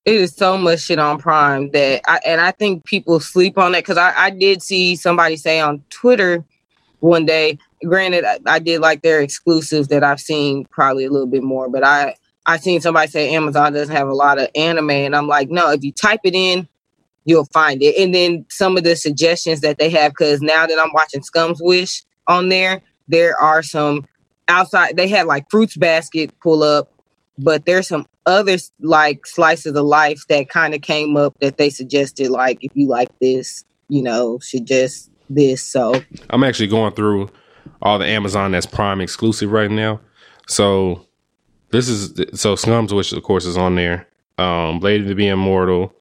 [0.06, 3.76] It is so much shit on Prime that I and I think people sleep on
[3.76, 6.46] it because I, I did see somebody say on Twitter
[7.00, 7.60] one day.
[7.86, 11.70] Granted, I, I did like their exclusives that I've seen probably a little bit more,
[11.70, 12.16] but I
[12.48, 15.72] I seen somebody say Amazon doesn't have a lot of anime, and I'm like, no,
[15.72, 16.68] if you type it in,
[17.26, 17.96] you'll find it.
[17.98, 21.62] And then some of the suggestions that they have, because now that I'm watching Scum's
[21.62, 24.08] Wish on there, there are some
[24.48, 24.98] outside.
[24.98, 26.90] They had like Fruits Basket pull up
[27.38, 31.70] but there's some other like slices of life that kind of came up that they
[31.70, 37.30] suggested like if you like this you know suggest this so I'm actually going through
[37.82, 40.00] all the Amazon that's Prime exclusive right now.
[40.48, 41.06] So
[41.70, 44.08] this is so Scum's Wish of course is on there.
[44.38, 45.94] Um, Blade to be Immortal.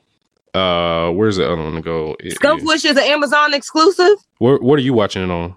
[0.54, 2.16] Uh, where's the other one to go?
[2.20, 4.16] It- Scum's Wish is an Amazon exclusive.
[4.38, 5.56] Where, what are you watching it on?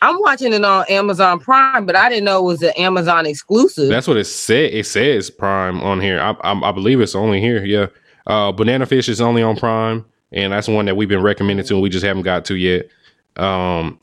[0.00, 3.88] I'm watching it on Amazon Prime, but I didn't know it was an Amazon exclusive.
[3.88, 4.72] That's what it said.
[4.72, 6.20] It says Prime on here.
[6.20, 7.64] I, I, I believe it's only here.
[7.64, 7.86] Yeah.
[8.26, 11.74] Uh, Banana Fish is only on Prime, and that's one that we've been recommended to,
[11.74, 12.88] and we just haven't got to yet.
[13.36, 13.98] Um,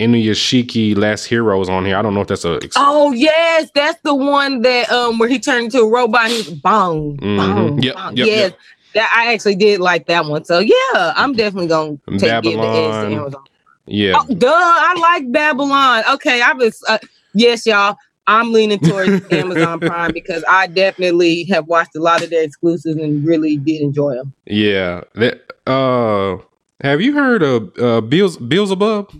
[0.00, 1.96] Inuyashiki Last Hero is on here.
[1.96, 2.58] I don't know if that's a.
[2.62, 6.24] Ex- oh yes, that's the one that um where he turned into a robot.
[6.24, 7.36] And he was bong, Mhm.
[7.36, 8.16] bong, Yep, bong.
[8.16, 8.38] yep, yes.
[8.50, 8.58] yep.
[8.94, 10.44] That I actually did like that one.
[10.44, 10.72] So yeah,
[11.16, 13.10] I'm definitely gonna take give the edge Babylon.
[13.10, 13.44] to Amazon.
[13.86, 14.12] yeah.
[14.16, 16.02] Oh, duh, I like Babylon.
[16.14, 16.98] Okay, I was uh,
[17.34, 17.96] yes, y'all.
[18.28, 22.96] I'm leaning towards Amazon Prime because I definitely have watched a lot of their exclusives
[23.00, 24.32] and really did enjoy them.
[24.46, 25.02] Yeah.
[25.14, 26.38] That, uh,
[26.82, 29.12] have you heard of uh, Beelz- Beelzebub?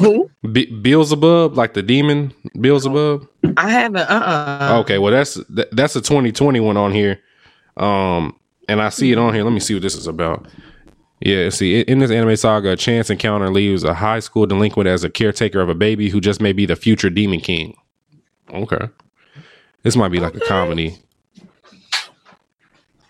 [0.00, 0.30] Who?
[0.50, 3.28] Be- Beelzebub, like the demon Beelzebub?
[3.56, 4.08] I haven't.
[4.08, 4.68] Uh.
[4.72, 7.20] uh Okay, well that's that, that's a 2020 one on here.
[7.76, 8.36] Um,
[8.68, 9.44] and I see it on here.
[9.44, 10.46] Let me see what this is about.
[11.20, 15.04] Yeah, see, in this anime saga, a chance encounter leaves a high school delinquent as
[15.04, 17.76] a caretaker of a baby who just may be the future demon king.
[18.50, 18.88] Okay,
[19.82, 20.98] this might be like a comedy.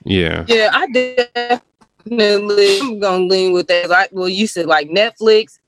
[0.04, 2.80] Yeah, Yeah, I definitely.
[2.80, 3.88] I'm gonna lean with that.
[3.88, 5.60] Like, well, you said like Netflix,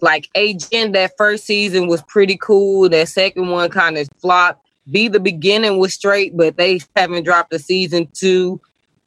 [0.00, 0.92] like Ajin.
[0.92, 2.88] That first season was pretty cool.
[2.88, 4.64] That second one kind of flopped.
[4.90, 8.60] Be the beginning was straight, but they haven't dropped a season two.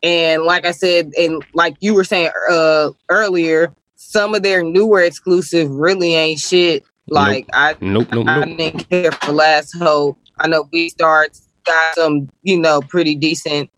[0.04, 5.02] And like I said, and like you were saying uh earlier, some of their newer
[5.02, 6.84] exclusive really ain't shit.
[7.08, 8.58] Like I nope, nope, I nope.
[8.58, 10.18] didn't care for Last Hope.
[10.40, 13.70] I know Beastars got some, you know, pretty decent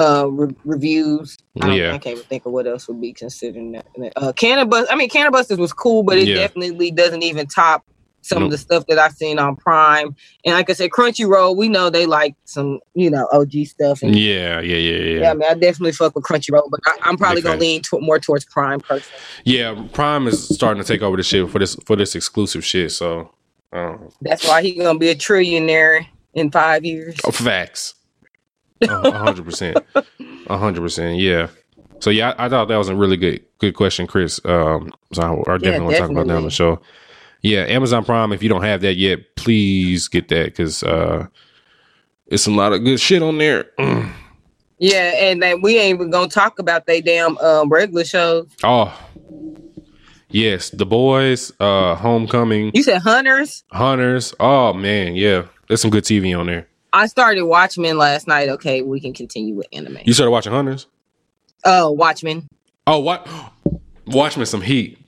[0.00, 1.36] uh re- reviews.
[1.60, 1.94] I, don't- Yeah.
[1.94, 4.12] I can't even think of what else would be considered that.
[4.16, 6.36] Uh Cannabis I mean Cannon Busters was cool, but it Yeah.
[6.36, 7.84] definitely doesn't even top
[8.22, 8.46] some Nope.
[8.48, 10.14] of the stuff that I've seen on Prime.
[10.44, 14.02] And like I said, Crunchyroll, we know they like some, you know, OG stuff.
[14.02, 15.20] And Yeah, yeah, yeah, yeah.
[15.22, 17.80] yeah, I mean, I definitely fuck with Crunchyroll, but I, I'm probably Big gonna lean
[17.82, 18.82] to, more towards Prime.
[19.44, 22.92] Yeah, Prime is starting to take over the shit for this for this exclusive shit.
[22.92, 23.30] So,
[23.72, 26.04] um, That's why he's gonna be a trillionaire
[26.34, 27.16] in five years.
[27.24, 27.94] Oh, facts.
[28.82, 29.78] A hundred percent.
[30.46, 31.18] A hundred percent.
[31.18, 31.48] Yeah.
[32.00, 34.40] So yeah, I, I thought that was a really good good question, Chris.
[34.44, 36.80] Um, so I, I definitely want to talk about that on the show.
[37.42, 38.32] Yeah, Amazon Prime.
[38.32, 41.26] If you don't have that yet, please get that because uh,
[42.26, 43.64] it's a lot of good shit on there.
[43.78, 44.12] Mm.
[44.82, 48.48] Yeah, and then we ain't even gonna talk about they damn um, regular shows.
[48.64, 48.98] Oh,
[50.30, 53.62] yes, the boys, uh, Homecoming, You said Hunters.
[53.72, 54.32] Hunters.
[54.40, 56.66] Oh man, yeah, there's some good TV on there.
[56.92, 58.48] I started Watchmen last night.
[58.48, 59.98] Okay, we can continue with anime.
[60.04, 60.86] You started watching Hunters?
[61.64, 62.48] Oh, Watchmen.
[62.86, 63.26] Oh, what?
[64.06, 64.98] Watch me some heat.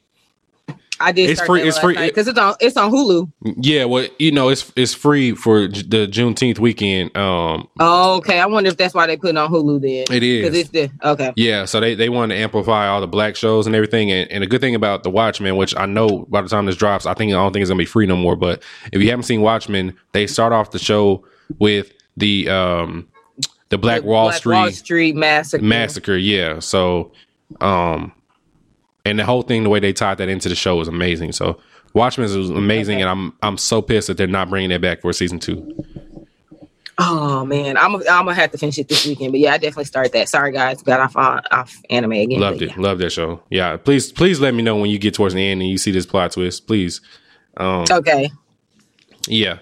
[1.00, 1.30] I did.
[1.30, 2.54] It's free- it's free- because it's on.
[2.60, 3.28] It's on Hulu.
[3.60, 7.16] Yeah, well, you know, it's it's free for J- the Juneteenth weekend.
[7.16, 8.38] Um, Oh, okay.
[8.38, 10.16] I wonder if that's why they put it on Hulu then.
[10.16, 10.54] it is.
[10.54, 11.32] It's the okay.
[11.34, 14.12] Yeah, so they, they wanted to amplify all the black shows and everything.
[14.12, 16.76] And, and the good thing about the Watchmen, which I know by the time this
[16.76, 18.36] drops, I think I don't think it's gonna be free no more.
[18.36, 21.24] But if you haven't seen Watchmen, they start off the show
[21.58, 23.08] with the um
[23.70, 25.64] the Black The Wall Black Street Wall Street massacre.
[25.64, 26.16] massacre.
[26.16, 27.12] Yeah, so
[27.60, 28.12] um
[29.04, 31.32] and the whole thing, the way they tied that into the show was amazing.
[31.32, 31.60] So
[31.94, 33.02] Watchmen is amazing, Okay.
[33.02, 35.84] and I'm I'm so pissed that they're not bringing it back for season two.
[36.98, 39.32] Oh man, I'm I'm gonna have to finish it this weekend.
[39.32, 40.28] But yeah, I definitely start that.
[40.28, 42.38] Sorry guys, got off on off anime again.
[42.38, 42.76] Loved it.
[42.76, 43.42] Loved that show.
[43.50, 43.76] Yeah.
[43.78, 46.06] Please, please let me know when you get towards the end and you see this
[46.06, 46.66] plot twist.
[46.66, 47.00] Please.
[47.56, 47.84] Um.
[47.90, 48.30] Okay.
[49.26, 49.58] yeah.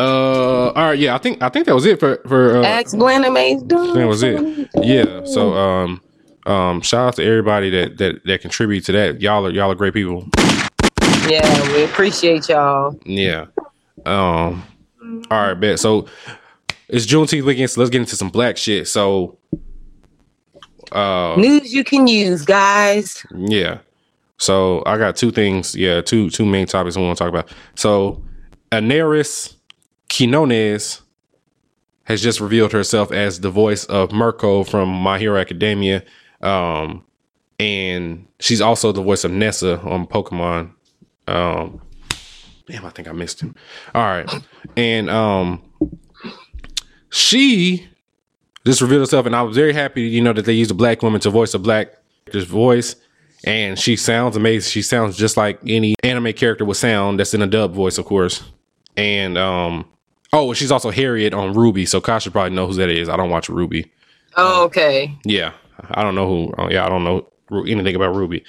[0.00, 0.98] Uh, all right.
[0.98, 1.14] Yeah.
[1.14, 3.94] I think, I think that was it for, for, uh, Ask Blanamaze done.
[3.94, 4.68] that was it.
[4.82, 5.24] Yeah.
[5.24, 6.00] So, um,
[6.46, 9.20] um, shout out to everybody that, that, that contribute to that.
[9.20, 10.26] Y'all are, y'all are great people.
[11.28, 12.98] Yeah, we appreciate y'all.
[13.04, 13.46] Yeah.
[14.06, 14.64] Um,
[15.30, 15.78] all right, bet.
[15.78, 16.06] So
[16.88, 17.70] it's Juneteenth weekend.
[17.70, 18.88] So let's get into some black shit.
[18.88, 19.38] So,
[20.92, 23.24] uh, News you can use, guys.
[23.32, 23.78] Yeah.
[24.38, 25.76] So I got two things.
[25.76, 27.52] Yeah, two two main topics I want to talk about.
[27.76, 28.22] So
[28.72, 29.54] Anairis
[30.10, 31.02] Quinones
[32.04, 36.04] has just revealed herself as the voice of Mirko from My Hero Academia.
[36.42, 37.04] Um
[37.58, 40.72] and she's also the voice of Nessa on Pokemon.
[41.28, 41.80] Um
[42.66, 43.54] damn, I think I missed him.
[43.94, 44.28] All right.
[44.76, 45.62] And um
[47.10, 47.88] she
[48.66, 51.02] just revealed herself and I was very happy, you know, that they used a black
[51.02, 51.94] woman to voice a black
[52.26, 52.96] actor's voice
[53.44, 54.70] and she sounds amazing.
[54.70, 57.18] She sounds just like any anime character would sound.
[57.20, 58.42] That's in a dub voice, of course.
[58.96, 59.86] And um,
[60.32, 61.88] oh, she's also Harriet on RWBY.
[61.88, 63.08] So Kasha probably know who that is.
[63.08, 63.88] I don't watch RWBY.
[64.36, 65.16] Oh, okay.
[65.24, 65.52] Yeah,
[65.90, 66.54] I don't know who.
[66.58, 67.28] oh, yeah, I don't know
[67.66, 68.44] anything about RWBY.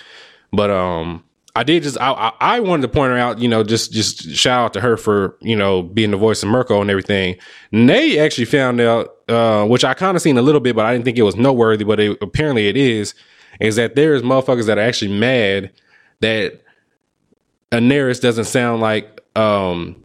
[0.53, 1.23] But um,
[1.55, 3.39] I did just I, I I wanted to point her out.
[3.39, 6.49] You know, just just shout out to her for you know being the voice of
[6.49, 7.37] Mirko and everything.
[7.71, 10.93] Nate actually found out, uh, which I kind of seen a little bit, but I
[10.93, 11.83] didn't think it was noteworthy.
[11.83, 13.13] But it, apparently it is.
[13.59, 15.71] Is that there's motherfuckers that are actually mad
[16.21, 16.61] that
[17.71, 20.00] Anairis doesn't sound like um,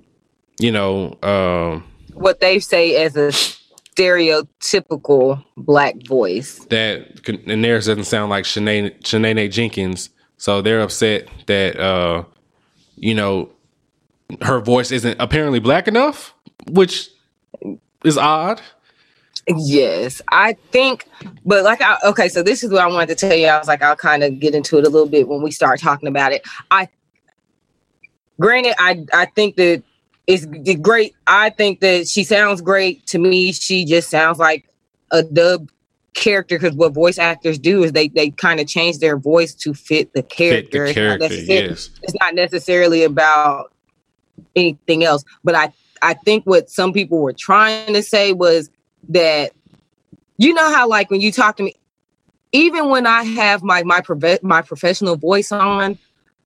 [0.58, 1.84] you know um.
[2.14, 3.30] What they say as a
[3.96, 6.58] stereotypical black voice.
[6.66, 12.24] that Anairis doesn't sound like Shanae, Shanae Jenkins, so they're upset that uh,
[12.96, 13.50] you know
[14.42, 16.34] her voice isn't apparently black enough,
[16.68, 17.10] which
[18.04, 18.60] is odd.
[19.48, 21.06] Yes, I think,
[21.44, 23.46] but like, I, okay, so this is what I wanted to tell you.
[23.46, 25.78] I was like, I'll kind of get into it a little bit when we start
[25.80, 26.44] talking about it.
[26.70, 26.88] I,
[28.40, 29.84] granted, I I think that
[30.26, 30.46] it's
[30.80, 31.14] great.
[31.26, 33.52] I think that she sounds great to me.
[33.52, 34.68] She just sounds like
[35.12, 35.70] a dub
[36.14, 39.74] character because what voice actors do is they they kind of change their voice to
[39.74, 40.84] fit the Fit character.
[40.86, 41.90] It's not character, necessarily- yes.
[42.02, 43.72] it's not necessarily about
[44.54, 45.72] anything else but i
[46.02, 48.70] i think what some people were trying to say was
[49.08, 49.52] that
[50.38, 51.74] you know how like when you talk to me
[52.52, 55.98] even when i have my my prof- my professional voice on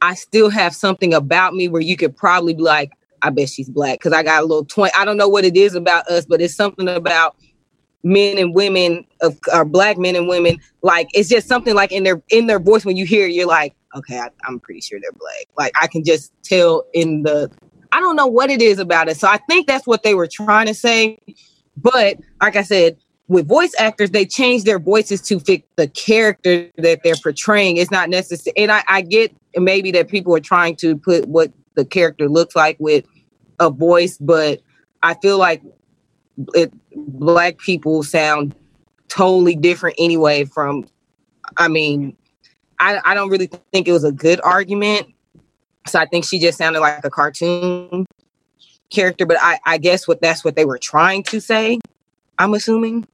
[0.03, 3.69] i still have something about me where you could probably be like i bet she's
[3.69, 6.25] black because i got a little twin i don't know what it is about us
[6.27, 7.37] but it's something about
[8.03, 12.03] men and women of or black men and women like it's just something like in
[12.03, 14.99] their in their voice when you hear it you're like okay I, i'm pretty sure
[15.01, 15.47] they're black.
[15.59, 17.51] Like i can just tell in the
[17.93, 20.29] i don't know what it is about it so i think that's what they were
[20.29, 21.19] trying to say
[21.77, 22.97] but like i said
[23.29, 27.91] with voice actors they change their voices to fit the character that they're portraying it's
[27.91, 31.87] not necessary and I, I get maybe that people are trying to put what the
[31.87, 33.07] character looks like with
[33.59, 34.61] a voice but
[35.03, 35.63] i feel like
[36.55, 38.55] it, black people sound
[39.09, 40.87] totally different anyway from
[41.57, 42.15] i mean
[42.79, 45.07] I, I don't really think it was a good argument.
[45.87, 48.07] So i think she just sounded like a cartoon
[48.91, 51.79] character but i, I guess what that's what they were trying to say
[52.39, 53.07] i'm assuming.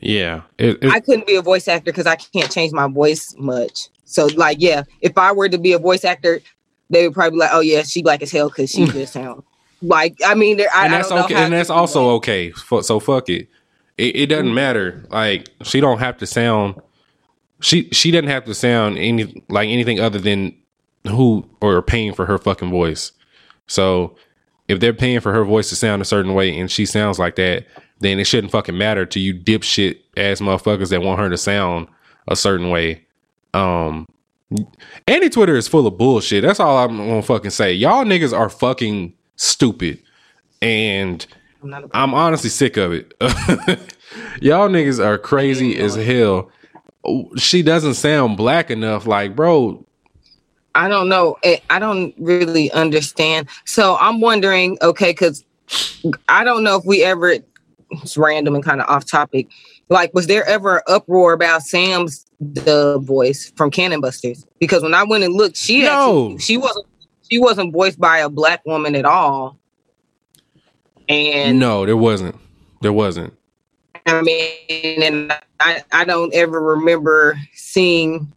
[0.00, 3.34] Yeah, it, it- i couldn't be a voice actor because i can't change my voice
[3.38, 3.88] much.
[4.04, 6.40] So like yeah if i were to be a voice actor
[6.90, 9.42] they would probably be like oh yeah she black as hell because she just sounds
[9.82, 12.52] Like, I mean, there, I, and that's don't okay, and that's also okay.
[12.52, 13.48] So fuck it.
[13.96, 15.06] It, it doesn't matter.
[15.10, 16.80] Like she don't have to sound.
[17.60, 20.54] She she doesn't have to sound any like anything other than
[21.08, 23.12] who or paying for her fucking voice.
[23.68, 24.16] So
[24.68, 27.36] if they're paying for her voice to sound a certain way and she sounds like
[27.36, 27.66] that,
[28.00, 31.88] then it shouldn't fucking matter to you dipshit ass motherfuckers that want her to sound
[32.28, 33.02] a certain way.
[33.54, 34.06] Um
[35.06, 36.42] Andy Twitter is full of bullshit.
[36.42, 37.72] That's all I'm gonna fucking say.
[37.72, 40.02] Y'all niggas are fucking stupid.
[40.60, 41.26] And
[41.62, 43.14] I'm I'm honestly sick of it.
[44.40, 46.50] Y'all niggas are crazy as hell.
[47.36, 49.06] She doesn't sound black enough.
[49.06, 49.86] Like, bro,
[50.74, 51.38] I don't know.
[51.42, 53.48] Eh, I don't really understand.
[53.64, 55.44] So I'm wondering, okay, because
[56.28, 57.36] I don't know if we ever,
[57.90, 59.48] it's random and kind of off topic.
[59.88, 64.46] Like, was there ever an uproar about Sam's the voice from Cannon Busters?
[64.58, 66.26] Because when I went and looked, she No.
[66.32, 66.86] actually, she wasn't
[67.30, 69.56] she wasn't voiced by a black woman at all.
[71.08, 72.36] And no, there wasn't.
[72.82, 73.34] There wasn't.
[74.06, 78.32] I mean, and I, I don't ever remember seeing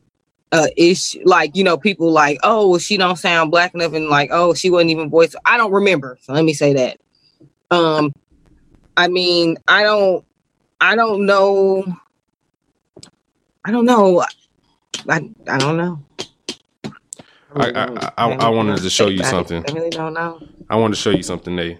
[0.52, 4.08] uh issue like you know people like oh well, she don't sound black enough and
[4.10, 5.36] like oh she wasn't even voiced.
[5.46, 6.18] I don't remember.
[6.22, 6.98] So let me say that.
[7.72, 8.14] Um,
[8.98, 10.24] I mean, I don't,
[10.80, 11.84] I don't know.
[13.66, 14.22] I don't know.
[15.10, 16.00] I I don't know.
[17.56, 19.64] I- I- I- I wanted to show you something.
[19.68, 20.42] I really don't know.
[20.70, 21.78] I want to show you something, Nate.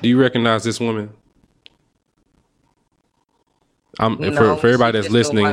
[0.00, 1.10] Do you recognize this woman?
[4.00, 5.44] I'm No, for, for everybody that's listening.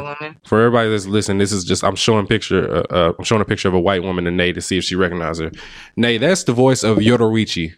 [0.45, 2.73] For everybody that's listening, this is just I'm showing picture.
[2.77, 4.85] Uh, uh, I'm showing a picture of a white woman to Nate to see if
[4.85, 5.51] she recognizes her.
[5.97, 7.73] Nay, that's the voice of Yoruichi.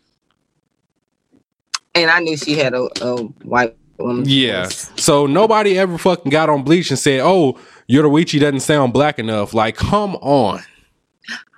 [1.95, 3.75] And I knew she had a, a white
[4.25, 4.65] Yeah.
[4.67, 7.57] So nobody ever fucking got on Bleach and said, "Oh,
[7.89, 10.61] Yoruichi doesn't sound black enough." Like, come on.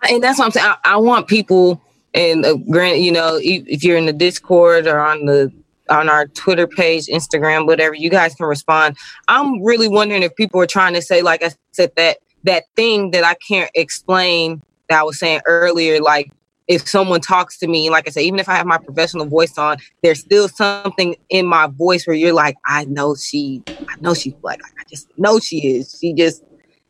[0.09, 0.67] and that's what I'm saying.
[0.67, 1.81] I, I want people,
[2.13, 5.51] and uh, grant you know, if, if you're in the Discord or on the
[5.89, 8.97] on our Twitter page, Instagram, whatever, you guys can respond.
[9.27, 13.11] I'm really wondering if people are trying to say, like I said, that that thing
[13.11, 16.31] that I can't explain that I was saying earlier, like.
[16.67, 19.57] If someone talks to me, like I said, even if I have my professional voice
[19.57, 24.13] on, there's still something in my voice where you're like, I know she, I know
[24.13, 24.61] she's black.
[24.63, 25.97] Like, I just know she is.
[25.99, 26.43] She just,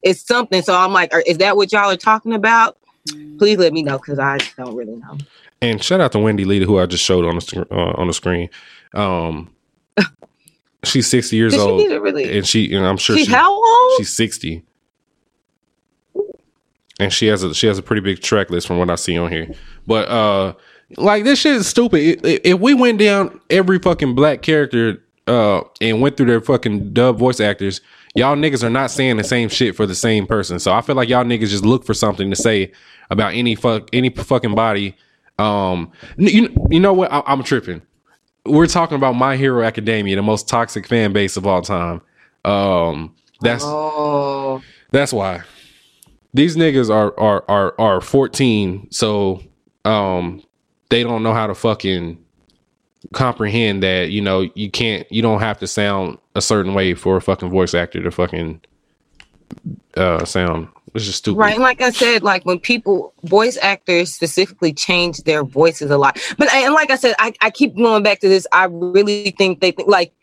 [0.04, 0.62] it's something.
[0.62, 2.78] So I'm like, is that what y'all are talking about?
[3.38, 5.18] please let me know because I don't really know.
[5.62, 8.14] And shout out to Wendy Leader, who I just showed on the uh, on the
[8.14, 8.50] screen.
[8.94, 9.54] Um,
[10.84, 12.38] she's 60 years Did she old, really?
[12.38, 13.98] and she and I'm sure She she, how old?
[13.98, 14.64] she's 60,
[17.00, 19.18] and she has a she has a pretty big track list from what I see
[19.18, 19.48] on here.
[19.88, 20.54] But uh,
[20.98, 22.22] like this shit is stupid.
[22.24, 27.18] If, we went down every fucking black character uh and went through their fucking dub
[27.18, 27.82] voice actors,
[28.16, 30.60] y'all niggas are not saying the same shit for the same person.
[30.60, 32.72] So I feel like y'all niggas just look for something to say
[33.10, 34.96] about any fuck any fucking body.
[35.40, 37.12] Um, you you know what?
[37.12, 37.82] I, I'm tripping.
[38.46, 42.02] We're talking about My Hero Academia, the most toxic fan base of all time.
[42.44, 44.62] Um, that's oh,
[44.92, 45.44] that's why
[46.34, 49.42] these niggas are are are are 14, so
[49.86, 50.44] um
[50.90, 52.24] they don't know how to fucking
[53.12, 57.18] comprehend that you know you can't you don't have to sound a certain way for
[57.18, 58.62] a fucking voice actor to fucking
[59.98, 60.68] uh sound.
[60.94, 61.40] It's just stupid.
[61.40, 61.60] right.
[61.60, 66.20] Like I said, like when people, voice actors specifically change their voices a lot.
[66.38, 68.46] But and like I said, I, I keep going back to this.
[68.52, 70.14] I really think they think like.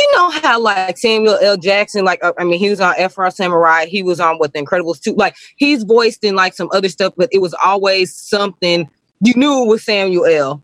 [0.00, 1.56] You know how like Samuel L.
[1.56, 3.86] Jackson, like uh, I mean, he was on Afro Samurai.
[3.86, 5.14] He was on what the Incredibles too.
[5.14, 8.88] Like he's voiced in like some other stuff, but it was always something
[9.20, 10.62] you knew it was Samuel L.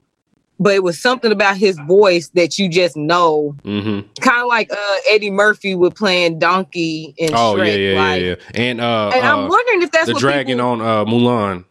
[0.61, 4.09] But it was something about his voice that you just know Mm-hmm.
[4.21, 7.67] kind of like uh Eddie Murphy with playing Donkey in Oh Shrek.
[7.67, 8.35] yeah, yeah, like, yeah, yeah.
[8.55, 11.65] And uh, And uh I'm wondering if that's the what dragon people, on uh Mulan.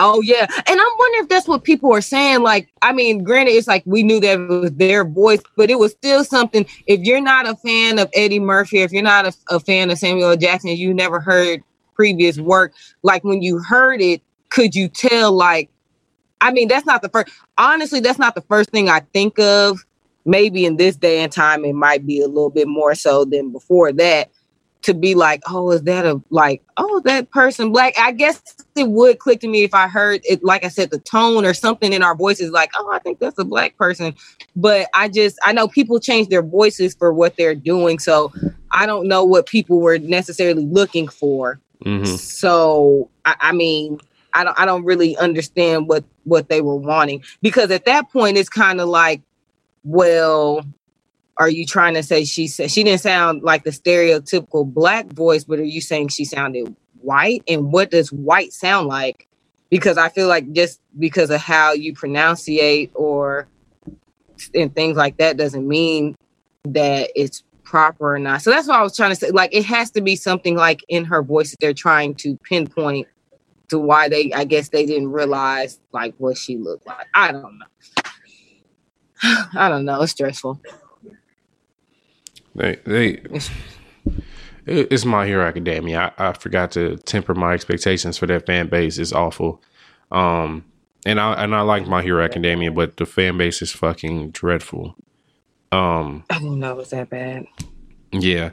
[0.00, 2.42] Oh yeah, and I'm wondering if that's what people are saying.
[2.42, 5.78] Like, I mean, granted, it's like we knew that it was their voice, but it
[5.78, 6.66] was still something.
[6.86, 9.98] If you're not a fan of Eddie Murphy, if you're not a, a fan of
[9.98, 11.64] Samuel Jackson, you never heard
[11.96, 12.74] previous work.
[13.02, 15.32] Like when you heard it, could you tell?
[15.32, 15.68] Like,
[16.40, 17.32] I mean, that's not the first.
[17.58, 19.84] Honestly, that's not the first thing I think of.
[20.24, 23.50] Maybe in this day and time, it might be a little bit more so than
[23.50, 24.30] before that.
[24.88, 27.94] To be like, oh, is that a like, oh, that person black?
[27.98, 28.42] I guess
[28.74, 31.52] it would click to me if I heard it, like I said, the tone or
[31.52, 34.14] something in our voices, like, oh, I think that's a black person.
[34.56, 37.98] But I just, I know people change their voices for what they're doing.
[37.98, 38.32] So
[38.72, 41.60] I don't know what people were necessarily looking for.
[41.84, 43.98] hmm So I, I mean,
[44.32, 48.38] I don't, I don't really understand what what they were wanting because at that point
[48.38, 49.22] it's kind of like,
[49.84, 50.64] well,
[51.38, 55.44] are you trying to say she said she didn't sound like the stereotypical black voice,
[55.44, 57.42] but are you saying she sounded white?
[57.48, 59.28] And what does white sound like?
[59.70, 63.46] because I feel like just because of how you pronunciate or
[64.54, 66.16] and things like that doesn't mean
[66.64, 68.42] that it's proper or not.
[68.42, 69.30] So that's what I was trying to say.
[69.30, 73.08] Like it has to be something like in her voice that they're trying to pinpoint
[73.68, 77.06] to why they I guess they didn't realize like what she looked like.
[77.14, 77.66] I don't know.
[79.54, 80.00] I don't know.
[80.02, 80.60] It's stressful.
[82.54, 83.22] They they
[84.66, 86.12] it's my hero academia.
[86.18, 88.98] I, I forgot to temper my expectations for that fan base.
[88.98, 89.62] It's awful.
[90.10, 90.64] Um
[91.06, 94.96] and I and I like my hero academia, but the fan base is fucking dreadful.
[95.72, 97.46] Um I didn't know it was that bad.
[98.12, 98.50] Yeah,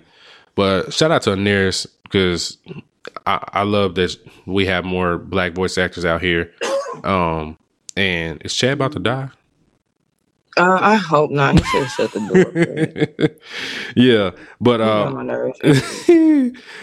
[0.55, 2.57] but shout out to Anairis because
[3.25, 6.51] I, I love that we have more black voice actors out here.
[7.03, 7.57] Um,
[7.95, 9.29] and is Chad about to die?
[10.57, 11.59] Uh, I hope not.
[11.59, 13.37] He should shut the door.
[13.95, 15.59] yeah, but uh, nerves.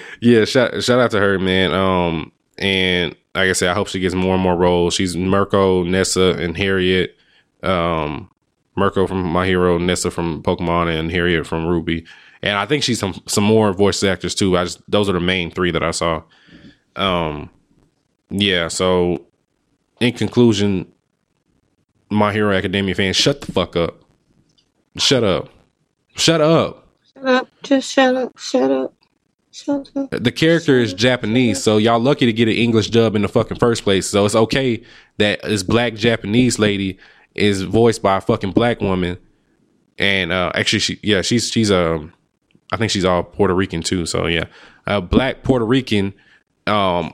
[0.20, 1.73] yeah, shout shout out to her, man.
[1.73, 4.94] Um, and like I said, I hope she gets more and more roles.
[4.94, 7.16] She's Mirko, Nessa, and Harriet.
[7.62, 8.31] Um,
[8.77, 12.07] Mirko from My Hero, Nessa from Pokemon, and Harriet from RWBY.
[12.43, 14.57] And I think she's some some more voice actors too.
[14.57, 16.23] I just those are the main three that I saw.
[16.97, 17.51] Um,
[18.31, 18.69] yeah.
[18.69, 19.27] So,
[20.01, 20.93] in conclusion,
[22.13, 24.03] My Hero Academia fans, shut the fuck up.
[24.97, 25.49] Shut up.
[26.17, 26.89] Shut up.
[27.15, 27.49] Shut up.
[27.63, 28.39] Just shut up.
[28.39, 28.95] Shut up.
[29.51, 30.11] Shut up.
[30.11, 33.59] the character is Japanese, so y'all lucky to get an English dub in the fucking
[33.59, 34.09] first place.
[34.09, 34.83] So it's okay
[35.19, 36.99] that this black Japanese lady
[37.35, 39.19] is voiced by a fucking black woman.
[39.99, 42.15] And uh actually she yeah, she's she's um
[42.73, 44.07] I think she's all Puerto Rican too.
[44.07, 44.45] So yeah.
[44.87, 46.15] A black Puerto Rican
[46.67, 47.13] um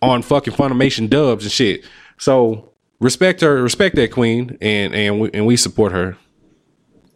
[0.00, 1.84] on fucking Funimation dubs and shit.
[2.16, 6.16] So respect her, respect that queen and and we, and we support her.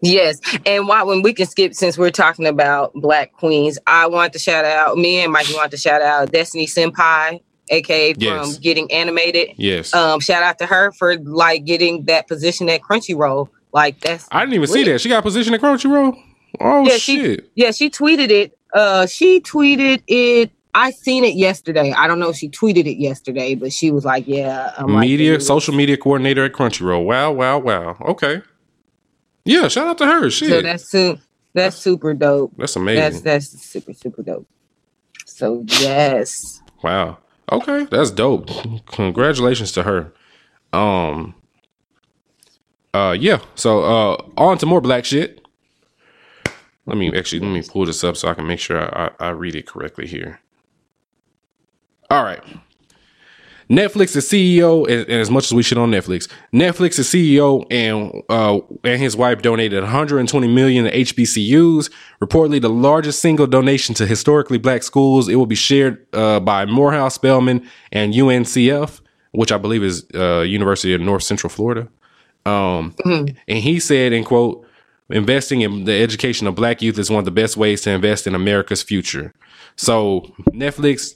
[0.01, 4.33] Yes, and why when we can skip since we're talking about Black Queens, I want
[4.35, 7.41] to shout out me and Mikey want to shout out Destiny Senpai,
[7.71, 8.59] aka from Yes.
[8.59, 9.55] Getting Animated.
[9.57, 9.93] Yes.
[9.93, 13.49] Um, shout out to her for like getting that position at Crunchyroll.
[13.73, 15.01] Like that's I didn't even see that.
[15.01, 16.17] She got position at Crunchyroll.
[16.61, 17.51] Oh Yeah, she- shit.
[17.57, 18.57] Yeah, she tweeted it.
[18.73, 20.53] Uh, she tweeted it.
[20.75, 21.93] I seen it yesterday.
[21.93, 25.35] I don't know if she tweeted it yesterday, but she was like, "Yeah, I'm media
[25.35, 27.05] was- social media coordinator at Crunchyroll.
[27.05, 27.97] Wow, wow, wow.
[28.01, 28.43] Okay.
[29.45, 30.29] Yeah, shout out to her.
[30.31, 30.49] Shit.
[30.51, 31.19] So that's, that's su-
[31.55, 32.53] that's super dope.
[32.59, 33.23] That's amazing.
[33.23, 34.47] That's that's super super dope.
[35.27, 37.19] So yes, wow.
[37.51, 38.51] Okay, that's dope.
[38.87, 40.13] Congratulations to her.
[40.73, 41.35] Um
[42.93, 43.39] uh yeah.
[43.55, 45.41] So uh on to more black shit.
[46.87, 49.29] Let me actually let me pull this up so I can make sure I, I,
[49.29, 50.41] I read it correctly here.
[52.11, 52.43] All right.
[53.71, 57.67] Netflix is CEO, and, and as much as we shit on Netflix, Netflix is CEO
[57.71, 61.91] and uh, and his wife donated 120 million to HBCUs.
[62.23, 65.29] Reportedly, the largest single donation to historically black schools.
[65.29, 69.03] It will be shared uh, by Morehouse, Spelman, and UNCF,
[69.33, 71.89] which I believe is uh, University of North Central Florida.
[72.47, 74.65] Um, And he said, "in quote."
[75.11, 78.27] Investing in the education of black youth is one of the best ways to invest
[78.27, 79.33] in America's future.
[79.77, 81.15] So Netflix,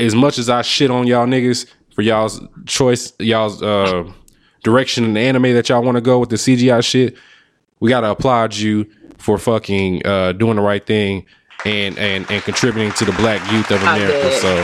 [0.00, 4.10] as much as I shit on y'all niggas for y'all's choice, y'all's uh,
[4.64, 7.16] direction in the anime that y'all want to go with the CGI shit,
[7.80, 11.26] we gotta applaud you for fucking uh, doing the right thing
[11.64, 14.32] and and and contributing to the black youth of America.
[14.38, 14.54] So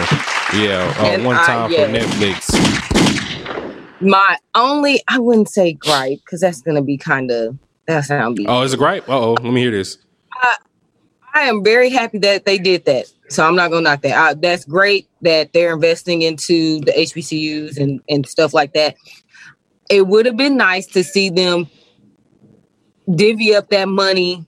[0.57, 1.87] yeah, uh, one I- time yeah.
[1.87, 4.01] for Netflix.
[4.01, 8.47] my only I wouldn't say gripe because that's gonna be kind of that sound be.
[8.47, 9.09] Oh, is a gripe?
[9.09, 9.99] Uh oh, let me hear this.
[11.35, 13.13] I am very happy that they did that.
[13.29, 14.17] So I'm not gonna knock that.
[14.17, 18.95] I, that's great that they're investing into the HBCUs and and stuff like that.
[19.91, 21.69] It would have been nice to see them
[23.15, 24.45] divvy up that money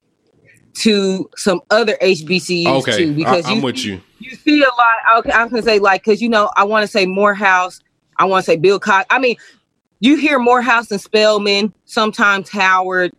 [0.75, 4.01] to some other HBCUs Okay, too, because I'm you, with you.
[4.21, 5.19] you see a lot.
[5.19, 7.81] Okay, I was gonna say like because you know I want to say Morehouse.
[8.19, 9.07] I want to say Bill Cox.
[9.11, 9.37] I mean,
[10.01, 13.13] you hear Morehouse and Spelman, sometimes Howard,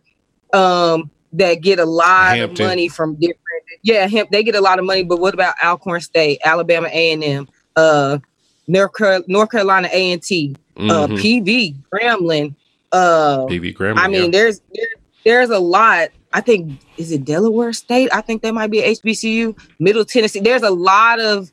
[0.52, 2.64] um, that get a lot Hampton.
[2.64, 3.38] of money from different.
[3.82, 5.02] Yeah, him, they get a lot of money.
[5.02, 8.18] But what about Alcorn State, Alabama A and M, uh,
[8.66, 11.06] North, Car- North Carolina A and T, uh.
[11.06, 12.54] PV, Grambling.
[12.92, 14.02] Uh, PV Grandma.
[14.02, 14.88] I mean, there's there,
[15.24, 16.08] there's a lot.
[16.32, 18.10] I think is it Delaware State?
[18.12, 19.58] I think that might be HBCU.
[19.78, 20.40] Middle Tennessee.
[20.40, 21.52] There's a lot of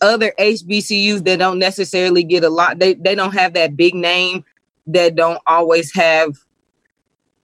[0.00, 2.78] other HBCUs that don't necessarily get a lot.
[2.78, 4.44] They they don't have that big name.
[4.86, 6.36] That don't always have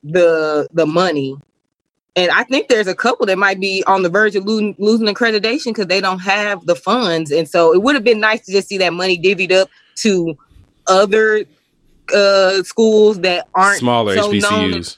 [0.05, 1.37] the the money.
[2.15, 5.07] And I think there's a couple that might be on the verge of losing, losing
[5.07, 7.31] accreditation because they don't have the funds.
[7.31, 10.37] And so it would have been nice to just see that money divvied up to
[10.87, 11.45] other
[12.13, 14.97] uh schools that aren't smaller so HBCUs.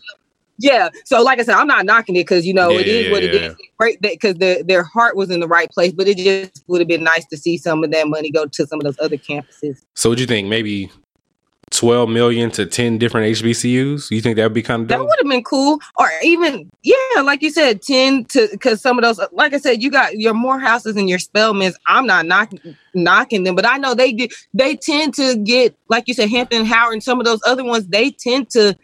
[0.58, 0.88] yeah.
[1.04, 3.12] So like I said, I'm not knocking it because you know it Yeah, is yeah,
[3.12, 3.40] what it yeah.
[3.50, 3.56] is.
[3.78, 6.88] Great because their their heart was in the right place, but it just would have
[6.88, 9.82] been nice to see some of that money go to some of those other campuses.
[9.94, 10.48] So what do you think?
[10.48, 10.90] Maybe
[11.74, 14.10] twelve million to ten different HBCUs?
[14.10, 17.20] You think that would be kind of That would have been cool, or even yeah,
[17.22, 20.34] like you said, ten to because some of those, like I said, you got your
[20.34, 21.74] Morehouses and your Spelmans.
[21.86, 26.04] I'm not knocking knocking them, but I know they get they tend to get like
[26.06, 27.86] you said, Hampton Howard and some of those other ones.
[27.88, 28.76] They tend to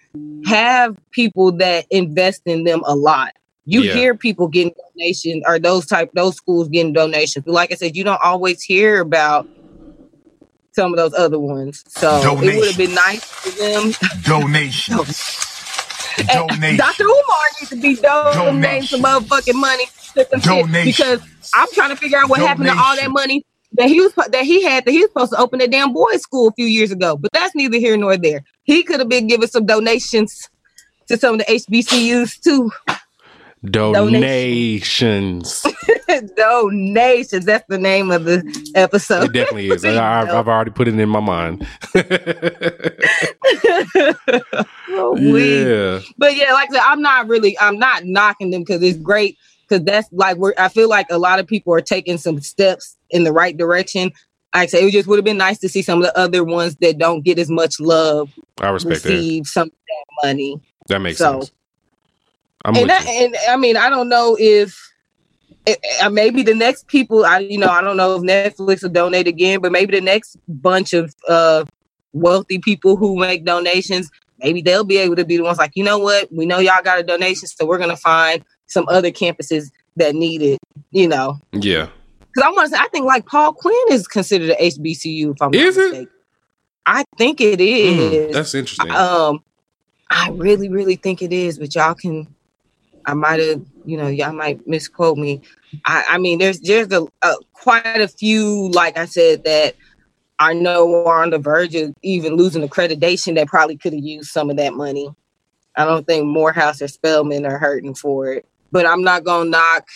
[0.46, 3.32] have people that invest in them a lot.
[3.66, 3.92] You Yeah.
[3.92, 7.94] hear people getting donations or those type those schools getting donations, but like I said,
[7.94, 9.46] you don't always hear about
[10.72, 11.84] some of those other ones.
[11.88, 13.92] So it would have been nice for them
[14.22, 14.94] Donation.
[16.18, 16.76] and Donation.
[16.76, 17.04] Dr.
[17.04, 19.00] Umar needs to be donating Donation.
[19.00, 19.84] some motherfucking money
[20.14, 20.84] to some Donation.
[20.84, 21.20] because
[21.54, 24.42] I'm trying to figure out what happened to all that money that he was that
[24.42, 26.90] he had that he was supposed to open a damn boys' school a few years
[26.90, 27.16] ago.
[27.16, 28.42] But that's neither here nor there.
[28.64, 30.48] He could have been giving some donations
[31.08, 32.70] to some of the HBCUs too.
[33.64, 35.64] Donations.
[36.36, 37.44] donations.
[37.44, 39.24] That's the name of the episode.
[39.24, 39.84] it definitely is.
[39.84, 41.66] I, I've, I've already put it in my mind.
[44.92, 46.00] Oh, yeah.
[46.18, 49.38] but yeah, like I said, I'm not really, I'm not knocking them because it's great.
[49.68, 52.96] Because that's like where I feel like a lot of people are taking some steps
[53.10, 54.10] in the right direction.
[54.52, 56.42] Like I say it just would have been nice to see some of the other
[56.42, 59.10] ones that don't get as much love I respect that.
[59.10, 60.60] receive some of that money.
[60.88, 61.52] That makes So- sense.
[62.64, 63.24] I'm and you.
[63.24, 64.78] and I mean, I don't know if
[65.66, 68.90] eh, eh, maybe the next people, I you know, I don't know if Netflix will
[68.90, 71.64] donate again, but maybe the next bunch of uh
[72.12, 75.84] wealthy people who make donations, maybe they'll be able to be the ones like, you
[75.84, 79.70] know what, we know y'all got a donation, so we're gonna find some other campuses
[79.96, 80.58] that need it,
[80.90, 81.38] you know.
[81.52, 81.88] Yeah.
[82.32, 85.32] Because I want to say, I think like Paul Quinn is considered a HBCU.
[85.32, 85.88] If I'm Is not it?
[85.90, 86.08] mistaken.
[86.86, 88.30] I think it is.
[88.30, 88.90] Mm, that's interesting.
[88.90, 89.44] Um,
[90.10, 92.34] I really, really think it is, but y'all can.
[93.06, 95.40] I might have, you know, y'all might misquote me.
[95.86, 99.74] I, I mean, there's there's a, a quite a few, like I said, that
[100.38, 104.30] I know are on the verge of even losing accreditation that probably could have used
[104.30, 105.08] some of that money.
[105.76, 109.88] I don't think Morehouse or Spelman are hurting for it, but I'm not gonna knock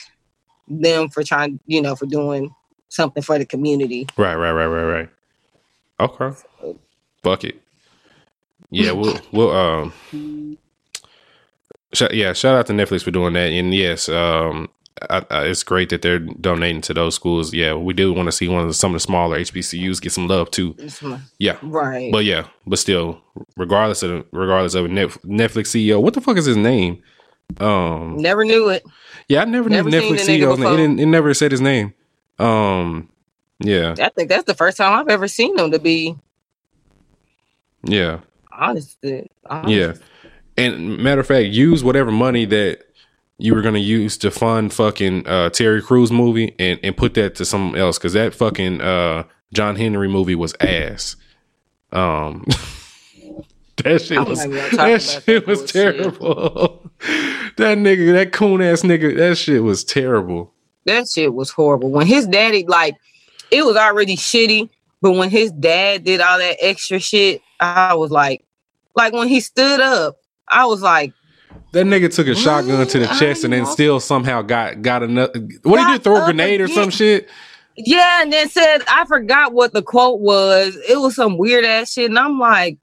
[0.69, 2.55] them for trying, you know, for doing
[2.89, 4.07] something for the community.
[4.17, 5.09] Right, right, right, right, right.
[6.01, 6.39] Okay.
[7.23, 7.61] Bucket.
[8.71, 9.93] Yeah, we'll we'll um
[12.13, 13.51] yeah, shout out to Netflix for doing that.
[13.53, 14.69] And yes, um
[15.11, 17.53] I, I, it's great that they're donating to those schools.
[17.53, 20.13] Yeah, we do want to see one of the, some of the smaller HBCUs get
[20.13, 20.77] some love too.
[21.39, 22.13] Yeah, Right.
[22.13, 23.21] but yeah, but still,
[23.57, 27.03] regardless of regardless of Netflix CEO, what the fuck is his name?
[27.59, 28.85] Um, Never knew it.
[29.29, 30.55] yeah, I never, Never knew Netflix CEO.
[30.55, 31.93] It, didn't, it never said his name.
[32.39, 33.09] Um,
[33.59, 36.17] yeah, I think that's the first time I've ever seen them to be
[37.83, 38.21] yeah.
[38.53, 38.97] honest.
[39.47, 39.69] honest.
[39.71, 39.95] Yeah.
[40.57, 42.85] And matter of fact, use whatever money that
[43.39, 47.35] you were gonna use to fund fucking uh Terry Crews movie and, and put that
[47.37, 51.17] to something else because that fucking uh John Henry movie was ass.
[51.93, 52.45] Um
[53.83, 56.91] that shit was that shit was terrible.
[57.57, 60.53] that nigga, that coon ass nigga, that shit was terrible.
[60.87, 61.91] That shit was horrible.
[61.91, 62.97] When his daddy, like,
[63.51, 64.69] it was already shitty,
[65.01, 68.45] but when his dad did all that extra shit, I was like,
[68.95, 70.17] like when he stood up,
[70.49, 71.13] I was like,
[71.73, 75.03] That nigga took a shotgun to the mm, chest and then still somehow got got
[75.03, 75.41] another.
[75.63, 75.99] What did he do?
[75.99, 77.29] Throw a grenade or some shit?
[77.77, 80.77] yeah, and then said, I forgot what the quote was.
[80.89, 82.79] It was some weird ass shit, and I'm like,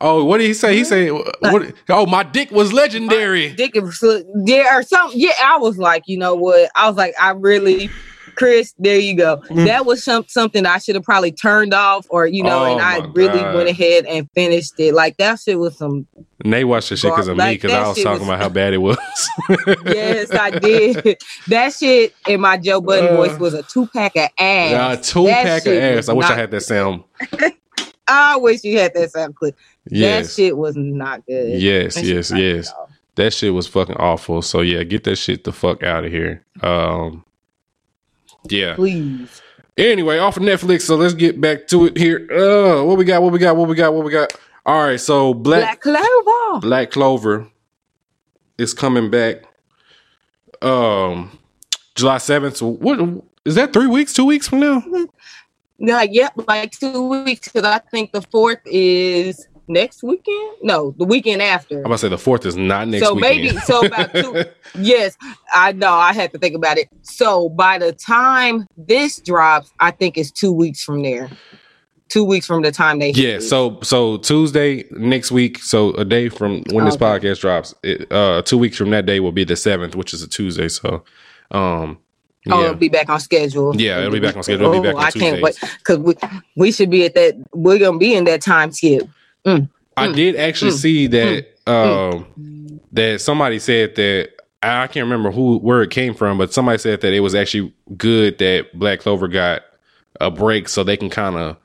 [0.00, 0.76] Oh, what did he say?
[0.76, 1.26] He mm-hmm.
[1.42, 1.74] said, "What?
[1.88, 4.04] Oh, my dick was legendary." Dick is
[4.44, 5.18] yeah, or something.
[5.18, 6.70] Yeah, I was like, you know what?
[6.76, 7.90] I was like, I really,
[8.38, 9.38] Chris, there you go.
[9.48, 9.66] Mm.
[9.66, 12.80] That was some, something I should have probably turned off, or you know, Oh and
[12.80, 13.54] I really God.
[13.56, 14.94] went ahead and finished it.
[14.94, 16.06] Like that shit was some.
[16.44, 18.48] And they watched the shit because of me because I was talking was- about how
[18.48, 18.96] bad it was.
[19.84, 21.20] Yes, I did.
[21.48, 24.72] that shit in my Joe Budden Uh, voice was a two pack of ass.
[24.72, 26.08] Nah, two That pack of ass.
[26.08, 27.02] I wish I had that sound.
[28.06, 29.56] I wish you had that sound clip.
[29.90, 30.28] Yes.
[30.28, 31.60] That shit was not good.
[31.60, 32.72] yes, That yes, was not good yes.
[33.16, 34.42] That shit was fucking awful.
[34.42, 36.44] So yeah, get that shit the fuck out of here.
[36.62, 37.24] Um,
[38.52, 38.74] yeah.
[38.74, 39.42] Please.
[39.76, 40.82] Anyway, off of Netflix.
[40.82, 42.26] So let's get back to it here.
[42.32, 43.22] Uh, what we got?
[43.22, 43.56] What we got?
[43.56, 43.94] What we got?
[43.94, 44.32] What we got?
[44.66, 45.00] All right.
[45.00, 46.60] So Black Clover.
[46.60, 47.48] Black Clover
[48.58, 49.44] is coming back
[50.62, 51.38] um
[51.94, 52.56] July 7th.
[52.56, 54.82] So what is that 3 weeks, 2 weeks from now?
[55.80, 60.56] Like, yep, like two weeks because I think the fourth is next weekend.
[60.62, 61.78] No, the weekend after.
[61.80, 63.04] I'm about to say the 4th is not next week.
[63.08, 63.42] so weekend.
[63.44, 64.44] maybe so about two.
[64.80, 65.16] yes,
[65.54, 65.92] I know.
[65.92, 66.88] I had to think about it.
[67.02, 71.30] So by the time this drops, I think it's two weeks from there.
[72.08, 73.10] two weeks from the time they.
[73.10, 77.04] Yeah, so so Tuesday next week, so a day from when this Okay.
[77.04, 80.22] podcast drops, it, uh, two weeks from that day will be the seventh, which is
[80.22, 80.68] a Tuesday.
[80.68, 81.04] So,
[81.50, 81.98] um,
[82.50, 83.76] Oh, yeah, it'll be back on schedule.
[83.78, 84.68] Yeah, it'll be back on schedule.
[84.72, 86.14] It'll be back on I can't wait because we
[86.56, 87.34] we should be at that.
[87.52, 89.02] We're gonna be in that time skip.
[89.96, 94.30] I did actually see that um, that somebody said that
[94.62, 97.72] I can't remember who where it came from, but somebody said that it was actually
[97.96, 99.62] good that Black Clover got
[100.20, 101.56] a break so they can kind of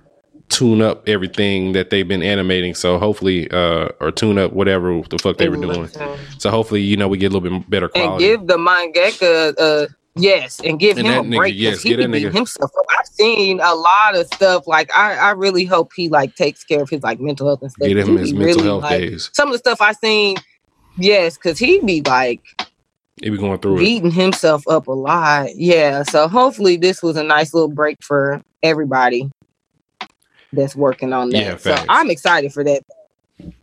[0.50, 2.76] tune up everything that they've been animating.
[2.76, 5.90] So hopefully, uh, or tune up whatever the fuck they were doing.
[6.38, 8.32] So hopefully, you know, we get a little bit better quality.
[8.34, 11.90] and give the mangaka uh yes and give And him a nigga, break yes, he
[11.90, 12.86] get be that nigga- himself up.
[13.00, 16.82] I've seen a lot of stuff like I, I really hope he like takes care
[16.82, 17.88] of his like mental health and stuff.
[17.88, 19.30] Get him his mental really, health like, days.
[19.34, 20.38] Some of the stuff I seen,
[20.98, 22.42] yes, because he be like
[23.22, 23.80] He be going through it.
[23.80, 25.56] beating himself up a lot.
[25.56, 29.30] Yeah, so hopefully this was a nice little break for everybody
[30.52, 31.38] that's working on that.
[31.42, 31.86] Yeah, so.
[31.90, 32.84] I'm excited for that.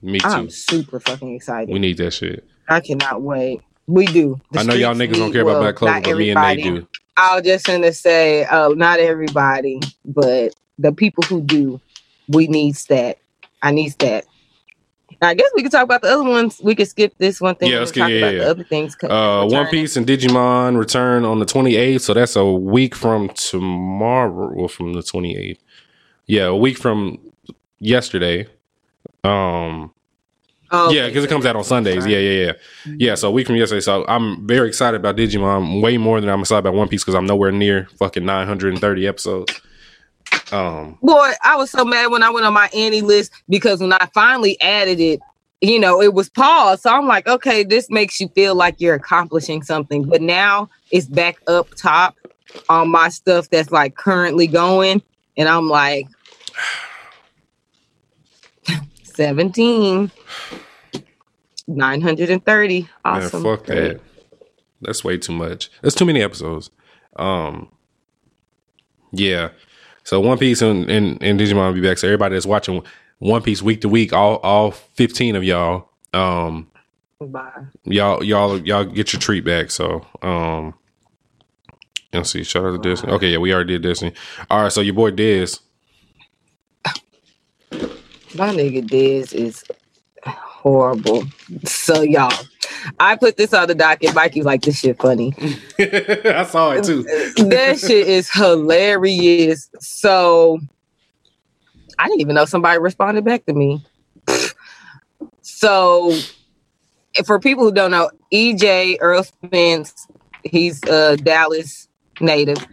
[0.02, 0.26] Me too.
[0.26, 1.72] I'm super fucking excited.
[1.72, 2.44] We need that shit.
[2.68, 3.60] I cannot wait.
[3.90, 4.40] We do.
[4.52, 6.86] The I know y'all niggas don't care about Black not but me and they do.
[7.16, 11.80] I was just gonna say, uh, not everybody, but the people who do,
[12.28, 13.18] we need that.
[13.62, 14.26] I need that.
[15.22, 16.60] I guess we could talk about the other ones.
[16.62, 17.70] We could skip this one thing.
[17.70, 18.38] Yeah, let's talk yeah, about yeah.
[18.38, 18.96] the other things.
[19.02, 24.52] Uh, One Piece and Digimon return on the 28th, so that's a week from tomorrow.
[24.54, 25.58] Well, from the 28th.
[26.26, 27.18] Yeah, a week from
[27.80, 28.46] yesterday.
[29.22, 29.92] Um,
[30.72, 32.06] Oh, yeah, because it comes out on Sundays.
[32.06, 32.52] Yeah, yeah, yeah,
[32.96, 33.14] yeah.
[33.16, 33.80] So a week from yesterday.
[33.80, 37.16] So I'm very excited about Digimon, way more than I'm excited about One Piece because
[37.16, 39.60] I'm nowhere near fucking 930 episodes.
[40.52, 44.08] Um, Boy, I was so mad when I went on my AniList because when I
[44.14, 45.20] finally added it,
[45.60, 46.82] you know, it was paused.
[46.82, 50.04] So I'm like, okay, this makes you feel like you're accomplishing something.
[50.04, 52.16] But now it's back up top
[52.68, 55.02] on my stuff that's like currently going.
[55.36, 56.06] And I'm like,
[59.20, 60.10] 17,
[61.68, 62.88] 930.
[63.04, 63.42] Awesome.
[63.42, 63.76] Man, fuck Great.
[63.76, 64.00] that.
[64.80, 65.70] That's way too much.
[65.82, 66.70] That's too many episodes.
[67.16, 67.68] Um,
[69.12, 69.50] yeah.
[70.04, 71.98] So One Piece and, and, and Digimon will be back.
[71.98, 72.82] So everybody that's watching
[73.18, 76.70] One Piece week to week, all all fifteen of y'all, um,
[77.20, 77.50] Bye.
[77.84, 79.70] y'all y'all y'all get your treat back.
[79.70, 80.72] So um,
[82.14, 82.42] let's see.
[82.42, 83.10] Shout out to Disney.
[83.12, 84.14] Okay, yeah, we already did Disney.
[84.50, 85.60] All right, so your boy Diz.
[88.34, 89.64] My nigga Diz is
[90.24, 91.24] horrible.
[91.64, 92.32] So y'all,
[92.98, 94.14] I put this on the docket.
[94.14, 95.34] Mikey's like, this shit funny.
[95.78, 97.02] I saw it too.
[97.48, 99.68] that shit is hilarious.
[99.80, 100.60] So
[101.98, 103.84] I didn't even know somebody responded back to me.
[105.42, 106.14] So
[107.24, 110.06] for people who don't know, EJ Errol Spence,
[110.44, 111.88] he's a Dallas
[112.20, 112.64] native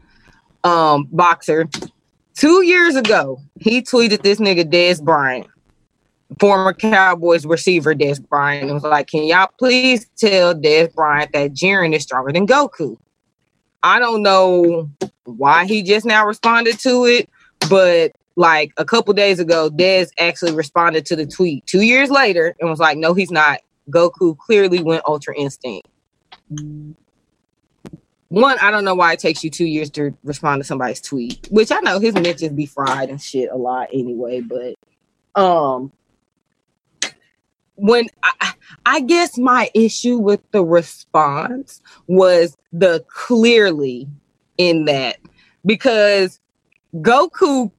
[0.63, 1.67] um boxer.
[2.37, 5.47] Two years ago, he tweeted this nigga Dez Bryant,
[6.39, 11.53] former Cowboys receiver Dez Bryant, and was like, Can y'all please tell Dez Bryant that
[11.53, 12.95] Jiren is stronger than Goku?
[13.81, 14.87] I don't know
[15.23, 17.27] why he just now responded to it,
[17.71, 22.55] but like a couple days ago, Dez actually responded to the tweet two years later
[22.59, 23.61] and was like, No, he's not.
[23.89, 25.87] Goku clearly went Ultra Instinct.
[28.29, 31.47] One, I don't know why it takes you two years to respond to somebody's tweet,
[31.49, 34.75] which I know his mentions be fried and shit a lot anyway, but
[35.41, 35.91] um
[37.77, 38.53] when I,
[38.85, 44.07] I guess my issue with the response was the clearly
[44.57, 45.17] in that
[45.65, 46.39] because
[46.95, 47.71] Goku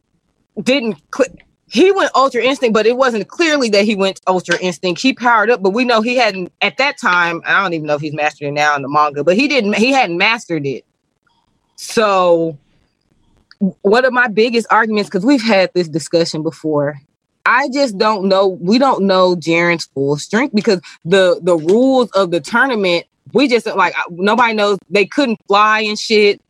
[0.62, 1.44] didn't click.
[1.70, 5.00] He went Ultra Instinct, but it wasn't clearly that he went Ultra Instinct.
[5.00, 7.42] He powered up, but we know he hadn't at that time.
[7.44, 9.74] I don't even know if he's mastered it now in the manga, but he didn't.
[9.74, 10.86] He hadn't mastered it.
[11.76, 12.58] So,
[13.82, 16.98] one of my biggest arguments, because we've had this discussion before,
[17.44, 18.48] I just don't know.
[18.48, 23.04] We don't know Jiren's full strength because the the rules of the tournament,
[23.34, 24.78] we just like nobody knows.
[24.88, 26.40] They couldn't fly and shit.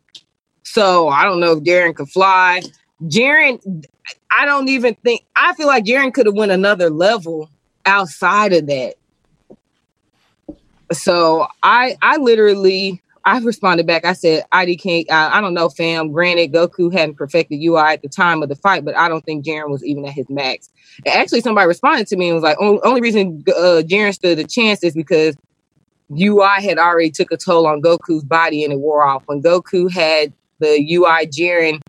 [0.63, 2.61] So I don't know if Jiren could fly.
[3.03, 3.85] Jiren,
[4.31, 5.23] I don't even think.
[5.35, 7.49] I feel like Jiren could have went another level
[7.85, 8.95] outside of that.
[10.91, 14.05] So I I literally I responded back.
[14.05, 16.11] I said, IDK, I, I don't know, fam.
[16.11, 19.45] Granted, Goku hadn't perfected UI at the time of the fight, but I don't think
[19.45, 20.69] Jiren was even at his max.
[21.05, 24.39] And actually, somebody responded to me and was like, only, only reason uh, Jiren stood
[24.39, 25.35] a chance is because
[26.11, 29.23] UI had already took a toll on Goku's body and it wore off.
[29.27, 31.81] When Goku had the UI Jiren,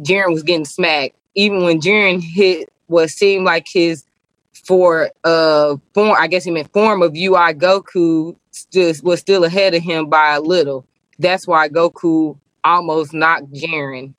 [0.00, 1.16] Jiren was getting smacked.
[1.34, 4.04] Even when Jiren hit what seemed like his
[4.52, 8.36] for uh form, I guess he meant form of UI Goku
[8.72, 10.86] just was still ahead of him by a little.
[11.18, 14.14] That's why Goku almost knocked Jiren.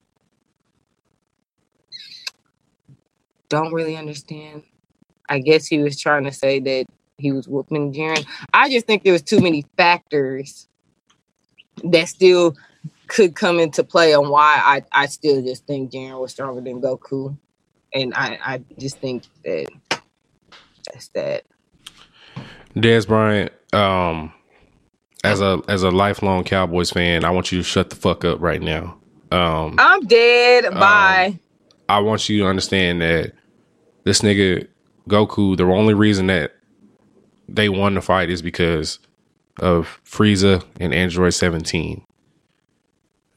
[3.49, 4.63] don't really understand.
[5.27, 6.85] I guess he was trying to say that
[7.17, 8.25] he was whooping Jiren.
[8.53, 10.67] I just think there was too many factors
[11.83, 12.55] that still
[13.09, 16.81] could come into play on why I, I still just think Jiren was stronger than
[16.81, 17.35] Goku.
[17.93, 19.67] And I, I just think that
[20.85, 21.43] that's that.
[22.75, 24.31] Dez Bryant, um,
[25.23, 28.39] as a as a lifelong Cowboys fan, I want you to shut the fuck up
[28.39, 28.97] right now.
[29.31, 30.71] Um, I'm dead.
[30.73, 31.39] Bye.
[31.89, 33.33] I want you to understand that
[34.03, 34.67] this nigga
[35.09, 36.53] Goku, the only reason that
[37.47, 38.99] they won the fight is because
[39.59, 42.05] of Frieza and Android 17.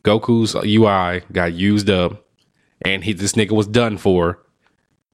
[0.05, 2.25] Goku's UI got used up,
[2.85, 4.41] and he this nigga was done for,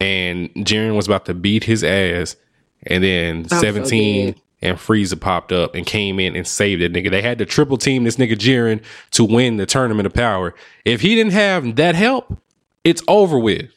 [0.00, 2.36] and Jiren was about to beat his ass,
[2.86, 4.40] and then so 17 dead.
[4.62, 7.10] and Frieza popped up and came in and saved that nigga.
[7.10, 8.82] They had to triple team this nigga Jiren
[9.12, 10.54] to win the tournament of power.
[10.84, 12.38] If he didn't have that help,
[12.84, 13.70] it's over with.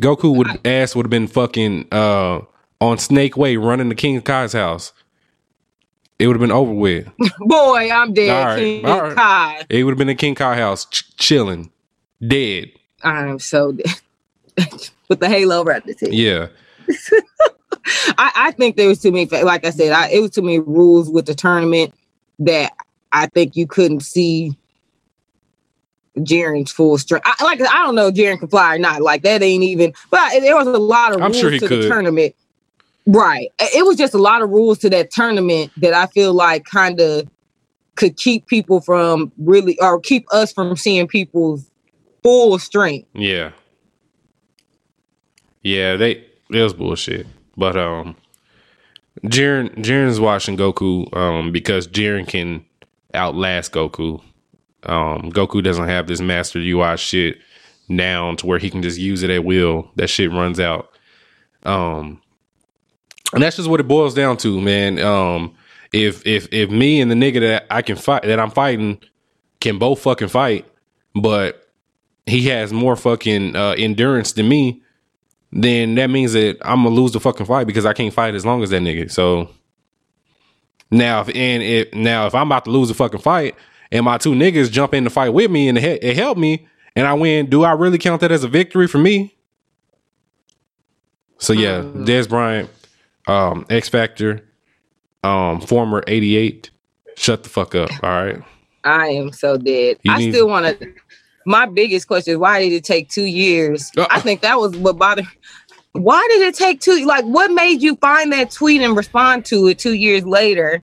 [0.00, 2.40] Goku would ass would have been fucking uh,
[2.80, 4.92] on Snake Way running to King of Kai's house.
[6.18, 7.08] It would have been over with.
[7.40, 8.30] Boy, I'm dead.
[8.30, 9.16] All right, King all right.
[9.16, 9.66] Kai.
[9.68, 11.70] It would have been a King Kai house, ch- chilling,
[12.26, 12.70] dead.
[13.02, 13.94] I'm so dead.
[15.08, 16.08] With the halo right the tip.
[16.10, 16.48] Yeah,
[18.18, 19.26] I, I think there was too many.
[19.26, 21.94] Like I said, I, it was too many rules with the tournament
[22.40, 22.72] that
[23.12, 24.56] I think you couldn't see
[26.18, 27.24] Jiren's full strength.
[27.26, 29.02] I, like I don't know, if Jiren can fly or not.
[29.02, 29.92] Like that ain't even.
[30.10, 31.82] But there was a lot of I'm rules sure he to could.
[31.84, 32.34] the tournament.
[33.06, 33.50] Right.
[33.60, 37.00] It was just a lot of rules to that tournament that I feel like kind
[37.00, 37.28] of
[37.94, 41.70] could keep people from really, or keep us from seeing people's
[42.22, 43.08] full strength.
[43.14, 43.52] yeah,
[45.62, 45.96] yeah.
[45.96, 47.26] They it was bullshit.
[47.56, 48.16] But um,
[49.24, 52.64] Jiren Jiren's watching Goku um because Jiren can
[53.14, 54.20] outlast Goku.
[54.82, 57.38] Um, Goku doesn't have this master UI shit
[57.94, 59.90] down to where he can just use it at will.
[59.96, 60.90] That shit runs out.
[61.64, 62.20] Um,
[63.32, 64.98] and that's just what it boils down to, man.
[64.98, 65.54] Um,
[65.92, 69.00] if if if me and the nigga that I can fight that I'm fighting
[69.60, 70.66] can both fucking fight,
[71.14, 71.68] but
[72.26, 74.82] he has more fucking uh, endurance than me,
[75.52, 78.44] then that means that I'm gonna lose the fucking fight because I can't fight as
[78.44, 79.10] long as that nigga.
[79.10, 79.50] So
[80.90, 83.54] now, if and if now if I'm about to lose the fucking fight
[83.90, 86.66] and my two niggas jump in the fight with me and it, it helped me
[86.94, 89.34] and I win, do I really count that as a victory for me?
[91.38, 92.70] So yeah, Dez Bryant,
[93.26, 94.48] um, X Factor,
[95.24, 96.70] um, former 88.
[97.16, 97.90] Shut the fuck up.
[98.02, 98.42] All right.
[98.84, 99.98] I am so dead.
[100.02, 100.92] You I need- still want to.
[101.48, 103.90] My biggest question is why did it take two years?
[103.96, 105.26] Uh, I think that was what bothered.
[105.92, 107.04] Why did it take two?
[107.06, 110.82] Like, what made you find that tweet and respond to it two years later?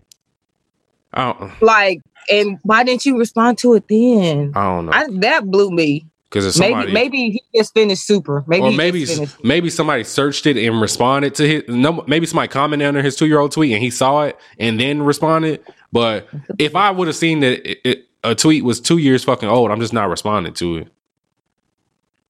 [1.14, 2.02] I don't, Like,
[2.32, 4.53] and why didn't you respond to it then?
[4.56, 4.91] I don't know.
[4.94, 6.07] I, that blew me.
[6.34, 6.94] Because Maybe, somebody.
[6.94, 8.44] maybe he just finished super.
[8.48, 9.06] Maybe, or maybe
[9.44, 13.28] maybe somebody searched it and responded to his no maybe somebody commented under his two
[13.28, 16.28] year old tweet and he saw it and then responded but
[16.58, 19.70] if i would have seen that it, it, a tweet was two years fucking old
[19.70, 20.88] i'm just not responding to it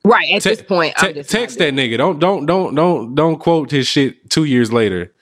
[0.03, 0.93] right at Te- this point.
[0.97, 4.73] I'm te- text that nigga don't don't don't don't don't quote his shit two years
[4.73, 5.13] later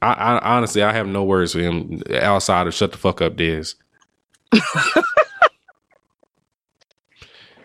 [0.00, 3.36] I, I honestly i have no words for him outside of shut the fuck up
[3.36, 3.74] Diz.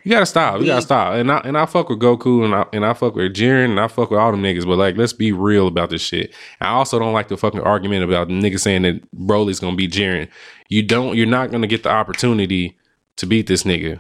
[0.08, 0.62] You gotta stop.
[0.62, 1.16] You gotta stop.
[1.16, 3.78] And I and I fuck with Goku and I and I fuck with Jiren and
[3.78, 4.66] I fuck with all them niggas.
[4.66, 6.34] But like, let's be real about this shit.
[6.62, 9.90] I also don't like the fucking argument about the nigga saying that Broly's gonna be
[9.90, 10.30] Jiren.
[10.70, 11.18] You don't.
[11.18, 12.78] You're not gonna get the opportunity
[13.18, 14.00] to beat this nigga.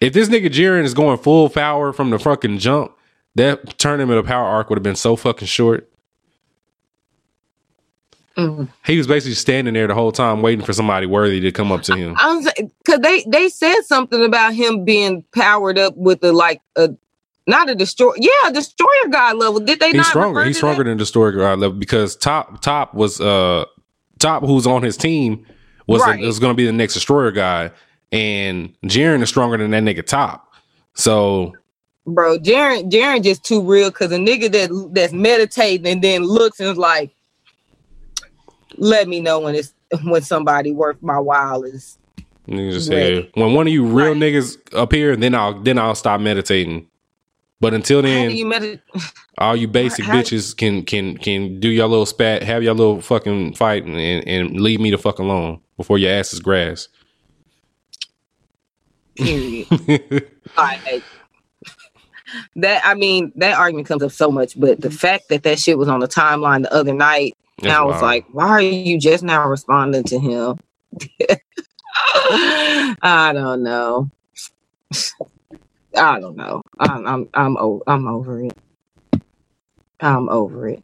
[0.00, 2.96] If this nigga Jiren is going full power from the fucking jump,
[3.34, 5.91] that tournament of power arc would have been so fucking short.
[8.36, 8.68] Mhm.
[8.86, 11.82] He was basically standing there the whole time waiting for somebody worthy to come up
[11.82, 12.14] to him.
[12.18, 16.90] I'm because they they said something about him being powered up with a like a
[17.46, 18.14] not a destroyer.
[18.18, 19.60] Yeah, a destroyer god level.
[19.60, 20.06] Did they He's not?
[20.06, 20.44] stronger.
[20.44, 20.88] He's stronger that?
[20.90, 23.64] than the story god level because top top was uh
[24.18, 25.44] top who's on his team
[25.86, 26.20] was Right.
[26.20, 27.70] was going to be the next destroyer guy,
[28.12, 30.48] and Jiren is stronger than that nigga top.
[30.94, 31.52] So
[32.06, 32.38] bro.
[32.38, 36.68] Jiren Jiren just too real because a nigga that that's meditating and then looks and
[36.70, 37.10] is like,
[38.76, 39.72] let me know when it's
[40.04, 41.98] when somebody worth my while is.
[42.48, 43.22] nigga just Ready.
[43.22, 44.16] said when one of you real Right.
[44.16, 46.88] niggas appear, then I'll then I'll stop meditating.
[47.60, 48.78] But until then, you
[49.38, 53.00] all you basic how- bitches can can can do your little spat, have your little
[53.00, 56.88] fucking fight, and, and leave me the fuck alone before your ass is grass.
[59.16, 59.68] Period.
[62.56, 65.78] that I mean that argument comes up so much, but the fact that that shit
[65.78, 68.02] was on the timeline the other night, and I was wild.
[68.02, 70.58] like, why are you just now responding to him?
[73.02, 74.10] I don't know.
[75.96, 76.62] I don't know.
[76.78, 78.54] I'm I'm I'm o- I'm over it.
[80.00, 80.82] I'm over it.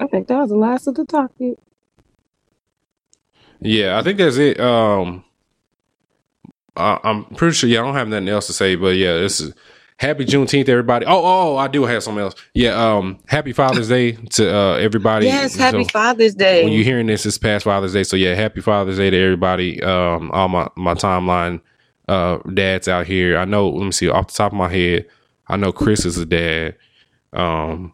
[0.00, 1.58] I think that was the last of the topic.
[3.60, 4.60] Yeah, I think that's it.
[4.60, 5.24] Um,
[6.76, 7.68] I, I'm pretty sure.
[7.68, 9.54] Yeah, I don't have nothing else to say, but yeah, this is
[9.98, 11.04] happy Juneteenth, everybody.
[11.06, 12.34] Oh, oh, I do have something else.
[12.54, 15.26] Yeah, um, happy Father's Day to uh, everybody.
[15.26, 16.64] Yes, happy So, Father's Day.
[16.64, 18.04] when you're hearing this, it's past Father's Day.
[18.04, 19.82] So yeah, happy Father's Day to everybody.
[19.82, 21.60] Um, all my my timeline,
[22.08, 23.36] uh, dads out here.
[23.38, 23.68] I know.
[23.68, 25.06] Let me see off the top of my head.
[25.48, 26.76] I know Chris is a dad.
[27.32, 27.92] Um,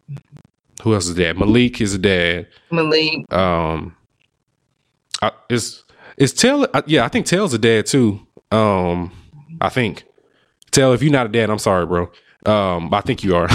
[0.82, 1.38] who else is a dad?
[1.38, 2.46] Malik is a dad.
[2.70, 3.32] Malik.
[3.32, 3.96] Um,
[5.22, 5.82] I, is
[6.16, 6.68] is Taylor?
[6.74, 8.26] uh, Yeah, I think Taylor's a dad too.
[8.50, 9.10] Um,
[9.60, 10.04] I think
[10.74, 10.94] Taylor.
[10.94, 12.10] If you're not a dad, I'm sorry, bro.
[12.46, 13.48] Um, I think you are.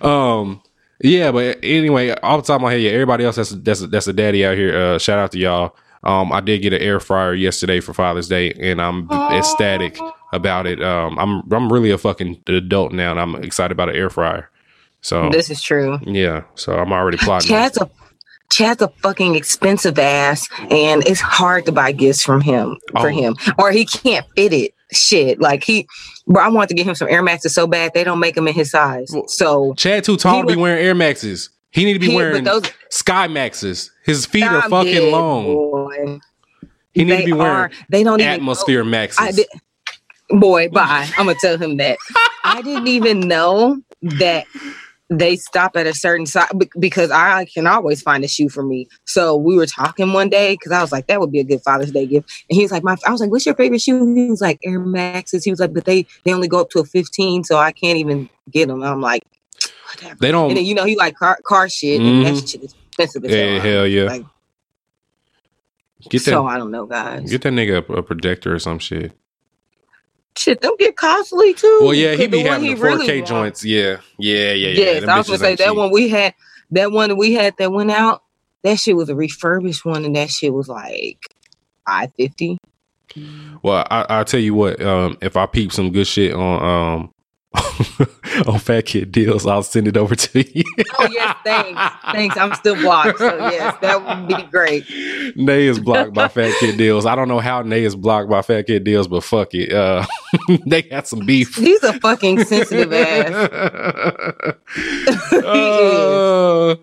[0.02, 0.62] um,
[1.00, 4.06] yeah, but anyway, off the top of my head, yeah, everybody else that's that's that's
[4.08, 4.76] a daddy out here.
[4.76, 5.76] Uh, shout out to y'all.
[6.04, 9.98] Um, I did get an air fryer yesterday for Father's Day, and I'm ecstatic
[10.32, 10.82] about it.
[10.82, 14.50] Um, I'm I'm really a fucking adult now, and I'm excited about an air fryer.
[15.00, 15.98] So This is true.
[16.04, 17.48] yeah, so I'm already plotting.
[17.48, 17.88] Chad's a
[18.50, 23.12] Chad's a fucking expensive ass, and it's hard to buy gifts from him for Oh.
[23.12, 24.74] him, or he can't fit it.
[24.92, 25.86] Shit, like he,
[26.26, 26.42] bro.
[26.42, 28.54] I want to get him some Air Maxes so bad they don't make them in
[28.54, 29.14] his size.
[29.26, 31.50] So Chad too tall to be wearing Air Maxes.
[31.70, 33.90] He need to be He- wearing those- Sky Maxes.
[34.04, 35.44] His feet are fucking dead, long.
[35.44, 36.18] Boy.
[36.92, 37.70] He need They to be wearing are.
[37.90, 39.18] They don't even Atmosphere Maxes.
[39.20, 39.46] I did,
[40.30, 41.06] boy, bye.
[41.18, 41.98] I'm gonna tell him that.
[42.44, 44.46] I didn't even know that
[45.10, 46.48] they stop at a certain size
[46.78, 48.88] because I can always find a shoe for me.
[49.06, 51.62] So we were talking one day because I was like, that would be a good
[51.62, 52.30] Father's Day gift.
[52.50, 54.14] And he was like, my, I was like, what's your favorite shoe?
[54.14, 55.44] He was like, Air Maxes.
[55.44, 57.96] He was like, but they they only go up to a 15, so I can't
[57.98, 58.82] even get them.
[58.82, 59.22] I'm like,
[59.90, 60.16] whatever.
[60.20, 60.48] They don't.
[60.50, 62.26] And then you know he like car, car shit, Mhm.
[62.26, 63.24] and that shit is expensive.
[63.24, 63.60] As Yeah, hell.
[63.62, 64.04] hell yeah.
[64.04, 64.24] Like,
[66.10, 66.30] get that.
[66.30, 67.30] so I don't know, guys.
[67.30, 69.12] get that nigga a, a projector or some shit.
[70.38, 71.80] Shit, them get costly too.
[71.82, 73.64] Well, yeah, he be the having he the 4K really joints.
[73.64, 74.68] Yeah, yeah, yeah, yeah.
[74.68, 75.76] Yes, I was gonna say that cheap.
[75.76, 76.32] one we had,
[76.70, 78.22] that one we had that went out.
[78.62, 81.18] That shit was a refurbished one, and that shit was like
[81.84, 82.58] five fifty.
[83.62, 84.80] Well, I, I'll tell you what.
[84.80, 87.14] Um, if I peep some good shit on um
[88.46, 90.64] on Fat Kid Deals, I'll send it over to you.
[90.98, 91.80] Oh yes, thanks,
[92.12, 92.36] thanks.
[92.36, 94.84] I'm still blocked, so yes, that would be great.
[95.36, 97.06] Nay is blocked by Fat Kid Deals.
[97.06, 99.72] I don't know how Nay is blocked by Fat Kid Deals, but fuck it.
[99.72, 100.04] Uh,
[100.66, 101.56] they got some beef.
[101.56, 103.32] He's a fucking sensitive ass.
[105.32, 106.76] uh,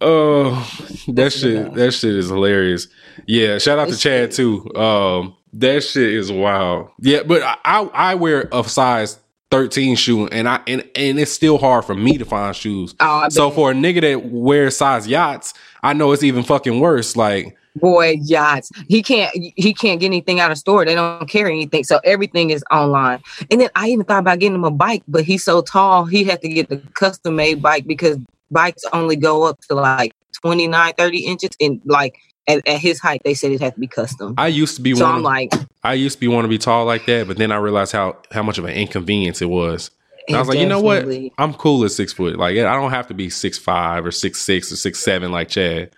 [0.00, 0.70] oh,
[1.08, 1.74] that shit.
[1.74, 2.88] That shit is hilarious.
[3.26, 4.74] Yeah, shout out to Chad too.
[4.74, 6.88] Um, that shit is wild.
[6.98, 9.18] Yeah, but I, I wear a size.
[9.52, 12.94] 13 shoe and I and, and it's still hard for me to find shoes.
[13.00, 15.52] Oh, So for a nigga that wears size yachts,
[15.82, 17.16] I know it's even fucking worse.
[17.16, 20.86] Like boy yachts, he can't he can't get anything out of store.
[20.86, 23.22] They don't carry anything, so everything is online.
[23.50, 26.24] And then I even thought about getting him a bike, but he's so tall, he
[26.24, 28.16] had to get the custom made bike because
[28.50, 32.18] bikes only go up to like 29, 30 inches, and like
[32.48, 34.34] at, at his height, they said it had to be custom.
[34.38, 35.12] I used to be So one.
[35.12, 35.52] I'm of- like,
[35.84, 38.16] I used to be want to be tall like that, but then I realized how
[38.30, 39.90] how much of an inconvenience it was.
[40.32, 41.04] I was like, you know what?
[41.38, 42.38] I'm cool at six foot.
[42.38, 45.48] Like I don't have to be six five or six six or six seven like
[45.48, 45.90] Chad.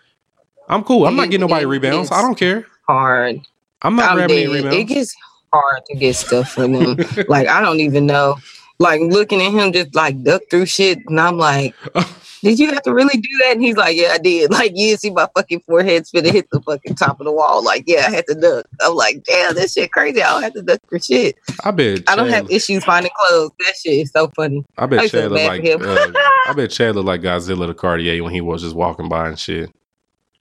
[0.69, 1.07] I'm cool.
[1.07, 2.11] I'm not getting nobody it rebounds.
[2.11, 2.67] I don't care.
[2.89, 3.41] hard.
[3.83, 4.73] I'm not I'm grabbing any dead.
[4.73, 5.15] It gets
[5.53, 6.97] hard to get stuff for them.
[7.29, 8.37] like I don't even know.
[8.79, 11.75] Like looking at him just like duck through shit, and I'm like,
[12.45, 13.53] did you have to really do that?
[13.53, 14.51] And he's like, yeah, I did.
[14.55, 17.65] Like you see my fucking forehead's and hit the fucking top of the wall.
[17.65, 18.67] Like yeah, I had to duck.
[18.83, 20.23] I'm like, damn, this shit crazy.
[20.23, 21.37] I don't have to duck for shit.
[21.65, 22.03] I bet.
[22.07, 23.51] I don't Chad- have issues finding clothes.
[23.59, 24.65] That shit is so funny.
[24.79, 25.65] I I bet feel Chad looked like.
[25.65, 26.13] Uh,
[26.47, 29.39] I bet Chad looked like Godzilla the Cartier when he was just walking by and
[29.39, 29.71] shit.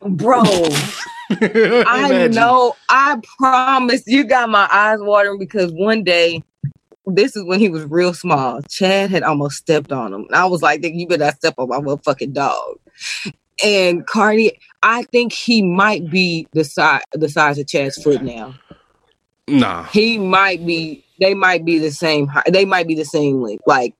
[0.01, 0.43] Bro,
[1.31, 2.75] I know.
[2.89, 6.43] I promise you got my eyes watering because one day,
[7.05, 8.61] this is when he was real small.
[8.63, 10.25] Chad had almost stepped on him.
[10.25, 12.79] And I was like, you better not step on my motherfucking dog.
[13.63, 18.55] And Cardi, I think he might be the size the size of Chad's foot now.
[19.47, 19.83] Nah.
[19.85, 21.03] He might be.
[21.19, 22.27] They might be the same.
[22.27, 22.51] height.
[22.51, 23.63] They might be the same length.
[23.67, 23.93] Like,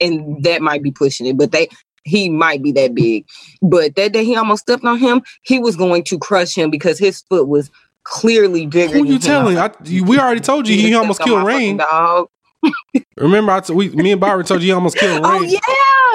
[0.00, 1.36] and that might be pushing it.
[1.36, 1.68] But they,
[2.04, 3.26] he might be that big.
[3.60, 5.22] But that day he almost stepped on him.
[5.42, 7.70] He was going to crush him because his foot was
[8.04, 8.94] clearly bigger.
[8.98, 9.58] Who you telling?
[9.58, 11.78] I, you- we already told you he almost killed Rain.
[11.78, 12.28] Dog.
[13.16, 15.50] Remember, I t- we, me and Byron told you he almost killed Rain.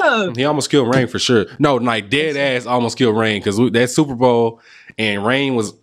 [0.07, 0.29] Oh Rain.
[0.29, 0.33] yeah.
[0.35, 1.45] He almost killed Rain for sure.
[1.57, 4.61] No, like dead ass almost killed Rain because that Super Bowl
[4.99, 5.73] and Rain was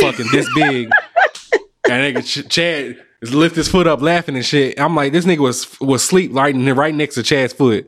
[0.00, 0.90] fucking this big,
[1.88, 4.80] and nigga Ch- Chad is lift his foot up laughing and shit.
[4.80, 7.86] I'm like, this nigga was was sleep right right next to Chad's foot,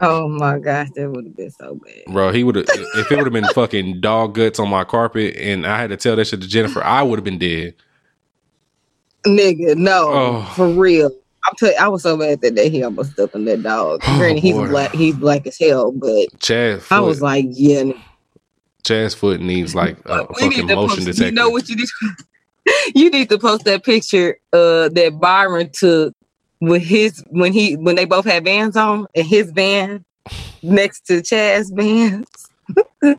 [0.00, 2.12] Oh my gosh, that would have been so bad.
[2.12, 2.30] bro.
[2.32, 5.66] He would have if it would have been fucking dog guts on my carpet, and
[5.66, 7.74] I had to tell that shit to Jennifer, I would have been dead.
[9.26, 10.52] Nigga, no, Oh.
[10.54, 11.10] for real.
[11.46, 14.00] I'm tell I was so mad that day he almost stepped on that dog.
[14.06, 14.68] Oh, Granted, he's boy.
[14.68, 14.92] black.
[14.94, 17.92] He's black as hell, but Chad I was like, yeah.
[18.84, 21.24] Chad's foot needs like a we need fucking to motion post- detector.
[21.26, 21.88] You know what you need?
[22.94, 26.14] you need to post that picture uh that Byron took
[26.60, 30.04] with his when he when they both had bands on and his band
[30.62, 32.50] next to Chad's bands.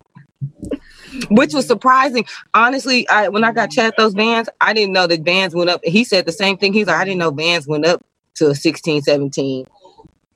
[1.28, 2.24] Which was surprising.
[2.54, 5.80] Honestly, I when I got Chad those bands, I didn't know that bands went up.
[5.84, 6.72] He said the same thing.
[6.72, 8.04] He's like, I didn't know bands went up
[8.36, 9.66] to 16, 17.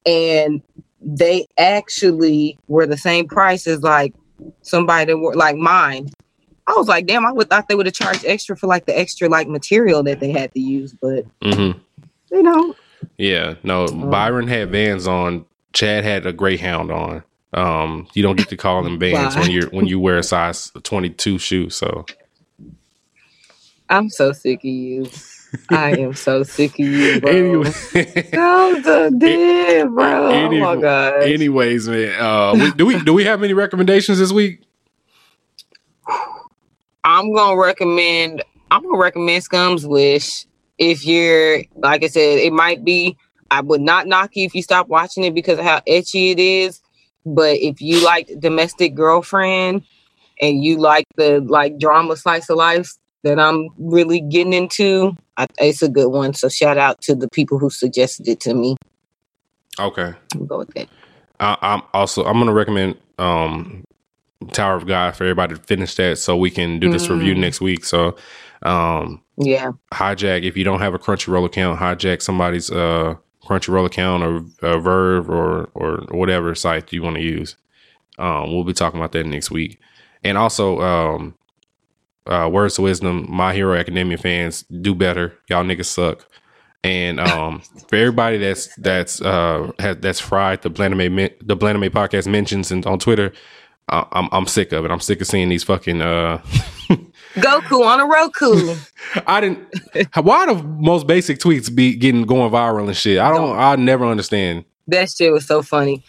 [0.06, 0.62] And
[1.00, 4.14] they actually were the same price as like
[4.62, 6.10] somebody that were like mine.
[6.66, 8.98] I was like, damn, I would thought they would have charged extra for like the
[8.98, 11.72] extra like material that they had to use, but hmm
[12.34, 12.74] you know,
[13.18, 13.86] Yeah, no.
[13.86, 15.46] Byron had Vans on.
[15.72, 17.24] Chad had a Greyhound on.
[17.52, 20.72] Um, you don't get to call them Vans when you're when you wear a size
[20.82, 21.70] 22 shoe.
[21.70, 22.04] So
[23.88, 25.08] I'm so sick of you.
[25.70, 27.30] I am so sick of you, bro.
[27.30, 27.72] anyway,
[28.32, 30.32] I'm so dead, bro.
[30.32, 31.22] oh my god.
[31.22, 32.20] anyways, man.
[32.20, 34.62] Uh, we, do we do we have any recommendations this week?
[37.04, 38.42] I'm gonna recommend.
[38.70, 40.46] I'm gonna recommend Scum's Wish.
[40.78, 43.16] If you're, like I said, it might be.
[43.50, 46.40] I would not knock you if you stop watching it because of how ecchi it
[46.40, 46.80] is.
[47.24, 49.84] But if you like Domestic Girlfriend
[50.40, 52.92] and you like the like drama slice of life
[53.22, 56.34] that I'm really getting into, I, it's a good one.
[56.34, 58.76] So shout out to the people who suggested it to me.
[59.78, 60.12] Okay.
[60.34, 60.88] I'll go with that.
[61.40, 63.84] I, I'm also I'm gonna recommend um
[64.52, 67.38] Tower of God for everybody to finish that so we can do this review Mm.
[67.38, 67.84] next week.
[67.84, 68.16] So
[68.64, 73.14] um Yeah, hijack if you don't have a Crunchyroll account, hijack somebody's uh
[73.44, 74.36] Crunchyroll account or
[74.66, 77.56] uh, VRV or or whatever site you want to use.
[78.18, 79.78] Um, we'll be talking about that next week,
[80.22, 81.34] and also um,
[82.26, 83.26] uh, words of wisdom.
[83.28, 85.36] My Hero Academia fans do better.
[85.48, 86.26] Y'all niggas suck.
[86.82, 92.26] And um, for everybody that's that's uh has, that's fried the Blandame the Blandame podcast
[92.26, 93.32] mentions and on Twitter,
[93.88, 94.90] uh, I'm I'm sick of it.
[94.90, 96.38] I'm sick of seeing these fucking uh
[97.34, 98.76] Goku on a Roku.
[99.26, 99.66] I didn't.
[100.14, 103.18] Why the most basic tweets be getting going viral and shit?
[103.18, 103.58] I don't.
[103.58, 104.64] I never understand.
[104.86, 106.04] That shit was so funny.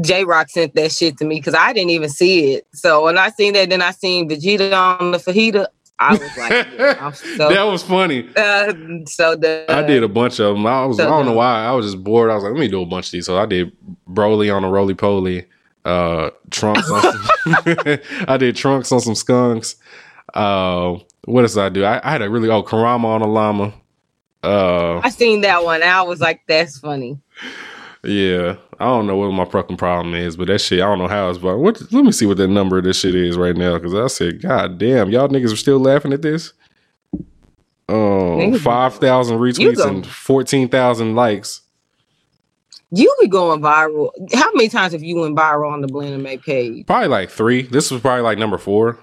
[0.00, 2.66] J Rock sent that shit to me because I didn't even see it.
[2.72, 5.66] So when I seen that, then I seen Vegeta on the fajita.
[5.98, 8.28] I was like, yeah, I'm so that was funny.
[8.36, 8.72] uh,
[9.06, 10.66] so the I did a bunch of them.
[10.66, 10.98] I was.
[10.98, 11.64] I don't know why.
[11.64, 12.30] I was just bored.
[12.30, 13.26] I was like, let me do a bunch of these.
[13.26, 13.72] So I did
[14.08, 15.46] Broly on a roly poly.
[15.84, 16.90] Uh, trunks.
[16.90, 17.28] On some,
[18.28, 19.76] I did trunks on some skunks.
[20.32, 21.84] Uh, what else did I do?
[21.84, 23.74] I, I had a really oh Karama on a llama.
[24.42, 25.82] Uh, I seen that one.
[25.82, 27.18] And I was like, that's funny.
[28.02, 31.08] Yeah, I don't know what my fucking problem is, but that shit, I don't know
[31.08, 31.38] how it's.
[31.38, 31.80] But what?
[31.90, 34.42] Let me see what the number of this shit is right now, because I said,
[34.42, 36.52] God damn, y'all niggas are still laughing at this.
[37.88, 41.62] Um, five thousand retweets and fourteen thousand likes.
[42.94, 44.10] You be going viral.
[44.34, 46.86] How many times have you went viral on the Blend and Make page?
[46.86, 47.62] Probably like three.
[47.62, 48.98] This was probably like number four.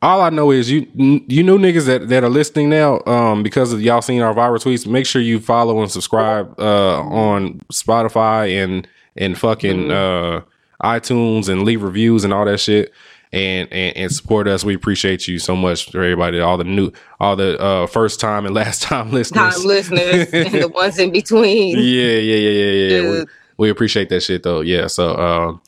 [0.00, 3.72] All I know is you you new niggas that, that are listening now, um, because
[3.72, 8.62] of y'all seeing our viral tweets, make sure you follow and subscribe uh on Spotify
[8.62, 10.40] and and fucking uh
[10.82, 12.92] iTunes and leave reviews and all that shit.
[13.34, 14.62] And, and and support us.
[14.62, 18.44] We appreciate you so much for everybody, all the new, all the uh first time
[18.44, 19.54] and last time listeners.
[19.54, 21.78] Time listeners and the ones in between.
[21.78, 23.10] Yeah, yeah, yeah, yeah, yeah.
[23.10, 23.26] We,
[23.56, 24.60] we appreciate that shit though.
[24.60, 24.86] Yeah.
[24.86, 25.62] So um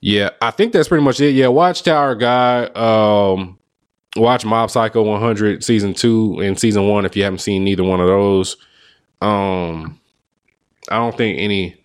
[0.00, 1.36] yeah, I think that's pretty much it.
[1.36, 2.64] Yeah, watch Tower Guy.
[2.64, 3.60] Um
[4.16, 8.00] watch Mob Psycho 100 season 2 and season 1 if you haven't seen neither one
[8.00, 8.56] of those.
[9.20, 10.00] Um
[10.90, 11.76] I don't think any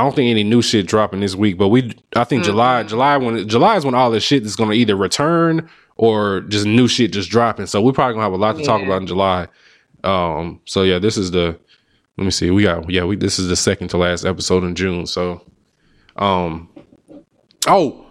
[0.00, 3.18] I don't think any new shit dropping this week, but we I think July July
[3.18, 6.88] when July is when all this shit is going to either return or just new
[6.88, 7.66] shit just dropping.
[7.66, 9.46] So we're probably going to have a lot to talk about in July.
[10.02, 11.58] Um so yeah, this is the
[12.16, 12.50] let me see.
[12.50, 15.04] We got yeah, we this is the second to last episode in June.
[15.04, 15.44] So
[16.16, 16.70] um
[17.68, 18.06] oh,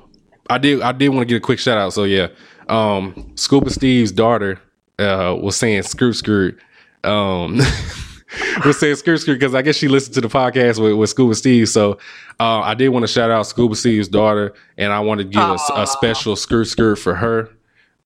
[0.47, 1.93] I did I did want to get a quick shout out.
[1.93, 2.27] So yeah.
[2.67, 4.61] Um Scuba Steve's daughter
[4.99, 6.55] uh was saying screw screw.
[7.03, 7.59] um
[8.65, 11.35] was saying skirt skirt because I guess she listened to the podcast with, with Scuba
[11.35, 11.69] Steve.
[11.69, 11.93] So
[12.39, 15.41] uh, I did want to shout out Scuba Steve's daughter, and I want to give
[15.41, 17.49] a, a special skirt skirt for her.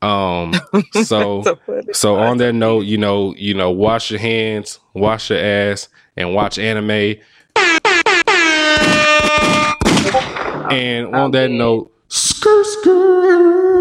[0.02, 0.54] Um,
[1.04, 1.44] so
[1.91, 6.34] so on that note, you know, you know, wash your hands, wash your ass, and
[6.34, 7.16] watch anime.
[10.72, 13.73] And on that note, skirt skirt.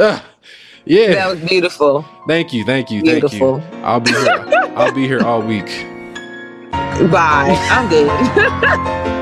[0.00, 0.18] Uh,
[0.86, 1.12] yeah.
[1.12, 2.06] That was beautiful.
[2.26, 3.62] Thank you, thank you, thank you.
[3.84, 4.44] I'll be here.
[4.76, 5.66] I'll be here all week.
[7.12, 7.54] Bye.
[7.70, 9.16] I'm good.